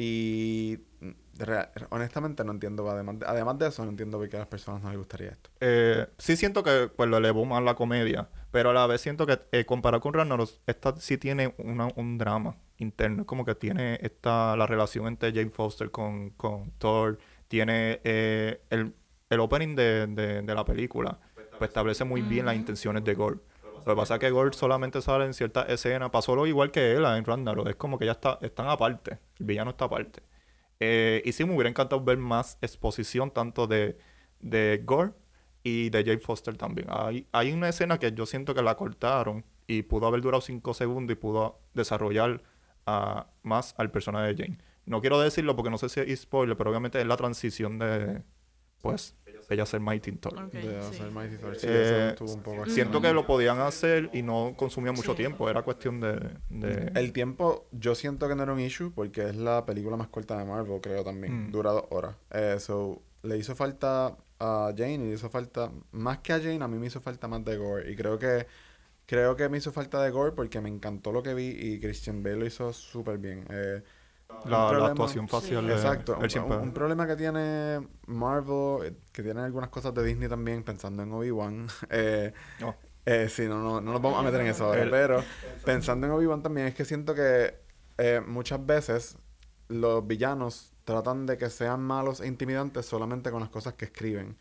y 0.00 0.78
mm, 1.00 1.10
honestamente 1.90 2.44
no 2.44 2.52
entiendo, 2.52 2.88
además 2.88 3.18
de, 3.18 3.26
además 3.26 3.58
de 3.58 3.66
eso, 3.68 3.84
no 3.84 3.90
entiendo 3.90 4.18
por 4.18 4.28
qué 4.28 4.36
a 4.36 4.40
las 4.40 4.48
personas 4.48 4.80
no 4.82 4.88
les 4.90 4.98
gustaría 4.98 5.30
esto. 5.30 5.50
eh, 5.60 6.06
sí 6.18 6.36
siento 6.36 6.62
que 6.62 6.88
pues 6.94 7.08
lo 7.10 7.16
elevó 7.16 7.44
más 7.44 7.62
la 7.62 7.74
comedia, 7.74 8.28
pero 8.52 8.70
a 8.70 8.72
la 8.72 8.86
vez 8.86 9.00
siento 9.00 9.26
que 9.26 9.40
eh, 9.52 9.64
comparado 9.64 10.00
con 10.00 10.14
Ragnarok, 10.14 10.48
esta 10.66 10.96
sí 10.96 11.18
tiene 11.18 11.52
una- 11.58 11.88
un 11.96 12.16
drama 12.16 12.56
interno. 12.78 13.22
Es 13.22 13.26
como 13.26 13.44
que 13.44 13.54
tiene 13.56 13.98
esta, 14.02 14.56
la 14.56 14.66
relación 14.66 15.06
entre 15.08 15.32
Jane 15.32 15.50
Foster 15.50 15.90
con, 15.90 16.30
con 16.30 16.70
Thor, 16.78 17.18
tiene 17.48 18.00
eh, 18.04 18.60
el, 18.70 18.94
el 19.30 19.40
opening 19.40 19.74
de, 19.74 20.06
de, 20.06 20.42
de 20.42 20.54
la 20.54 20.64
película, 20.64 21.18
pues 21.58 21.68
establece 21.70 22.04
muy 22.04 22.22
bien 22.22 22.46
las 22.46 22.54
intenciones 22.54 23.02
de 23.04 23.14
Gore. 23.14 23.38
Lo 23.86 23.94
que 23.94 23.96
pasa 23.96 24.14
es 24.14 24.20
que 24.20 24.30
Gore 24.30 24.52
solamente 24.52 25.00
sale 25.02 25.24
en 25.24 25.34
ciertas 25.34 25.68
escenas. 25.68 26.10
Pasó 26.10 26.34
lo 26.34 26.46
igual 26.46 26.70
que 26.70 26.92
él 26.92 27.04
en 27.04 27.24
Ragnarok. 27.24 27.68
Es 27.68 27.76
como 27.76 27.98
que 27.98 28.06
ya 28.06 28.12
está, 28.12 28.38
están 28.42 28.68
aparte. 28.68 29.18
El 29.38 29.46
villano 29.46 29.70
está 29.70 29.86
aparte. 29.86 30.22
Eh, 30.80 31.22
y 31.24 31.32
sí, 31.32 31.44
me 31.44 31.54
hubiera 31.54 31.68
encantado 31.68 32.02
ver 32.02 32.18
más 32.18 32.58
exposición 32.60 33.30
tanto 33.30 33.66
de, 33.66 33.98
de 34.40 34.82
Gore 34.84 35.12
y 35.62 35.90
de 35.90 36.04
Jake 36.04 36.20
Foster 36.20 36.56
también. 36.56 36.88
Hay, 36.90 37.26
hay 37.32 37.52
una 37.52 37.68
escena 37.68 37.98
que 37.98 38.12
yo 38.12 38.26
siento 38.26 38.54
que 38.54 38.62
la 38.62 38.76
cortaron 38.76 39.44
y 39.66 39.82
pudo 39.82 40.06
haber 40.06 40.20
durado 40.20 40.40
5 40.40 40.74
segundos 40.74 41.12
y 41.12 41.16
pudo 41.16 41.60
desarrollar 41.74 42.42
a, 42.86 43.26
más 43.42 43.74
al 43.78 43.90
personaje 43.90 44.34
de 44.34 44.42
Jane. 44.42 44.58
No 44.86 45.00
quiero 45.00 45.20
decirlo 45.20 45.54
porque 45.54 45.70
no 45.70 45.78
sé 45.78 45.88
si 45.88 46.00
es 46.00 46.20
spoiler, 46.20 46.56
pero 46.56 46.70
obviamente 46.70 47.00
es 47.00 47.06
la 47.06 47.16
transición 47.16 47.78
de, 47.78 48.22
pues, 48.80 49.14
ella 49.48 49.64
ser 49.66 49.80
Mighty 49.80 50.12
Thor. 50.12 50.34
Ok, 50.42 50.52
de 50.52 50.62
sí. 50.62 50.68
hacer 50.76 51.10
Mighty 51.10 51.36
Thor. 51.38 51.56
Sí, 51.56 51.66
Eh, 51.68 51.70
eso 51.86 52.08
estuvo 52.10 52.32
un 52.34 52.42
poco 52.42 52.66
Siento 52.66 53.00
que 53.00 53.12
lo 53.12 53.26
podían 53.26 53.58
hacer 53.60 54.10
y 54.12 54.22
no 54.22 54.54
consumía 54.56 54.92
mucho 54.92 55.12
Sí. 55.12 55.16
tiempo. 55.18 55.48
Era 55.48 55.62
cuestión 55.62 56.00
de... 56.00 56.20
de- 56.50 56.92
El 56.94 57.12
tiempo, 57.12 57.66
yo 57.72 57.94
siento 57.94 58.28
que 58.28 58.34
no 58.34 58.42
era 58.42 58.52
un 58.52 58.60
issue 58.60 58.92
porque 58.94 59.28
es 59.28 59.36
la 59.36 59.64
película 59.64 59.96
más 59.96 60.08
corta 60.08 60.36
de 60.38 60.44
Marvel, 60.44 60.80
creo 60.80 61.02
también. 61.04 61.48
Mm. 61.48 61.50
Dura 61.52 61.72
dos 61.72 61.84
horas. 61.90 62.14
Eh, 62.30 62.56
so, 62.58 63.00
le 63.22 63.36
hizo 63.38 63.54
falta 63.56 64.16
a 64.40 64.72
Jane 64.76 64.94
y 64.94 64.98
le 64.98 65.14
hizo 65.14 65.28
falta, 65.30 65.72
más 65.92 66.18
que 66.18 66.32
a 66.32 66.38
Jane, 66.38 66.62
a 66.62 66.68
mí 66.68 66.78
me 66.78 66.86
hizo 66.86 67.00
falta 67.00 67.26
más 67.26 67.44
de 67.44 67.56
Gore. 67.56 67.90
Y 67.90 67.96
creo 67.96 68.18
que, 68.18 68.46
creo 69.06 69.34
que 69.34 69.48
me 69.48 69.58
hizo 69.58 69.72
falta 69.72 70.02
de 70.02 70.10
Gore 70.10 70.32
porque 70.32 70.60
me 70.60 70.68
encantó 70.68 71.10
lo 71.10 71.22
que 71.22 71.34
vi 71.34 71.48
y 71.48 71.80
Christian 71.80 72.22
Bale 72.22 72.36
lo 72.36 72.46
hizo 72.46 72.72
súper 72.72 73.18
bien. 73.18 73.44
Eh, 73.50 73.82
un 74.44 74.50
la, 74.50 74.86
actuación 74.86 75.28
facial 75.28 75.66
de 75.66 75.72
Exacto. 75.74 76.18
Un, 76.20 76.30
siempre- 76.30 76.56
un- 76.58 76.62
un 76.64 76.72
problema 76.72 77.06
que 77.06 77.16
tiene 77.16 77.86
Marvel, 78.06 78.86
eh, 78.86 78.94
que 79.12 79.22
tiene 79.22 79.40
algunas 79.40 79.70
cosas 79.70 79.94
de 79.94 80.04
Disney 80.04 80.28
también, 80.28 80.62
pensando 80.62 81.02
en 81.02 81.12
Obi-Wan. 81.12 81.66
eh, 81.90 82.32
No. 82.60 82.74
eh, 83.06 83.28
sí, 83.30 83.46
no, 83.46 83.58
no, 83.62 83.80
no 83.80 83.92
nos 83.92 84.02
vamos 84.02 84.20
a 84.20 84.22
meter 84.22 84.40
en 84.42 84.48
eso 84.48 84.66
ahora. 84.66 84.82
El- 84.82 84.90
Pero 84.90 85.22
pensando 85.64 86.06
en 86.06 86.12
Obi-Wan 86.12 86.42
también, 86.42 86.66
es 86.68 86.74
que 86.74 86.84
siento 86.84 87.14
que 87.14 87.54
eh, 87.98 88.20
muchas 88.26 88.64
veces 88.64 89.16
los 89.68 90.06
villanos 90.06 90.72
tratan 90.84 91.26
de 91.26 91.36
que 91.36 91.50
sean 91.50 91.80
malos 91.82 92.20
e 92.20 92.26
intimidantes 92.26 92.86
solamente 92.86 93.30
con 93.30 93.40
las 93.40 93.50
cosas 93.50 93.74
que 93.74 93.86
escriben. 93.86 94.36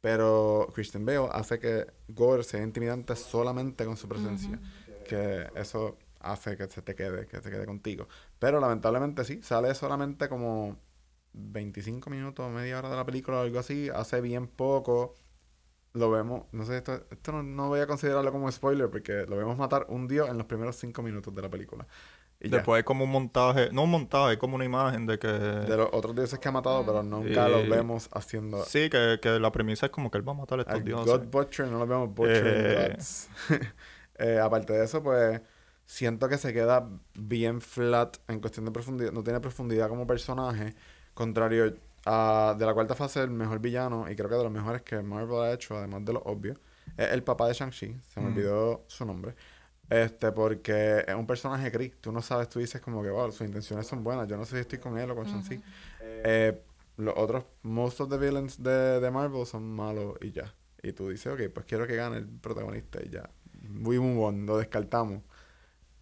Pero 0.00 0.68
Christian 0.74 1.04
Bale 1.06 1.28
hace 1.32 1.58
que 1.58 1.86
Gore 2.08 2.42
sea 2.42 2.62
intimidante 2.62 3.14
solamente 3.16 3.84
con 3.84 3.96
su 3.96 4.08
presencia. 4.08 4.58
Que 5.08 5.46
eso 5.54 5.96
hace 6.22 6.56
que 6.56 6.68
se 6.68 6.82
te 6.82 6.94
quede, 6.94 7.26
que 7.26 7.40
se 7.40 7.50
quede 7.50 7.66
contigo. 7.66 8.08
Pero 8.38 8.60
lamentablemente 8.60 9.24
sí, 9.24 9.42
sale 9.42 9.74
solamente 9.74 10.28
como 10.28 10.76
25 11.34 12.10
minutos, 12.10 12.50
media 12.50 12.78
hora 12.78 12.90
de 12.90 12.96
la 12.96 13.04
película 13.06 13.38
o 13.38 13.40
algo 13.42 13.58
así. 13.58 13.88
Hace 13.94 14.20
bien 14.20 14.46
poco. 14.46 15.14
Lo 15.94 16.10
vemos, 16.10 16.44
no 16.52 16.64
sé, 16.64 16.78
esto, 16.78 17.04
esto 17.10 17.32
no, 17.32 17.42
no 17.42 17.68
voy 17.68 17.80
a 17.80 17.86
considerarlo 17.86 18.32
como 18.32 18.50
spoiler 18.50 18.88
porque 18.88 19.26
lo 19.28 19.36
vemos 19.36 19.58
matar 19.58 19.84
un 19.90 20.08
dios 20.08 20.28
en 20.30 20.38
los 20.38 20.46
primeros 20.46 20.76
5 20.76 21.02
minutos 21.02 21.34
de 21.34 21.42
la 21.42 21.50
película. 21.50 21.86
Y 22.40 22.48
ya. 22.48 22.56
Después 22.56 22.80
es 22.80 22.84
como 22.86 23.04
un 23.04 23.10
montaje, 23.10 23.68
no 23.72 23.84
un 23.84 23.90
montaje, 23.90 24.32
es 24.32 24.38
como 24.38 24.56
una 24.56 24.64
imagen 24.64 25.04
de 25.06 25.18
que... 25.18 25.28
De 25.28 25.76
los 25.76 25.90
otros 25.92 26.16
dioses 26.16 26.38
que 26.38 26.48
ha 26.48 26.50
matado, 26.50 26.84
pero 26.86 27.02
nunca 27.02 27.46
Y- 27.46 27.52
los 27.52 27.68
vemos 27.68 28.08
haciendo. 28.12 28.64
Sí, 28.64 28.88
que, 28.88 29.18
que 29.20 29.38
la 29.38 29.52
premisa 29.52 29.86
es 29.86 29.92
como 29.92 30.10
que 30.10 30.16
él 30.16 30.26
va 30.26 30.32
a 30.32 30.36
matar 30.36 30.58
a 30.60 30.62
estos 30.62 30.76
Al 30.76 30.82
dioses. 30.84 31.06
God 31.12 31.26
Butcher 31.26 31.68
no 31.68 31.78
lo 31.78 31.86
vemos 31.86 32.14
Butcher 32.14 32.42
Eh. 32.46 32.96
Eh, 34.18 34.38
aparte 34.38 34.72
de 34.72 34.84
eso, 34.84 35.02
pues 35.02 35.40
siento 35.92 36.26
que 36.28 36.38
se 36.38 36.52
queda 36.54 36.88
bien 37.14 37.60
flat 37.60 38.16
en 38.28 38.40
cuestión 38.40 38.64
de 38.64 38.70
profundidad. 38.72 39.12
No 39.12 39.22
tiene 39.22 39.40
profundidad 39.40 39.88
como 39.88 40.06
personaje. 40.06 40.74
Contrario 41.12 41.74
a 42.06 42.56
de 42.58 42.64
la 42.64 42.72
cuarta 42.72 42.94
fase, 42.94 43.20
el 43.20 43.30
mejor 43.30 43.58
villano, 43.60 44.10
y 44.10 44.16
creo 44.16 44.28
que 44.30 44.36
de 44.36 44.42
los 44.42 44.50
mejores 44.52 44.80
que 44.82 45.02
Marvel 45.02 45.42
ha 45.42 45.52
hecho, 45.52 45.76
además 45.76 46.02
de 46.04 46.14
lo 46.14 46.20
obvio, 46.20 46.58
es 46.96 47.10
el 47.12 47.22
papá 47.22 47.46
de 47.46 47.52
Shang-Chi. 47.54 48.00
Se 48.08 48.20
me 48.20 48.30
Mm. 48.30 48.32
olvidó 48.32 48.84
su 48.86 49.04
nombre. 49.04 49.34
Este, 49.90 50.32
porque 50.32 51.04
es 51.06 51.14
un 51.14 51.26
personaje 51.26 51.68
gris. 51.68 51.92
Tú 52.00 52.10
no 52.10 52.22
sabes, 52.22 52.48
tú 52.48 52.58
dices 52.58 52.80
como 52.80 53.02
que, 53.02 53.10
wow, 53.10 53.30
sus 53.30 53.46
intenciones 53.46 53.86
son 53.86 54.02
buenas. 54.02 54.26
Yo 54.26 54.38
no 54.38 54.46
sé 54.46 54.54
si 54.56 54.60
estoy 54.62 54.78
con 54.78 54.96
él 54.96 55.10
o 55.10 55.14
con 55.14 55.26
Shang-Chi. 55.26 55.60
Eh, 56.00 56.62
los 56.96 57.14
otros, 57.16 57.44
most 57.62 58.00
of 58.00 58.08
the 58.08 58.16
villains 58.16 58.62
de, 58.62 58.98
de 59.00 59.10
Marvel 59.10 59.44
son 59.44 59.64
malos 59.70 60.14
y 60.22 60.32
ya. 60.32 60.54
Y 60.82 60.92
tú 60.92 61.10
dices, 61.10 61.30
ok, 61.32 61.52
pues 61.52 61.66
quiero 61.66 61.86
que 61.86 61.94
gane 61.96 62.16
el 62.16 62.26
protagonista 62.26 62.98
y 63.04 63.10
ya. 63.10 63.28
We 63.82 63.98
move 64.00 64.24
on, 64.24 64.46
lo 64.46 64.56
descartamos. 64.56 65.22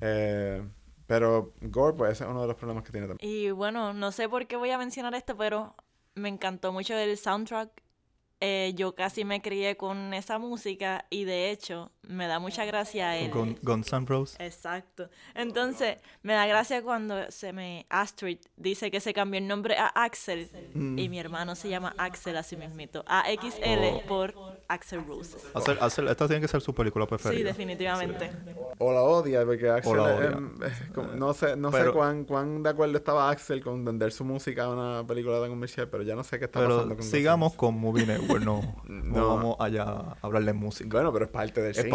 Eh, 0.01 0.63
pero 1.07 1.55
Gore, 1.61 1.97
pues 1.97 2.13
ese 2.13 2.25
es 2.25 2.31
uno 2.31 2.43
de 2.43 2.47
los 2.49 2.57
problemas 2.57 2.85
que 2.85 2.93
tiene 2.93 3.09
también. 3.09 3.29
Y 3.29 3.51
bueno, 3.51 3.93
no 3.93 4.13
sé 4.13 4.29
por 4.29 4.47
qué 4.47 4.57
voy 4.57 4.71
a 4.71 4.79
mencionar 4.79 5.15
esto, 5.15 5.37
pero 5.37 5.75
me 6.15 6.29
encantó 6.29 6.73
mucho 6.73 6.97
el 6.97 7.17
soundtrack. 7.17 7.71
Eh, 8.41 8.73
yo 8.75 8.95
casi 8.95 9.25
me 9.25 9.43
crié 9.43 9.77
con 9.77 10.15
esa 10.15 10.39
música 10.39 11.05
y 11.11 11.25
de 11.25 11.51
hecho 11.51 11.93
me 12.11 12.27
da 12.27 12.39
mucha 12.39 12.65
gracia 12.65 13.17
el... 13.17 13.31
Gun- 13.31 13.59
Guns 13.63 13.93
N' 13.93 14.07
Roses. 14.07 14.37
Exacto. 14.41 15.09
Entonces, 15.35 15.97
me 16.23 16.33
da 16.35 16.47
gracia 16.47 16.83
cuando 16.83 17.31
se 17.31 17.53
me 17.53 17.87
Astrid 17.89 18.39
dice 18.57 18.91
que 18.91 19.01
se 19.01 19.13
cambió 19.15 19.39
el 19.39 19.47
nombre 19.49 19.77
a 19.79 19.87
Axel 19.87 20.49
y 20.75 21.09
mi 21.09 21.19
hermano 21.19 21.55
se 21.55 21.69
llama 21.69 21.95
Axel 21.99 22.37
así 22.37 22.57
mismito. 22.57 23.05
AXL 23.07 24.07
por 24.09 24.35
Axel 24.69 25.05
Rose. 25.07 25.37
Hacer, 25.55 25.79
hacer- 25.81 26.07
esta 26.09 26.27
tiene 26.27 26.41
que 26.43 26.49
ser 26.49 26.61
su 26.61 26.75
película 26.75 27.05
Sí, 27.05 27.09
preferida. 27.09 27.45
definitivamente. 27.49 28.31
O 28.79 28.93
la 28.93 29.03
odia, 29.03 29.45
porque 29.45 29.69
Axel, 29.69 29.97
la 29.97 30.03
odia. 30.03 30.41
no 31.17 31.33
sé, 31.35 31.57
no 31.57 31.71
sé 31.73 31.91
cuán, 31.93 32.25
cuán 32.25 32.63
de 32.63 32.71
acuerdo 32.71 32.97
estaba 32.97 33.31
Axel 33.31 33.63
con 33.63 33.85
vender 33.85 34.13
su 34.13 34.25
música 34.25 34.65
a 34.65 34.69
una 34.71 35.07
película 35.07 35.41
tan 35.41 35.51
comercial, 35.51 35.89
pero 35.89 36.03
ya 36.03 36.15
no 36.15 36.25
sé 36.25 36.39
qué 36.39 36.47
está 36.47 36.61
pasando 36.61 36.85
Pero 36.85 36.97
con 36.97 37.05
sigamos 37.05 37.55
con 37.55 37.75
Movie 37.79 38.07
Network, 38.07 38.43
no, 38.45 38.61
no, 38.85 39.17
No. 39.17 39.29
vamos 39.37 39.57
allá 39.61 39.83
a 39.85 40.17
hablar 40.23 40.45
de 40.45 40.53
música. 40.53 40.89
Bueno, 40.91 41.13
pero 41.13 41.25
es 41.27 41.31
parte 41.31 41.61
del 41.61 41.71
Es 41.73 41.77
cine. 41.79 41.91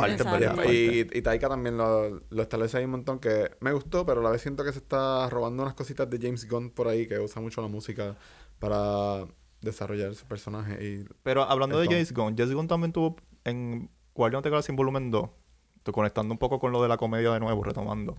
Y, 0.73 1.17
y 1.17 1.21
Taika 1.21 1.49
también 1.49 1.77
lo, 1.77 2.19
lo 2.29 2.41
establece 2.41 2.77
ahí 2.77 2.85
un 2.85 2.91
montón 2.91 3.19
que 3.19 3.51
me 3.59 3.71
gustó, 3.73 4.05
pero 4.05 4.21
a 4.21 4.23
la 4.23 4.29
vez 4.31 4.41
siento 4.41 4.63
que 4.63 4.71
se 4.71 4.79
está 4.79 5.29
robando 5.29 5.63
unas 5.63 5.75
cositas 5.75 6.09
de 6.09 6.19
James 6.19 6.47
Gunn 6.49 6.69
por 6.71 6.87
ahí, 6.87 7.07
que 7.07 7.19
usa 7.19 7.41
mucho 7.41 7.61
la 7.61 7.67
música 7.67 8.15
para 8.59 9.25
desarrollar 9.61 10.15
su 10.15 10.25
personaje. 10.25 10.83
Y 10.85 11.05
Pero 11.23 11.43
hablando 11.43 11.77
de 11.79 11.87
James 11.87 12.13
Gunn, 12.13 12.35
James 12.37 12.53
Gunn 12.53 12.67
también 12.67 12.91
tuvo 12.93 13.15
en 13.43 13.89
Guardians 14.13 14.39
of 14.39 14.43
the 14.43 14.49
Galaxy 14.49 14.73
Volumen 14.73 15.11
2, 15.11 15.29
estoy 15.77 15.93
conectando 15.93 16.33
un 16.33 16.37
poco 16.37 16.59
con 16.59 16.71
lo 16.71 16.81
de 16.81 16.87
la 16.87 16.97
comedia 16.97 17.31
de 17.31 17.39
nuevo, 17.39 17.63
retomando. 17.63 18.15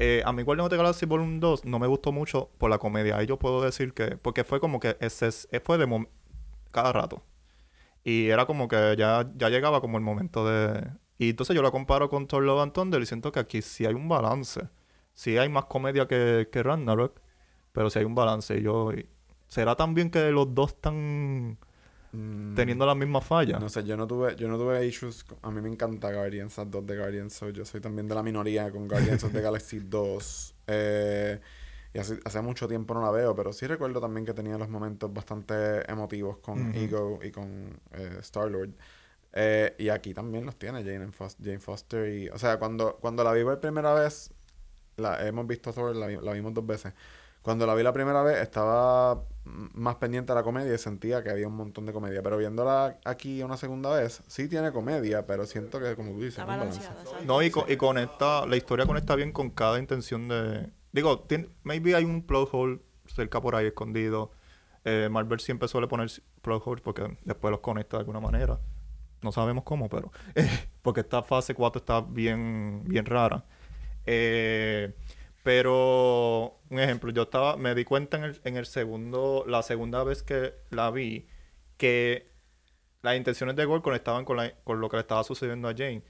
Eh, 0.00 0.22
a 0.24 0.32
mí 0.32 0.42
Guardians 0.42 0.66
of 0.66 0.70
the 0.70 0.76
Galaxy 0.76 1.06
Volumen 1.06 1.40
2 1.40 1.64
no 1.64 1.78
me 1.78 1.86
gustó 1.86 2.10
mucho 2.12 2.50
por 2.58 2.68
la 2.70 2.78
comedia. 2.78 3.16
Ahí 3.16 3.26
yo 3.26 3.38
puedo 3.38 3.62
decir 3.62 3.94
que, 3.94 4.16
porque 4.16 4.42
fue 4.44 4.58
como 4.60 4.80
que 4.80 4.96
ese, 5.00 5.28
es- 5.28 5.48
fue 5.64 5.78
de 5.78 6.06
cada 6.72 6.92
rato. 6.92 7.22
Y 8.02 8.28
era 8.28 8.44
como 8.46 8.68
que 8.68 8.96
ya, 8.98 9.30
ya 9.36 9.48
llegaba 9.48 9.80
como 9.80 9.96
el 9.96 10.04
momento 10.04 10.46
de... 10.46 10.90
Y 11.18 11.30
entonces 11.30 11.54
yo 11.54 11.62
la 11.62 11.70
comparo 11.70 12.08
con 12.08 12.26
Thor 12.26 12.42
Love 12.42 12.60
and 12.62 12.72
Thunder 12.72 13.00
y 13.00 13.06
siento 13.06 13.30
que 13.32 13.40
aquí 13.40 13.62
sí 13.62 13.86
hay 13.86 13.94
un 13.94 14.08
balance. 14.08 14.68
Sí 15.12 15.38
hay 15.38 15.48
más 15.48 15.66
comedia 15.66 16.08
que, 16.08 16.48
que 16.50 16.62
Ragnarok, 16.62 17.20
pero 17.72 17.88
sí 17.90 17.98
hay 18.00 18.04
un 18.04 18.14
balance. 18.14 18.56
Y 18.58 18.62
yo... 18.62 18.90
¿Será 19.46 19.76
también 19.76 20.10
que 20.10 20.30
los 20.32 20.52
dos 20.54 20.70
están 20.72 21.56
mm, 22.12 22.54
teniendo 22.56 22.86
las 22.86 22.96
mismas 22.96 23.24
fallas? 23.24 23.60
No 23.60 23.68
sé, 23.68 23.84
yo 23.84 23.96
no 23.96 24.06
tuve, 24.06 24.34
yo 24.34 24.48
no 24.48 24.56
tuve 24.58 24.84
issues. 24.86 25.22
con- 25.22 25.38
a 25.42 25.50
mí 25.52 25.60
me 25.60 25.68
encanta 25.68 26.12
Guardians, 26.12 26.56
las 26.56 26.68
dos 26.70 26.84
de 26.86 26.96
Guardians. 26.96 27.32
so 27.34 27.50
yo 27.50 27.64
soy 27.64 27.80
también 27.80 28.08
de 28.08 28.14
la 28.16 28.22
minoría 28.24 28.70
con 28.72 28.88
Guardians 28.88 29.22
of 29.22 29.32
the 29.32 29.40
Galaxy 29.42 29.78
2. 29.80 30.54
Eh, 30.66 31.40
y 31.92 31.98
hace, 31.98 32.18
hace 32.24 32.40
mucho 32.40 32.66
tiempo 32.66 32.94
no 32.94 33.02
la 33.02 33.12
veo, 33.12 33.36
pero 33.36 33.52
sí 33.52 33.68
recuerdo 33.68 34.00
también 34.00 34.26
que 34.26 34.34
tenía 34.34 34.58
los 34.58 34.68
momentos 34.68 35.12
bastante 35.12 35.88
emotivos 35.88 36.38
con. 36.38 36.74
Ego 36.74 37.20
y 37.22 37.30
con 37.30 37.78
eh, 37.92 38.16
Star-Lord. 38.20 38.70
Eh, 39.36 39.74
y 39.78 39.88
aquí 39.88 40.14
también 40.14 40.46
los 40.46 40.56
tiene 40.56 40.84
Jane, 40.84 41.08
Fos- 41.10 41.36
Jane 41.42 41.58
Foster. 41.58 42.08
Y, 42.08 42.28
o 42.28 42.38
sea, 42.38 42.58
cuando, 42.58 42.96
cuando 43.00 43.24
la 43.24 43.32
vi 43.32 43.42
por 43.42 43.58
primera 43.60 43.92
vez, 43.92 44.32
la, 44.96 45.26
hemos 45.26 45.46
visto 45.46 45.72
Thor, 45.72 45.94
la, 45.96 46.08
la 46.08 46.32
vimos 46.32 46.54
dos 46.54 46.64
veces. 46.64 46.94
Cuando 47.42 47.66
la 47.66 47.74
vi 47.74 47.82
la 47.82 47.92
primera 47.92 48.22
vez 48.22 48.38
estaba 48.40 49.22
más 49.44 49.96
pendiente 49.96 50.32
a 50.32 50.34
la 50.36 50.42
comedia 50.42 50.72
y 50.72 50.78
sentía 50.78 51.22
que 51.22 51.28
había 51.30 51.46
un 51.46 51.56
montón 51.56 51.84
de 51.84 51.92
comedia. 51.92 52.22
Pero 52.22 52.38
viéndola 52.38 52.98
aquí 53.04 53.42
una 53.42 53.56
segunda 53.58 53.90
vez, 53.94 54.22
sí 54.28 54.48
tiene 54.48 54.72
comedia, 54.72 55.26
pero 55.26 55.44
siento 55.46 55.78
que, 55.80 55.94
como 55.96 56.12
tú 56.12 56.20
dices, 56.22 56.38
no 57.26 57.42
y, 57.42 57.50
co- 57.50 57.66
y 57.68 57.76
conecta, 57.76 58.46
la 58.46 58.56
historia 58.56 58.86
conecta 58.86 59.14
bien 59.16 59.32
con 59.32 59.50
cada 59.50 59.78
intención 59.78 60.28
de... 60.28 60.70
Digo, 60.92 61.26
maybe 61.64 61.94
hay 61.96 62.04
un 62.04 62.22
plot 62.24 62.48
hole 62.52 62.80
cerca 63.08 63.40
por 63.42 63.56
ahí 63.56 63.66
escondido. 63.66 64.30
Eh, 64.84 65.08
Marvel 65.10 65.40
siempre 65.40 65.66
suele 65.68 65.88
poner 65.88 66.08
plot 66.40 66.62
holes 66.64 66.82
porque 66.82 67.18
después 67.24 67.50
los 67.50 67.60
conecta 67.60 67.96
de 67.96 68.02
alguna 68.02 68.20
manera. 68.20 68.58
No 69.24 69.32
sabemos 69.32 69.64
cómo, 69.64 69.88
pero... 69.88 70.12
porque 70.82 71.00
esta 71.00 71.22
fase 71.22 71.54
4 71.54 71.80
está 71.80 72.00
bien, 72.02 72.82
bien 72.84 73.06
rara. 73.06 73.44
Eh, 74.06 74.92
pero, 75.42 76.60
un 76.70 76.78
ejemplo, 76.78 77.10
yo 77.10 77.22
estaba... 77.22 77.56
Me 77.56 77.74
di 77.74 77.84
cuenta 77.84 78.18
en 78.18 78.24
el, 78.24 78.40
en 78.44 78.56
el 78.56 78.66
segundo... 78.66 79.44
La 79.48 79.62
segunda 79.62 80.04
vez 80.04 80.22
que 80.22 80.54
la 80.70 80.90
vi, 80.90 81.26
que 81.78 82.30
las 83.02 83.16
intenciones 83.16 83.56
de 83.56 83.64
Gore 83.64 83.82
conectaban 83.82 84.24
con, 84.24 84.36
la- 84.36 84.54
con 84.62 84.80
lo 84.80 84.88
que 84.88 84.96
le 84.98 85.00
estaba 85.02 85.24
sucediendo 85.24 85.68
a 85.68 85.72
Jane. 85.72 86.02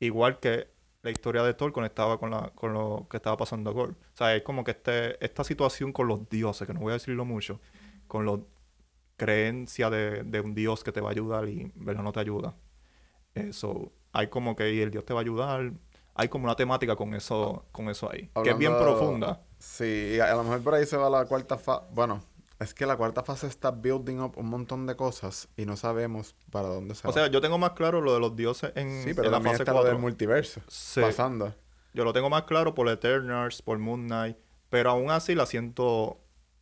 Igual 0.00 0.40
que 0.40 0.68
la 1.02 1.10
historia 1.10 1.42
de 1.44 1.54
Thor 1.54 1.72
conectaba 1.72 2.18
con, 2.18 2.30
la, 2.30 2.50
con 2.54 2.72
lo 2.72 3.06
que 3.08 3.16
estaba 3.18 3.36
pasando 3.36 3.70
a 3.70 3.72
Gore. 3.72 3.92
O 3.92 4.16
sea, 4.16 4.34
es 4.34 4.42
como 4.42 4.64
que 4.64 4.72
este, 4.72 5.24
esta 5.24 5.44
situación 5.44 5.92
con 5.92 6.08
los 6.08 6.28
dioses, 6.28 6.66
que 6.66 6.74
no 6.74 6.80
voy 6.80 6.90
a 6.90 6.94
decirlo 6.94 7.24
mucho, 7.24 7.60
con 8.08 8.26
la 8.26 8.38
creencia 9.16 9.90
de, 9.90 10.22
de 10.24 10.40
un 10.40 10.54
dios 10.54 10.84
que 10.84 10.92
te 10.92 11.00
va 11.00 11.08
a 11.08 11.12
ayudar 11.12 11.48
y 11.48 11.72
¿verdad? 11.74 12.02
no 12.02 12.12
te 12.12 12.20
ayuda. 12.20 12.54
Eso, 13.34 13.92
hay 14.12 14.28
como 14.28 14.56
que 14.56 14.72
y 14.72 14.80
el 14.80 14.90
Dios 14.90 15.04
te 15.04 15.12
va 15.12 15.20
a 15.20 15.22
ayudar. 15.22 15.72
Hay 16.14 16.28
como 16.28 16.44
una 16.44 16.56
temática 16.56 16.96
con 16.96 17.14
eso, 17.14 17.66
con 17.72 17.90
eso 17.90 18.10
ahí. 18.10 18.30
Que 18.42 18.50
es 18.50 18.58
bien 18.58 18.76
profunda. 18.78 19.42
Sí, 19.58 20.14
y 20.16 20.20
a, 20.20 20.32
a 20.32 20.36
lo 20.36 20.44
mejor 20.44 20.62
por 20.62 20.74
ahí 20.74 20.86
se 20.86 20.96
va 20.96 21.10
la 21.10 21.26
cuarta 21.26 21.58
fase. 21.58 21.84
Bueno, 21.92 22.22
es 22.58 22.72
que 22.72 22.86
la 22.86 22.96
cuarta 22.96 23.22
fase 23.22 23.46
está 23.46 23.70
building 23.70 24.20
up 24.20 24.32
un 24.38 24.46
montón 24.48 24.86
de 24.86 24.96
cosas 24.96 25.48
y 25.58 25.66
no 25.66 25.76
sabemos 25.76 26.34
para 26.50 26.68
dónde 26.68 26.94
se 26.94 27.06
O 27.06 27.10
va. 27.10 27.14
sea, 27.14 27.26
yo 27.26 27.42
tengo 27.42 27.58
más 27.58 27.72
claro 27.72 28.00
lo 28.00 28.14
de 28.14 28.20
los 28.20 28.34
dioses 28.34 28.72
en, 28.76 29.02
sí, 29.04 29.12
pero 29.12 29.26
en 29.26 29.32
la 29.32 29.40
fase 29.42 29.62
está 29.62 29.72
lo 29.72 29.80
del 29.80 29.92
4. 29.94 29.98
multiverso 29.98 30.60
Sí. 30.68 31.02
pasando. 31.02 31.54
Yo 31.92 32.04
lo 32.04 32.14
tengo 32.14 32.30
más 32.30 32.44
claro 32.44 32.74
por 32.74 32.88
Eternals, 32.88 33.60
por 33.60 33.78
Moon 33.78 34.06
Knight, 34.06 34.38
pero 34.70 34.90
aún 34.90 35.10
así 35.10 35.34
la 35.34 35.44
siento 35.44 36.18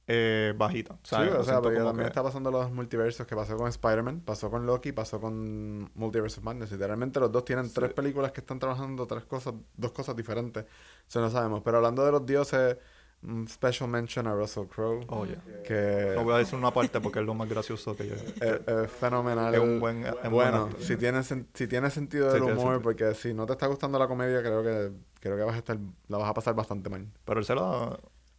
eh, 0.06 0.52
bajita. 0.56 0.94
Sí, 1.02 1.10
¿sabes? 1.10 1.32
o 1.34 1.38
La 1.38 1.44
sea, 1.44 1.54
como 1.60 1.70
también 1.76 1.96
que- 1.96 2.04
está 2.08 2.22
pasando 2.22 2.50
los 2.50 2.70
multiversos 2.70 3.26
que 3.26 3.34
pasó 3.34 3.56
con 3.56 3.68
Spider-Man, 3.68 4.20
pasó 4.20 4.50
con 4.50 4.66
Loki, 4.66 4.92
pasó 4.92 5.20
con 5.20 5.90
Multiverse 5.94 6.40
of 6.40 6.44
Madness. 6.44 6.72
Literalmente 6.72 7.20
los 7.20 7.32
dos 7.32 7.44
tienen 7.44 7.72
tres 7.72 7.92
películas 7.94 8.32
que 8.32 8.40
están 8.40 8.58
trabajando 8.58 9.06
tres 9.06 9.24
cosas, 9.24 9.54
dos 9.76 9.92
cosas 9.92 10.14
diferentes. 10.14 10.64
Eso 11.08 11.20
no 11.20 11.30
sabemos. 11.30 11.62
Pero 11.64 11.78
hablando 11.78 12.04
de 12.04 12.12
los 12.12 12.26
dioses, 12.26 12.76
un 13.22 13.48
special 13.48 13.88
mention 13.88 14.26
a 14.26 14.34
Russell 14.34 14.66
Crowe, 14.66 15.06
Oh, 15.08 15.24
yeah. 15.24 15.40
que 15.66 16.12
No 16.14 16.24
voy 16.24 16.34
a 16.34 16.38
decir 16.38 16.58
una 16.58 16.70
parte 16.70 17.00
porque 17.00 17.20
es 17.20 17.24
lo 17.24 17.32
más 17.32 17.48
gracioso 17.48 17.96
que 17.96 18.06
yo... 18.08 18.14
es, 18.16 18.68
es 18.68 18.90
fenomenal. 18.90 19.54
Es 19.54 19.60
un 19.60 19.80
buen- 19.80 20.04
es 20.04 20.30
bueno, 20.30 20.66
buen 20.66 20.82
si 20.82 20.96
tiene, 20.98 21.22
si 21.22 21.66
tiene 21.66 21.88
sentido 21.88 22.28
Sí, 22.30 22.34
del 22.34 22.42
humor, 22.42 22.82
porque 22.82 23.14
si 23.14 23.32
no 23.32 23.46
te 23.46 23.52
está 23.52 23.66
gustando 23.66 23.98
la 23.98 24.06
comedia, 24.06 24.42
creo 24.42 24.62
que 24.62 24.92
creo 25.20 25.38
que 25.38 25.42
vas 25.44 25.54
a 25.54 25.58
estar, 25.58 25.78
la 26.08 26.18
vas 26.18 26.28
a 26.28 26.34
pasar 26.34 26.54
bastante 26.54 26.90
mal. 26.90 27.08
Pero 27.24 27.40
él 27.40 27.46
se 27.46 27.54
la... 27.54 27.98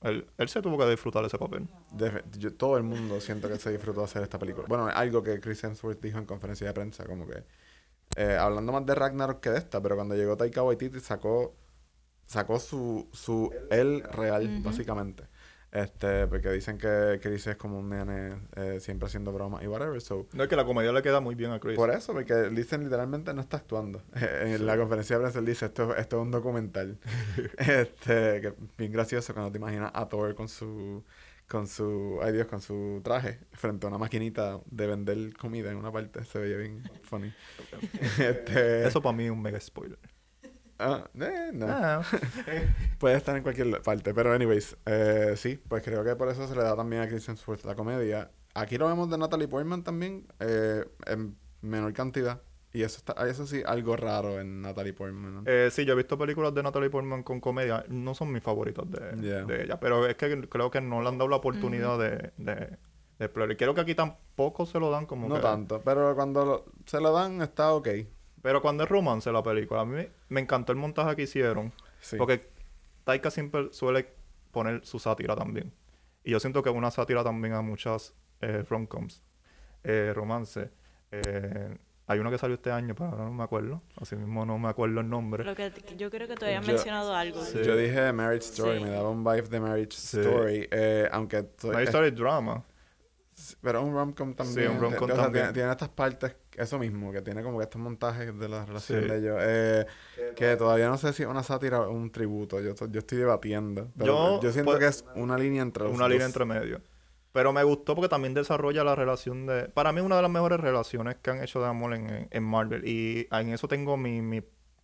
Él, 0.10 0.28
él 0.38 0.50
se 0.50 0.62
tuvo 0.62 0.78
que 0.78 0.86
disfrutar 0.90 1.24
ese 1.26 1.38
papel. 1.38 1.68
Yo- 2.38 2.54
todo 2.54 2.78
el 2.78 2.84
mundo 2.84 3.20
siento 3.22 3.48
que 3.48 3.58
se 3.58 3.72
disfrutó 3.72 4.04
hacer 4.04 4.22
esta 4.24 4.38
película. 4.40 4.66
Bueno, 4.68 4.88
algo 4.88 5.24
que 5.24 5.40
Chris 5.40 5.64
Hemsworth 5.64 6.02
dijo 6.02 6.18
en 6.18 6.26
conferencia 6.26 6.68
de 6.68 6.74
prensa, 6.74 7.06
como 7.06 7.26
que 7.28 7.44
eh, 8.18 8.38
hablando 8.38 8.72
más 8.72 8.86
de 8.86 8.94
Ragnarok 8.96 9.40
que 9.42 9.50
de 9.50 9.58
esta, 9.58 9.82
pero 9.82 9.96
cuando 9.96 10.16
llegó 10.16 10.38
Taika 10.38 10.64
Waititi 10.64 11.00
sacó 11.00 11.56
sacó 12.28 12.60
su 12.60 13.08
su 13.14 13.52
él 13.70 14.04
real 14.04 14.62
básicamente. 14.64 15.24
Este, 15.76 16.26
porque 16.28 16.50
dicen 16.52 16.78
que 16.78 17.20
Chris 17.22 17.48
es 17.48 17.58
como 17.58 17.80
un 17.80 17.90
nene 17.90 18.38
eh, 18.56 18.80
siempre 18.80 19.08
haciendo 19.08 19.34
bromas 19.34 19.62
y 19.62 19.68
whatever, 19.68 20.00
so 20.00 20.26
No 20.32 20.44
es 20.44 20.50
que 20.50 20.56
la 20.56 20.64
comedia 20.64 20.94
le 20.94 21.02
queda 21.02 21.20
muy 21.20 21.36
bien 21.36 21.52
a 21.52 21.60
Chris. 21.60 21.76
por 21.76 21.92
eso, 21.92 22.14
porque 22.14 22.34
dicen 22.50 22.86
literalmente 22.86 23.34
no 23.34 23.42
está 23.42 23.58
actuando. 23.58 24.02
En 24.46 24.66
la 24.66 24.78
conferencia 24.78 25.18
de 25.18 25.24
prensa 25.24 25.40
él 25.40 25.46
dice, 25.46 25.66
esto, 25.66 25.94
esto 25.98 26.16
es 26.16 26.22
un 26.22 26.32
documental. 26.32 26.98
este, 27.58 28.40
que 28.40 28.54
bien 28.78 28.94
gracioso 28.94 29.34
cuando 29.34 29.52
te 29.52 29.58
imaginas 29.58 29.92
a 29.94 30.08
Thor 30.08 30.34
con 30.34 30.48
su, 30.48 31.04
con 31.46 31.68
su, 31.68 32.20
ay 32.24 32.32
Dios, 32.32 32.48
con 32.48 32.62
su 32.62 33.02
traje 33.04 33.42
frente 33.52 33.86
a 33.86 33.90
una 33.90 33.98
maquinita 33.98 34.62
de 34.68 34.88
vender 34.88 35.36
comida 35.36 35.72
en 35.72 35.76
una 35.76 35.92
parte. 35.92 36.24
Se 36.24 36.40
veía 36.40 36.56
bien 36.56 36.90
funny. 37.04 37.34
este, 38.18 38.88
Eso 38.88 39.02
para 39.02 39.18
mí 39.18 39.26
es 39.26 39.32
un 39.32 39.42
mega 39.42 39.60
spoiler. 39.60 40.00
Ah, 40.80 41.04
eh, 41.20 41.52
no. 41.54 41.66
Ah, 41.70 42.02
Puede 43.00 43.16
estar 43.18 43.36
en 43.36 43.44
cualquier 43.44 43.82
parte, 43.82 44.14
pero 44.14 44.34
anyways, 44.34 44.76
eh, 44.86 45.34
sí, 45.38 45.60
pues 45.68 45.84
creo 45.84 46.04
que 46.04 46.16
por 46.16 46.30
eso 46.30 46.48
se 46.48 46.56
le 46.56 46.64
da 46.64 46.76
también 46.76 47.02
a 47.02 47.08
Kristen 47.08 47.38
Stewart 47.38 47.64
la 47.66 47.76
comedia. 47.76 48.32
Aquí 48.54 48.78
lo 48.78 48.88
vemos 48.88 49.10
de 49.10 49.18
Natalie 49.18 49.48
Portman 49.48 49.84
también, 49.84 50.26
eh, 50.40 50.86
en 51.08 51.36
menor 51.62 51.92
cantidad. 51.94 52.42
Y 52.72 52.84
eso 52.84 52.98
está, 52.98 53.14
eso 53.30 53.48
sí, 53.48 53.62
algo 53.66 53.96
raro 53.96 54.40
en 54.40 54.62
Natalie 54.62 54.92
Portman. 54.94 55.34
¿no? 55.36 55.44
eh, 55.46 55.70
sí, 55.72 55.86
yo 55.86 55.94
he 55.94 55.96
visto 55.96 56.18
películas 56.18 56.54
de 56.54 56.62
Natalie 56.62 56.90
Portman 56.90 57.24
con 57.24 57.40
comedia. 57.40 57.86
No 57.88 58.14
son 58.14 58.32
mis 58.34 58.44
favoritas 58.44 58.86
de, 58.92 59.22
Yeah. 59.22 59.46
de 59.46 59.64
ella. 59.64 59.80
Pero 59.80 60.06
es 60.06 60.16
que 60.16 60.48
creo 60.50 60.70
que 60.72 60.82
no 60.82 61.02
le 61.02 61.08
han 61.08 61.18
dado 61.18 61.30
la 61.30 61.38
oportunidad 61.38 61.98
de, 61.98 62.34
de, 62.38 62.56
de 63.18 63.26
explorar. 63.26 63.52
Y 63.54 63.56
creo 63.56 63.74
que 63.76 63.80
aquí 63.82 63.96
tampoco 63.96 64.66
se 64.66 64.78
lo 64.80 64.92
dan 64.92 65.06
como 65.06 65.30
no 65.30 65.36
que... 65.36 65.42
tanto, 65.42 65.82
pero 65.86 66.14
cuando 66.16 66.46
lo- 66.46 66.66
se 66.86 67.00
lo 67.00 67.14
dan 67.14 67.42
está 67.42 67.74
ok. 67.74 67.88
Pero 68.46 68.62
cuando 68.62 68.84
es 68.84 68.90
romance 68.90 69.32
la 69.32 69.42
película, 69.42 69.82
a 69.82 69.86
mí 69.86 70.08
me 70.30 70.40
encantó 70.40 70.72
el 70.72 70.78
montaje 70.78 71.16
que 71.16 71.24
hicieron. 71.24 71.74
Sí. 72.00 72.16
Porque 72.16 72.48
Taika 73.04 73.32
siempre 73.32 73.70
suele 73.72 74.08
poner 74.52 74.86
su 74.86 75.00
sátira 75.00 75.36
también. 75.36 75.74
Y 76.24 76.30
yo 76.30 76.40
siento 76.40 76.62
que 76.62 76.70
es 76.70 76.76
una 76.76 76.92
sátira 76.92 77.24
también 77.24 77.56
a 77.56 77.64
muchas 77.64 78.14
eh, 78.42 78.64
rom-coms, 78.70 79.24
eh, 79.84 80.12
romance. 80.14 80.70
Eh, 81.12 81.76
hay 82.06 82.20
uno 82.20 82.30
que 82.30 82.38
salió 82.38 82.54
este 82.54 82.72
año, 82.72 82.94
pero 82.94 83.10
ahora 83.10 83.24
no 83.24 83.34
me 83.34 83.44
acuerdo. 83.44 83.82
Así 84.00 84.16
mismo 84.16 84.46
no 84.46 84.60
me 84.60 84.70
acuerdo 84.70 85.00
el 85.02 85.10
nombre. 85.10 85.44
Lo 85.44 85.56
que, 85.56 85.72
yo 85.98 86.12
creo 86.12 86.28
que 86.28 86.46
habían 86.46 86.62
Yo- 86.62 86.74
mencionado 86.74 87.16
algo. 87.16 87.44
Sí. 87.44 87.64
Yo 87.64 87.76
dije 87.76 88.14
Marriage 88.14 88.46
Story, 88.46 88.78
Sí. 88.78 88.84
me 88.84 88.92
daba 88.92 89.10
un 89.10 89.24
vibe 89.24 89.42
de 89.50 89.60
Marriage 89.60 89.98
Sí. 89.98 90.20
Story, 90.20 90.68
eh, 90.70 91.10
aunque... 91.12 91.50
soy- 91.58 91.72
Una 91.72 91.82
es- 91.82 92.16
drama. 92.16 92.64
pero 93.62 93.82
un 93.82 93.92
rom-com 93.96 94.36
también. 94.36 94.70
un 94.70 94.80
rom-com 94.82 95.10
o 95.10 95.14
sea, 95.16 95.24
también. 95.24 95.46
Tiene, 95.46 95.54
tiene 95.54 95.72
estas 95.72 95.90
partes, 95.90 96.36
eso 96.58 96.80
mismo, 96.80 97.12
que 97.12 97.22
tiene 97.22 97.44
como 97.44 97.58
que 97.58 97.64
estos 97.64 97.82
montajes 97.82 98.38
de 98.38 98.50
la 98.50 98.66
relación 98.66 99.02
Sí. 99.04 99.08
de 99.10 99.18
ellos. 99.18 99.38
eh, 99.42 99.86
que 100.36 100.56
todavía 100.56 100.88
no 100.88 100.98
sé 100.98 101.14
si 101.14 101.24
es 101.24 101.30
una 101.30 101.44
sátira 101.44 101.82
o 101.82 101.92
un 101.92 102.12
tributo. 102.12 102.60
Yo, 102.62 102.74
yo 102.90 103.00
estoy 103.00 103.18
debatiendo. 103.18 103.90
Pero 103.98 104.36
Yo, 104.38 104.42
yo, 104.42 104.52
siento 104.52 104.72
pues, 104.72 104.80
que 104.80 104.88
es 104.88 105.06
una 105.16 105.38
línea 105.38 105.62
entre 105.62 105.84
los 105.86 105.94
Una 105.94 106.08
línea 106.10 106.26
entre 106.26 106.46
medio. 106.46 106.82
Pero 107.32 107.52
me 107.52 107.64
gustó 107.64 107.96
porque 107.96 108.08
también 108.10 108.34
desarrolla 108.34 108.84
la 108.86 108.96
relación 108.96 109.46
de... 109.46 109.64
Para 109.66 109.92
mí 109.92 110.00
una 110.00 110.16
de 110.16 110.22
las 110.22 110.32
mejores 110.32 110.58
relaciones 110.60 111.18
que 111.22 111.32
han 111.32 111.44
hecho 111.44 111.60
de 111.60 111.68
amor 111.68 111.94
en, 111.94 112.28
en 112.32 112.44
Marvel. 112.44 112.88
Y 112.88 113.28
en 113.32 113.50
eso 113.50 113.68
tengo 113.68 113.98
mi... 113.98 114.22
mi, 114.22 114.42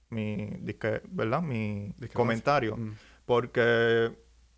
mi 0.10 0.36
disque- 0.62 1.02
¿Verdad? 1.10 1.42
Mi 1.42 1.94
comentario. 2.14 2.76
Mm. 2.76 2.94
Porque 3.26 4.12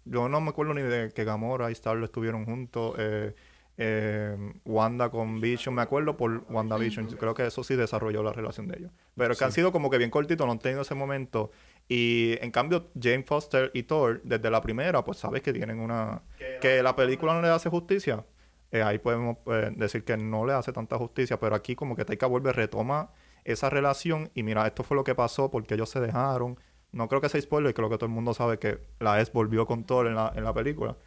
yo 0.06 0.28
no 0.28 0.42
me 0.42 0.50
acuerdo 0.50 0.74
ni 0.74 0.82
de 0.82 1.12
que 1.12 1.24
Gamora 1.24 1.70
y 1.70 1.74
Star 1.74 2.02
estuvieron 2.04 2.46
juntos. 2.46 2.96
eh, 2.98 3.36
eh, 3.78 4.36
Wanda 4.66 5.10
con 5.10 5.42
Vision, 5.42 5.76
me 5.76 5.82
acuerdo 5.82 6.16
por 6.16 6.46
WandaVision. 6.50 7.08
Creo 7.08 7.34
que 7.34 7.48
eso 7.48 7.64
sí 7.64 7.76
desarrolló 7.76 8.22
la 8.24 8.32
relación 8.32 8.68
de 8.68 8.78
ellos. 8.78 8.92
Pero 9.16 9.36
que 9.36 9.44
han 9.44 9.52
sido 9.52 9.72
como 9.72 9.90
que 9.90 9.98
bien 9.98 10.10
cortitos, 10.10 10.46
no 10.46 10.54
han 10.54 10.60
tenido 10.60 10.82
ese 10.82 10.96
momento. 10.96 11.52
Y 11.88 12.38
en 12.42 12.52
cambio, 12.52 12.92
Jane 13.00 13.24
Foster 13.24 13.72
y 13.74 13.84
Thor, 13.84 14.22
desde 14.24 14.50
la 14.50 14.62
primera, 14.62 15.04
pues 15.04 15.18
sabes 15.18 15.42
que 15.42 15.54
tienen 15.54 15.80
una. 15.80 16.22
que 16.62 16.84
la 16.84 16.96
película 16.96 17.34
no 17.34 17.42
le 17.42 17.50
hace 17.50 17.70
justicia. 17.70 18.26
Eh, 18.72 18.82
ahí 18.82 18.98
podemos 18.98 19.38
eh, 19.48 19.72
decir 19.76 20.04
que 20.04 20.18
no 20.18 20.46
le 20.46 20.54
hace 20.54 20.72
tanta 20.74 20.98
justicia, 20.98 21.40
pero 21.40 21.56
aquí 21.56 21.76
como 21.76 21.96
que 21.96 22.06
Taika 22.06 22.26
vuelve, 22.26 22.52
retoma 22.54 23.12
esa 23.44 23.70
relación 23.70 24.32
y 24.34 24.42
mira, 24.42 24.66
esto 24.66 24.84
fue 24.84 24.96
lo 24.98 25.04
que 25.04 25.14
pasó 25.14 25.52
porque 25.52 25.76
ellos 25.76 25.90
se 25.90 26.00
dejaron. 26.00 26.58
No 26.92 27.08
creo 27.08 27.22
que 27.22 27.30
sea 27.30 27.42
spoiler, 27.42 27.74
creo 27.74 27.90
que 27.90 27.98
todo 27.98 28.06
el 28.06 28.12
mundo 28.12 28.34
sabe 28.34 28.58
que 28.60 28.80
la 29.00 29.20
ex 29.20 29.32
volvió 29.32 29.66
con 29.68 29.84
Thor 29.84 30.08
en 30.08 30.16
la, 30.16 30.32
en 30.36 30.44
la 30.44 30.54
película. 30.54 30.98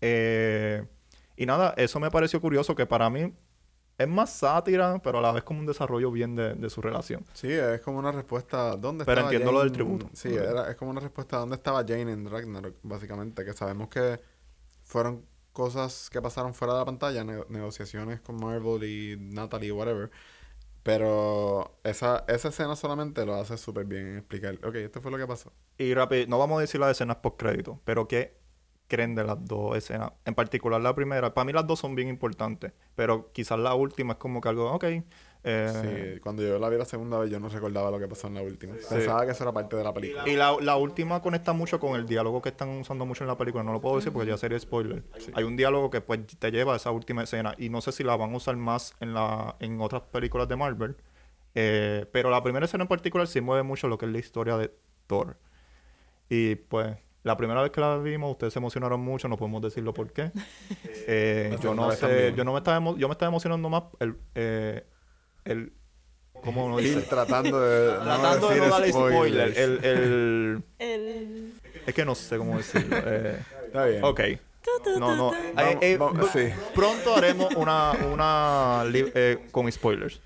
Eh, 0.00 0.84
y 1.36 1.46
nada, 1.46 1.74
eso 1.76 1.98
me 2.00 2.10
pareció 2.10 2.40
curioso 2.40 2.74
que 2.74 2.86
para 2.86 3.08
mí 3.10 3.32
es 3.98 4.08
más 4.08 4.30
sátira, 4.32 5.00
pero 5.02 5.18
a 5.18 5.20
la 5.22 5.32
vez 5.32 5.44
como 5.44 5.60
un 5.60 5.66
desarrollo 5.66 6.10
bien 6.10 6.34
de, 6.34 6.54
de 6.54 6.70
su 6.70 6.80
relación. 6.80 7.24
Sí, 7.34 7.50
es 7.52 7.80
como 7.82 7.98
una 7.98 8.10
respuesta. 8.10 8.76
¿Dónde 8.76 9.04
Pero 9.04 9.20
estaba 9.20 9.32
entiendo 9.32 9.52
lo 9.52 9.60
del 9.60 9.72
tributo. 9.72 10.08
Sí, 10.12 10.34
era, 10.34 10.70
es 10.70 10.76
como 10.76 10.90
una 10.90 11.00
respuesta. 11.00 11.36
¿Dónde 11.38 11.56
estaba 11.56 11.84
Jane 11.86 12.10
en 12.12 12.28
Ragnarok? 12.28 12.76
Básicamente, 12.82 13.44
que 13.44 13.52
sabemos 13.52 13.88
que 13.88 14.18
fueron 14.84 15.24
cosas 15.52 16.08
que 16.10 16.20
pasaron 16.22 16.54
fuera 16.54 16.72
de 16.72 16.78
la 16.80 16.84
pantalla, 16.86 17.22
ne- 17.22 17.44
negociaciones 17.50 18.20
con 18.22 18.36
Marvel 18.36 18.82
y 18.84 19.16
Natalie, 19.18 19.70
whatever. 19.72 20.10
Pero 20.82 21.78
esa, 21.84 22.24
esa 22.26 22.48
escena 22.48 22.74
solamente 22.74 23.24
lo 23.24 23.34
hace 23.34 23.56
súper 23.56 23.84
bien 23.84 24.06
en 24.08 24.16
explicar. 24.18 24.58
Ok, 24.64 24.74
esto 24.76 25.00
fue 25.00 25.10
lo 25.12 25.18
que 25.18 25.26
pasó. 25.26 25.52
Y 25.78 25.94
rápido, 25.94 26.26
no 26.26 26.38
vamos 26.38 26.58
a 26.58 26.62
decir 26.62 26.80
las 26.80 26.90
escenas 26.90 27.16
post 27.18 27.38
crédito, 27.38 27.80
pero 27.84 28.08
¿qué 28.08 28.36
creen 28.92 29.14
de 29.14 29.24
las 29.24 29.42
dos 29.44 29.76
escenas? 29.76 30.12
En 30.26 30.34
particular 30.34 30.80
la 30.80 30.94
primera, 30.94 31.32
para 31.32 31.44
mí 31.46 31.52
las 31.52 31.66
dos 31.66 31.78
son 31.80 31.94
bien 31.94 32.08
importantes, 32.08 32.72
pero 32.94 33.32
quizás 33.32 33.58
la 33.58 33.74
última 33.74 34.12
es 34.12 34.18
como 34.18 34.40
que 34.40 34.48
algo, 34.50 34.70
ok. 34.72 34.84
eh, 35.44 36.12
Sí, 36.14 36.20
cuando 36.20 36.42
yo 36.42 36.58
la 36.58 36.68
vi 36.68 36.76
la 36.76 36.84
segunda 36.84 37.18
vez, 37.18 37.30
yo 37.30 37.40
no 37.40 37.48
recordaba 37.48 37.90
lo 37.90 37.98
que 37.98 38.06
pasó 38.06 38.26
en 38.28 38.34
la 38.34 38.42
última. 38.42 38.74
Pensaba 38.74 39.24
que 39.24 39.32
eso 39.32 39.44
era 39.44 39.52
parte 39.52 39.76
de 39.76 39.82
la 39.84 39.92
película. 39.94 40.28
Y 40.28 40.36
la, 40.36 40.54
la 40.60 40.76
última 40.76 41.20
conecta 41.22 41.52
mucho 41.52 41.80
con 41.80 41.96
el 41.96 42.06
diálogo 42.06 42.42
que 42.42 42.50
están 42.50 42.68
usando 42.68 43.06
mucho 43.06 43.24
en 43.24 43.28
la 43.28 43.36
película. 43.38 43.64
No 43.64 43.72
lo 43.72 43.80
puedo 43.80 43.96
decir 43.96 44.12
porque 44.12 44.28
ya 44.28 44.36
sería 44.36 44.58
spoiler. 44.58 45.02
Hay 45.34 45.44
un 45.44 45.56
diálogo 45.56 45.88
que 45.90 46.00
pues 46.00 46.20
te 46.38 46.50
lleva 46.50 46.74
a 46.74 46.76
esa 46.76 46.90
última 46.90 47.22
escena. 47.24 47.54
Y 47.58 47.70
no 47.70 47.80
sé 47.80 47.90
si 47.92 48.04
la 48.04 48.14
van 48.16 48.34
a 48.34 48.36
usar 48.36 48.56
más 48.56 48.94
en 49.00 49.14
la 49.14 49.56
en 49.58 49.80
otras 49.80 50.02
películas 50.02 50.46
de 50.48 50.56
Marvel. 50.56 50.96
Eh, 51.54 52.06
pero 52.12 52.30
la 52.30 52.42
primera 52.42 52.66
escena 52.66 52.84
en 52.84 52.88
particular 52.88 53.26
sí 53.26 53.40
mueve 53.40 53.62
mucho 53.62 53.88
lo 53.88 53.98
que 53.98 54.06
es 54.06 54.12
la 54.12 54.18
historia 54.18 54.56
de 54.56 54.70
Thor. 55.06 55.36
Y 56.28 56.54
pues 56.54 56.96
la 57.24 57.36
primera 57.36 57.62
vez 57.62 57.70
que 57.70 57.80
la 57.80 57.98
vimos, 57.98 58.32
ustedes 58.32 58.52
se 58.52 58.58
emocionaron 58.58 59.00
mucho, 59.00 59.28
no 59.28 59.36
podemos 59.36 59.62
decirlo 59.62 59.92
por 59.94 60.12
qué. 60.12 60.30
Eh, 61.06 61.56
yo 61.60 61.74
no 61.74 61.90
sé, 61.90 62.32
yo 62.36 62.44
no 62.44 62.52
me 62.52 62.58
estaba 62.58 62.78
emo- 62.78 62.96
yo 62.96 63.08
me 63.08 63.12
estaba 63.12 63.28
emocionando 63.28 63.68
más 63.68 63.82
el, 63.98 64.14
eh, 64.36 64.86
el 65.44 65.72
¿cómo 66.32 66.66
uno 66.66 66.76
dice? 66.78 67.02
Tratando 67.02 67.60
de 67.60 67.92
Tratando 68.04 68.48
de 68.50 68.56
no 68.60 68.68
darle 68.68 68.92
spoilers. 68.92 69.54
spoiler. 69.56 69.58
El, 69.58 69.84
el, 69.84 70.62
El... 70.78 71.52
es 71.84 71.92
que 71.94 72.04
no 72.04 72.14
sé 72.14 72.38
cómo 72.38 72.56
decirlo. 72.56 72.96
eh, 73.04 73.36
Está 73.66 73.86
bien. 73.86 74.04
ok. 74.04 74.20
No, 75.00 75.16
no. 75.16 75.34
eh, 75.34 75.78
eh, 75.80 75.96
vamos- 75.98 76.30
sí. 76.32 76.50
Pronto 76.72 77.16
haremos 77.16 77.52
una, 77.56 77.92
una 78.12 78.84
eh, 78.92 79.48
con 79.50 79.70
spoilers. 79.72 80.20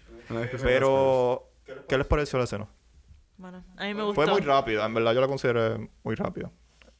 Pero, 0.63 1.49
¿qué 1.89 1.97
les 1.97 2.07
pareció 2.07 2.39
la 2.39 2.45
escena? 2.45 2.67
Bueno, 3.39 3.65
a 3.79 3.85
mí 3.85 3.95
me 3.95 4.03
gustó. 4.03 4.15
Fue 4.23 4.27
muy 4.31 4.41
rápida, 4.43 4.85
en 4.85 4.93
verdad 4.95 5.15
yo 5.15 5.21
la 5.23 5.29
consideré 5.29 5.89
muy 6.03 6.15
rápida. 6.17 6.51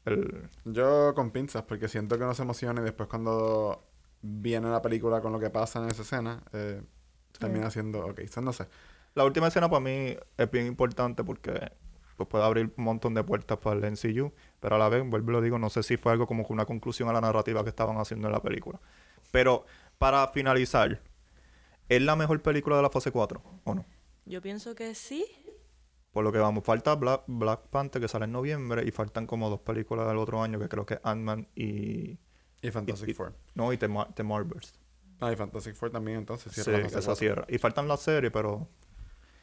El, 0.07 0.49
Yo 0.65 1.13
con 1.13 1.31
pinzas, 1.31 1.63
porque 1.63 1.87
siento 1.87 2.17
que 2.17 2.25
no 2.25 2.33
se 2.33 2.43
emociona 2.43 2.81
y 2.81 2.85
después 2.85 3.09
cuando 3.09 3.83
viene 4.21 4.69
la 4.69 4.81
película 4.81 5.21
con 5.21 5.31
lo 5.31 5.39
que 5.39 5.49
pasa 5.49 5.83
en 5.83 5.89
esa 5.89 6.01
escena, 6.01 6.43
eh, 6.53 6.81
termina 7.37 7.69
siendo, 7.69 8.05
ok, 8.05 8.21
so 8.27 8.41
no 8.41 8.53
sé. 8.53 8.67
la 9.15 9.25
última 9.25 9.47
escena 9.47 9.69
para 9.69 9.79
mí 9.79 10.15
es 10.37 10.51
bien 10.51 10.65
importante 10.65 11.23
porque 11.23 11.71
pues, 12.15 12.27
puede 12.29 12.43
abrir 12.43 12.73
un 12.75 12.83
montón 12.83 13.13
de 13.13 13.23
puertas 13.23 13.57
para 13.57 13.75
el 13.75 13.93
NCU, 13.93 14.33
pero 14.59 14.75
a 14.75 14.79
la 14.79 14.89
vez, 14.89 15.03
vuelvo 15.07 15.31
y 15.31 15.33
lo 15.33 15.41
digo, 15.41 15.59
no 15.59 15.69
sé 15.69 15.83
si 15.83 15.97
fue 15.97 16.11
algo 16.11 16.25
como 16.25 16.45
que 16.45 16.53
una 16.53 16.65
conclusión 16.65 17.09
a 17.09 17.13
la 17.13 17.21
narrativa 17.21 17.63
que 17.63 17.69
estaban 17.69 17.97
haciendo 17.97 18.27
en 18.27 18.33
la 18.33 18.41
película. 18.41 18.79
Pero 19.31 19.65
para 19.97 20.27
finalizar, 20.29 21.01
¿es 21.89 22.01
la 22.01 22.15
mejor 22.15 22.41
película 22.41 22.75
de 22.77 22.81
la 22.81 22.89
fase 22.89 23.11
4 23.11 23.41
o 23.63 23.75
no? 23.75 23.85
Yo 24.25 24.41
pienso 24.41 24.75
que 24.75 24.95
sí. 24.95 25.25
Por 26.17 26.23
lo 26.23 26.31
que 26.31 26.39
vamos, 26.39 26.63
falta 26.63 26.95
Black, 26.95 27.25
Black 27.27 27.67
Panther 27.69 28.01
que 28.01 28.07
sale 28.07 28.25
en 28.25 28.31
noviembre 28.31 28.83
y 28.83 28.89
faltan 28.89 29.27
como 29.27 29.51
dos 29.51 29.59
películas 29.59 30.07
del 30.07 30.17
otro 30.17 30.41
año 30.41 30.57
que 30.57 30.67
creo 30.67 30.83
que 30.83 30.95
es 30.95 30.99
Ant-Man 31.03 31.47
y... 31.55 32.17
Y 32.59 32.71
Fantastic 32.71 33.09
y- 33.09 33.13
Four. 33.13 33.35
No, 33.53 33.71
y 33.71 33.77
The, 33.77 33.87
Mar- 33.87 34.07
The 34.15 34.23
Marvels. 34.23 34.73
Ah, 35.19 35.31
y 35.31 35.35
Fantastic 35.35 35.75
Four 35.75 35.91
también, 35.91 36.17
entonces. 36.17 36.51
Sí, 36.51 36.63
cierra 36.63 36.79
fase 36.85 36.87
esa 36.87 36.97
cuatro. 37.09 37.15
cierra. 37.17 37.45
Y 37.49 37.59
faltan 37.59 37.87
las 37.87 37.99
series, 37.99 38.31
pero... 38.33 38.67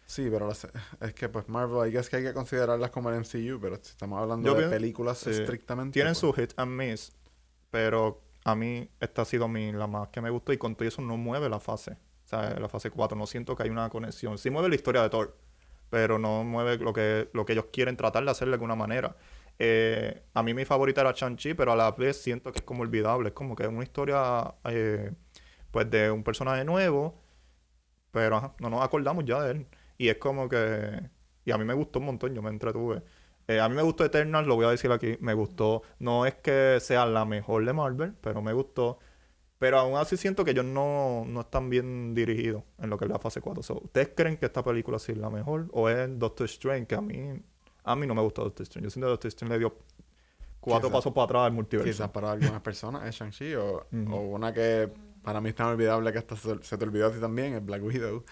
Sí, 0.05 0.27
pero 0.29 0.49
las- 0.49 0.66
es 1.01 1.14
que 1.14 1.29
pues 1.29 1.49
Marvel, 1.49 1.89
I 1.89 1.93
guess 1.93 2.11
que 2.11 2.16
hay 2.16 2.25
que 2.25 2.35
considerarlas 2.35 2.91
como 2.91 3.09
el 3.11 3.20
MCU, 3.20 3.61
pero 3.61 3.77
si 3.77 3.91
estamos 3.91 4.20
hablando 4.20 4.45
Yo 4.49 4.55
de 4.55 4.62
pienso- 4.62 4.70
películas 4.75 5.18
sí. 5.18 5.31
estrictamente. 5.31 5.93
Tienen 5.93 6.14
pues, 6.14 6.18
su 6.18 6.33
hit 6.33 6.55
and 6.57 6.72
miss, 6.72 7.12
pero 7.70 8.20
a 8.45 8.57
mí 8.57 8.91
esta 8.99 9.22
ha 9.22 9.25
sido 9.25 9.47
mi, 9.47 9.70
la 9.70 9.87
más 9.87 10.09
que 10.09 10.20
me 10.20 10.29
gustó 10.31 10.53
y 10.53 10.59
con 10.59 10.75
todo 10.75 10.89
eso 10.89 11.03
no 11.03 11.16
mueve 11.16 11.49
la 11.49 11.61
fase. 11.61 11.93
O 11.93 12.27
sea, 12.27 12.59
la 12.59 12.68
fase 12.68 12.91
4. 12.91 13.16
No 13.16 13.27
siento 13.29 13.55
que 13.55 13.62
hay 13.62 13.70
una 13.70 13.89
conexión. 13.91 14.39
Sí 14.39 14.51
mueve 14.51 14.68
la 14.70 14.75
historia 14.75 15.03
de 15.03 15.11
Thor, 15.11 15.37
pero 15.95 16.18
no 16.18 16.42
mueve 16.42 16.78
lo 16.78 16.92
que, 16.92 17.30
lo 17.34 17.47
que 17.47 17.53
ellos 17.53 17.66
quieren 17.72 17.97
tratar 17.97 18.24
de 18.24 18.30
hacer 18.32 18.49
de 18.49 18.55
alguna 18.55 18.74
manera. 18.74 19.16
Eh, 19.61 20.24
a 20.34 20.42
mí 20.42 20.53
mi 20.53 20.64
favorita 20.64 21.03
era 21.03 21.12
Shang-Chi, 21.12 21.55
pero 21.55 21.70
a 21.70 21.76
la 21.76 21.92
vez 21.92 22.20
siento 22.20 22.51
que 22.51 22.59
es 22.59 22.64
como 22.64 22.82
olvidable. 22.82 23.28
Es 23.28 23.34
como 23.34 23.55
que 23.55 23.62
es 23.62 23.68
una 23.68 23.84
historia 23.84 24.57
eh, 24.64 25.12
pues 25.70 25.88
de 25.88 26.11
un 26.11 26.24
personaje 26.24 26.64
nuevo, 26.64 27.22
pero 28.11 28.57
no 28.59 28.70
nos 28.70 28.82
acordamos 28.82 29.24
ya 29.24 29.40
de 29.42 29.53
él. 29.53 29.66
Y 29.97 30.09
es 30.09 30.16
como 30.18 30.49
que... 30.49 31.01
Y 31.45 31.53
a 31.53 31.59
mí 31.59 31.64
me 31.64 31.74
gustó 31.74 32.01
un 32.01 32.07
montón, 32.07 32.34
yo 32.34 32.42
me 32.42 32.51
entretuve. 32.51 33.05
Eh, 33.47 33.61
a 33.61 33.68
mí 33.68 33.76
me 33.76 33.82
gustó 33.82 34.05
Eternal, 34.05 34.47
lo 34.47 34.57
voy 34.57 34.66
a 34.66 34.70
decir 34.70 34.90
aquí, 34.90 35.16
me 35.20 35.34
gustó. 35.34 35.82
No 36.01 36.26
es 36.26 36.34
que 36.34 36.78
sea 36.80 37.07
la 37.07 37.24
mejor 37.24 37.64
de 37.64 37.72
Marvel, 37.72 38.14
pero 38.20 38.42
me 38.42 38.53
gustó. 38.53 38.99
Pero 39.65 39.79
aún 39.79 39.97
así 39.97 40.19
siento 40.19 40.45
que 40.45 40.51
ellos 40.51 40.67
no, 40.67 41.25
no 41.27 41.41
están 41.41 41.71
bien 41.71 42.15
dirigidos 42.15 42.65
en 42.79 42.91
lo 42.91 42.99
que 42.99 43.07
es 43.07 43.11
la 43.11 43.19
fase 43.19 43.41
4. 43.41 43.62
So, 43.62 43.81
¿Ustedes 43.83 44.11
creen 44.15 44.37
que 44.37 44.45
esta 44.45 44.62
película 44.62 44.99
sí 44.99 45.12
es 45.12 45.17
la 45.17 45.31
mejor? 45.31 45.69
¿O 45.73 45.89
es 45.89 46.07
Doctor 46.19 46.45
Strange? 46.45 46.87
Que 46.87 46.95
a 46.97 47.01
mí, 47.01 47.41
a 47.83 47.97
mí 47.97 48.07
no 48.07 48.15
me 48.15 48.21
gustó 48.21 48.45
Doctor 48.45 48.65
Strange. 48.65 48.85
Yo 48.85 48.91
siento 48.91 49.07
que 49.07 49.12
Doctor 49.12 49.29
Strange 49.29 49.55
le 49.55 49.59
dio 49.61 49.75
cuatro 50.61 50.91
Quizá- 50.91 50.93
pasos 50.99 51.15
para 51.15 51.25
atrás 51.25 51.43
al 51.47 51.53
multiverso. 51.53 51.91
Quizás 51.91 52.11
para 52.11 52.33
algunas 52.33 52.61
personas 52.61 53.09
es 53.09 53.15
Shang-Chi 53.15 53.55
o, 53.55 53.87
una 53.91 54.53
que 54.53 54.91
para 55.23 55.41
mí 55.41 55.49
es 55.49 55.55
tan 55.55 55.69
olvidable 55.69 56.12
que 56.12 56.19
hasta 56.19 56.37
se, 56.37 56.62
se 56.62 56.77
te 56.77 56.85
olvidó 56.85 57.07
a 57.07 57.11
ti 57.11 57.19
también, 57.19 57.55
es 57.55 57.65
Black 57.65 57.83
Widow. 57.83 58.23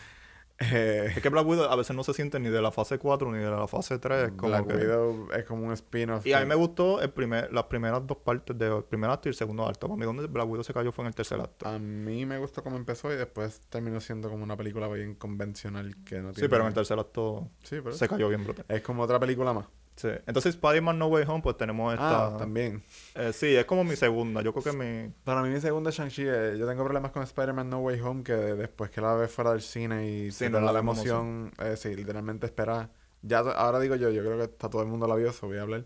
Eh, 0.73 1.13
Es 1.17 1.23
que 1.23 1.29
Black 1.29 1.47
Widow 1.47 1.65
a 1.65 1.77
veces 1.77 1.95
no 1.97 2.05
se 2.05 2.15
siente 2.15 2.39
ni 2.39 2.49
de 2.49 2.63
la 2.63 2.71
fase 2.71 2.99
4 2.99 3.33
ni 3.33 3.39
de 3.39 3.51
la 3.51 3.67
fase 3.67 3.99
3. 3.99 4.25
Es 4.25 4.31
como 4.33 4.49
Black 4.49 4.67
que... 4.67 4.75
Widow 4.77 5.29
es 5.37 5.45
como 5.45 5.67
un 5.67 5.73
spin-off. 5.73 6.27
Y 6.27 6.33
a 6.33 6.41
mí 6.41 6.47
me 6.47 6.55
gustó 6.55 7.01
el 7.01 7.11
primer, 7.11 7.53
las 7.53 7.65
primeras 7.65 8.07
dos 8.07 8.19
partes 8.19 8.57
del 8.57 8.85
primer 8.85 9.11
acto 9.11 9.29
y 9.29 9.31
el 9.31 9.35
segundo 9.35 9.67
acto. 9.67 9.89
Para 9.89 9.99
mí 9.99 10.05
donde 10.05 10.27
Black 10.27 10.49
Widow 10.49 10.65
se 10.65 10.73
cayó 10.73 10.93
fue 10.93 11.03
en 11.05 11.09
el 11.09 11.15
tercer 11.15 11.41
acto. 11.41 11.69
A 11.69 11.79
mí 11.79 12.25
me 12.27 12.39
gustó 12.39 12.63
cómo 12.63 12.77
empezó 12.77 13.13
y 13.13 13.17
después 13.17 13.61
terminó 13.69 14.01
siendo 14.01 14.31
como 14.31 14.45
una 14.45 14.57
película 14.57 14.89
bien 14.89 15.15
convencional 15.15 15.97
que 16.05 16.17
no 16.17 16.33
tiene... 16.33 16.47
Sí, 16.47 16.49
pero 16.49 16.63
en 16.63 16.69
el 16.69 16.75
tercer 16.75 16.99
acto 16.99 17.49
Sí, 17.63 17.77
pero 17.83 17.93
se 17.93 18.09
cayó 18.09 18.29
bien 18.29 18.45
brutal. 18.45 18.65
es 18.69 18.83
como 18.83 19.03
otra 19.03 19.19
película 19.19 19.53
más. 19.53 19.67
Sí. 19.97 20.09
Entonces, 20.27 20.55
Spider-Man 20.55 20.99
No 20.99 21.07
Way 21.09 21.25
Home, 21.29 21.43
pues 21.43 21.57
tenemos 21.57 21.93
esta... 21.93 22.35
Ah, 22.35 22.37
también. 22.39 22.83
Eh, 23.15 23.33
sí, 23.33 23.55
es 23.55 23.65
como 23.67 23.85
mi 23.85 23.95
segunda. 23.95 24.41
Yo 24.43 24.53
creo 24.55 24.65
que 24.65 24.73
mi... 24.73 25.13
Para 25.25 25.43
mí 25.43 25.51
mi 25.51 25.61
segunda 25.61 25.91
es 25.91 25.97
Shang-Chi. 25.97 26.23
eh, 26.27 26.57
yo 26.59 26.67
tengo 26.67 26.83
problemas 26.83 27.13
con 27.13 27.23
Spider-Man 27.23 27.69
No 27.69 27.81
Way 27.81 28.01
Home 28.01 28.23
que 28.23 28.33
después 28.33 28.91
que 28.91 29.01
la 29.01 29.15
ves 29.15 29.31
fuera 29.31 29.51
del 29.53 29.61
cine 29.63 30.09
y 30.09 30.31
Sí, 30.31 30.39
se 30.39 30.51
no 30.51 30.59
te 30.59 30.61
la 30.65 30.67
da 30.69 30.73
la 30.73 30.83
misma 30.83 30.93
emoción, 31.03 31.53
eh, 31.59 31.77
sí, 31.77 31.95
literalmente 31.95 32.47
espera. 32.47 32.89
Ya 33.21 33.39
ahora 33.41 33.79
digo 33.81 33.95
yo, 33.95 34.11
yo 34.11 34.23
creo 34.23 34.37
que 34.39 34.45
está 34.45 34.69
todo 34.69 34.83
el 34.83 34.89
mundo 34.89 35.07
labioso, 35.07 35.47
voy 35.47 35.59
a 35.59 35.63
hablar. 35.63 35.85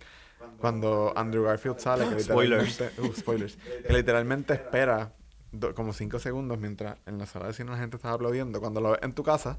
Cuando 0.58 1.12
Andrew 1.16 1.44
Garfield 1.44 1.78
sale, 1.78 2.08
que 2.08 2.20
Spoilers. 2.22 2.68
literalmente, 2.80 3.00
uh, 3.02 3.14
spoilers, 3.20 3.56
que 3.86 3.92
literalmente 3.92 4.54
espera 4.54 5.12
do- 5.52 5.74
como 5.74 5.92
cinco 5.92 6.18
segundos 6.18 6.58
mientras 6.58 6.96
en 7.06 7.18
la 7.18 7.26
sala 7.26 7.48
de 7.48 7.52
cine 7.54 7.72
la 7.72 7.78
gente 7.78 7.96
está 7.96 8.12
aplaudiendo. 8.12 8.60
Cuando 8.60 8.80
lo 8.80 8.90
ves 8.92 9.00
en 9.02 9.12
tu 9.14 9.22
casa, 9.22 9.58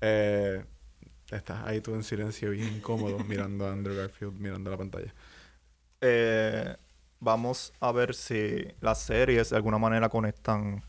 eh, 0.00 0.64
estás 1.30 1.66
ahí 1.66 1.80
tú 1.80 1.94
en 1.94 2.02
silencio 2.04 2.50
bien 2.50 2.68
incómodo 2.76 3.18
mirando 3.24 3.66
a 3.66 3.72
Andrew 3.72 3.96
Garfield, 3.96 4.38
mirando 4.38 4.70
la 4.70 4.76
pantalla. 4.76 5.14
eh, 6.00 6.76
vamos 7.20 7.72
a 7.80 7.92
ver 7.92 8.14
si 8.14 8.66
las 8.80 9.02
series 9.02 9.50
de 9.50 9.56
alguna 9.56 9.78
manera 9.78 10.08
conectan 10.08 10.84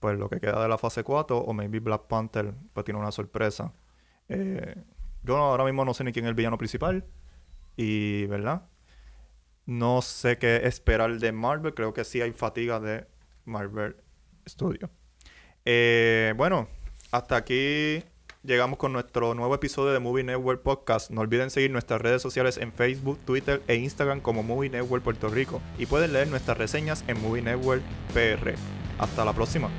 pues 0.00 0.18
lo 0.18 0.28
que 0.30 0.40
queda 0.40 0.62
de 0.62 0.68
la 0.68 0.78
fase 0.78 1.04
4 1.04 1.38
o 1.38 1.52
maybe 1.54 1.80
Black 1.80 2.06
Panther 2.08 2.54
pues 2.72 2.84
tiene 2.84 3.00
una 3.00 3.12
sorpresa. 3.12 3.72
Eh, 4.28 4.76
yo 5.22 5.36
ahora 5.38 5.64
mismo 5.64 5.84
no 5.84 5.94
sé 5.94 6.04
ni 6.04 6.12
quién 6.12 6.24
es 6.26 6.30
el 6.30 6.34
villano 6.34 6.58
principal 6.58 7.06
y, 7.76 8.26
¿verdad? 8.26 8.68
No 9.66 10.02
sé 10.02 10.38
qué 10.38 10.66
esperar 10.66 11.18
de 11.18 11.32
Marvel. 11.32 11.74
Creo 11.74 11.92
que 11.94 12.04
sí 12.04 12.20
hay 12.20 12.32
fatiga 12.32 12.80
de 12.80 13.06
Marvel 13.44 13.96
Studio. 14.48 14.90
Eh, 15.64 16.34
bueno, 16.36 16.68
hasta 17.12 17.36
aquí 17.36 18.02
llegamos 18.42 18.78
con 18.78 18.92
nuestro 18.92 19.34
nuevo 19.34 19.54
episodio 19.54 19.92
de 19.92 19.98
Movie 19.98 20.24
Network 20.24 20.62
Podcast. 20.62 21.10
No 21.10 21.20
olviden 21.20 21.50
seguir 21.50 21.70
nuestras 21.70 22.00
redes 22.00 22.22
sociales 22.22 22.56
en 22.58 22.72
Facebook, 22.72 23.18
Twitter 23.24 23.62
e 23.68 23.76
Instagram 23.76 24.20
como 24.20 24.42
Movie 24.42 24.70
Network 24.70 25.02
Puerto 25.02 25.28
Rico. 25.28 25.60
Y 25.78 25.86
pueden 25.86 26.12
leer 26.12 26.28
nuestras 26.28 26.58
reseñas 26.58 27.04
en 27.06 27.20
Movie 27.20 27.42
Network 27.42 27.82
PR. 28.14 28.54
Hasta 28.98 29.24
la 29.24 29.32
próxima. 29.32 29.70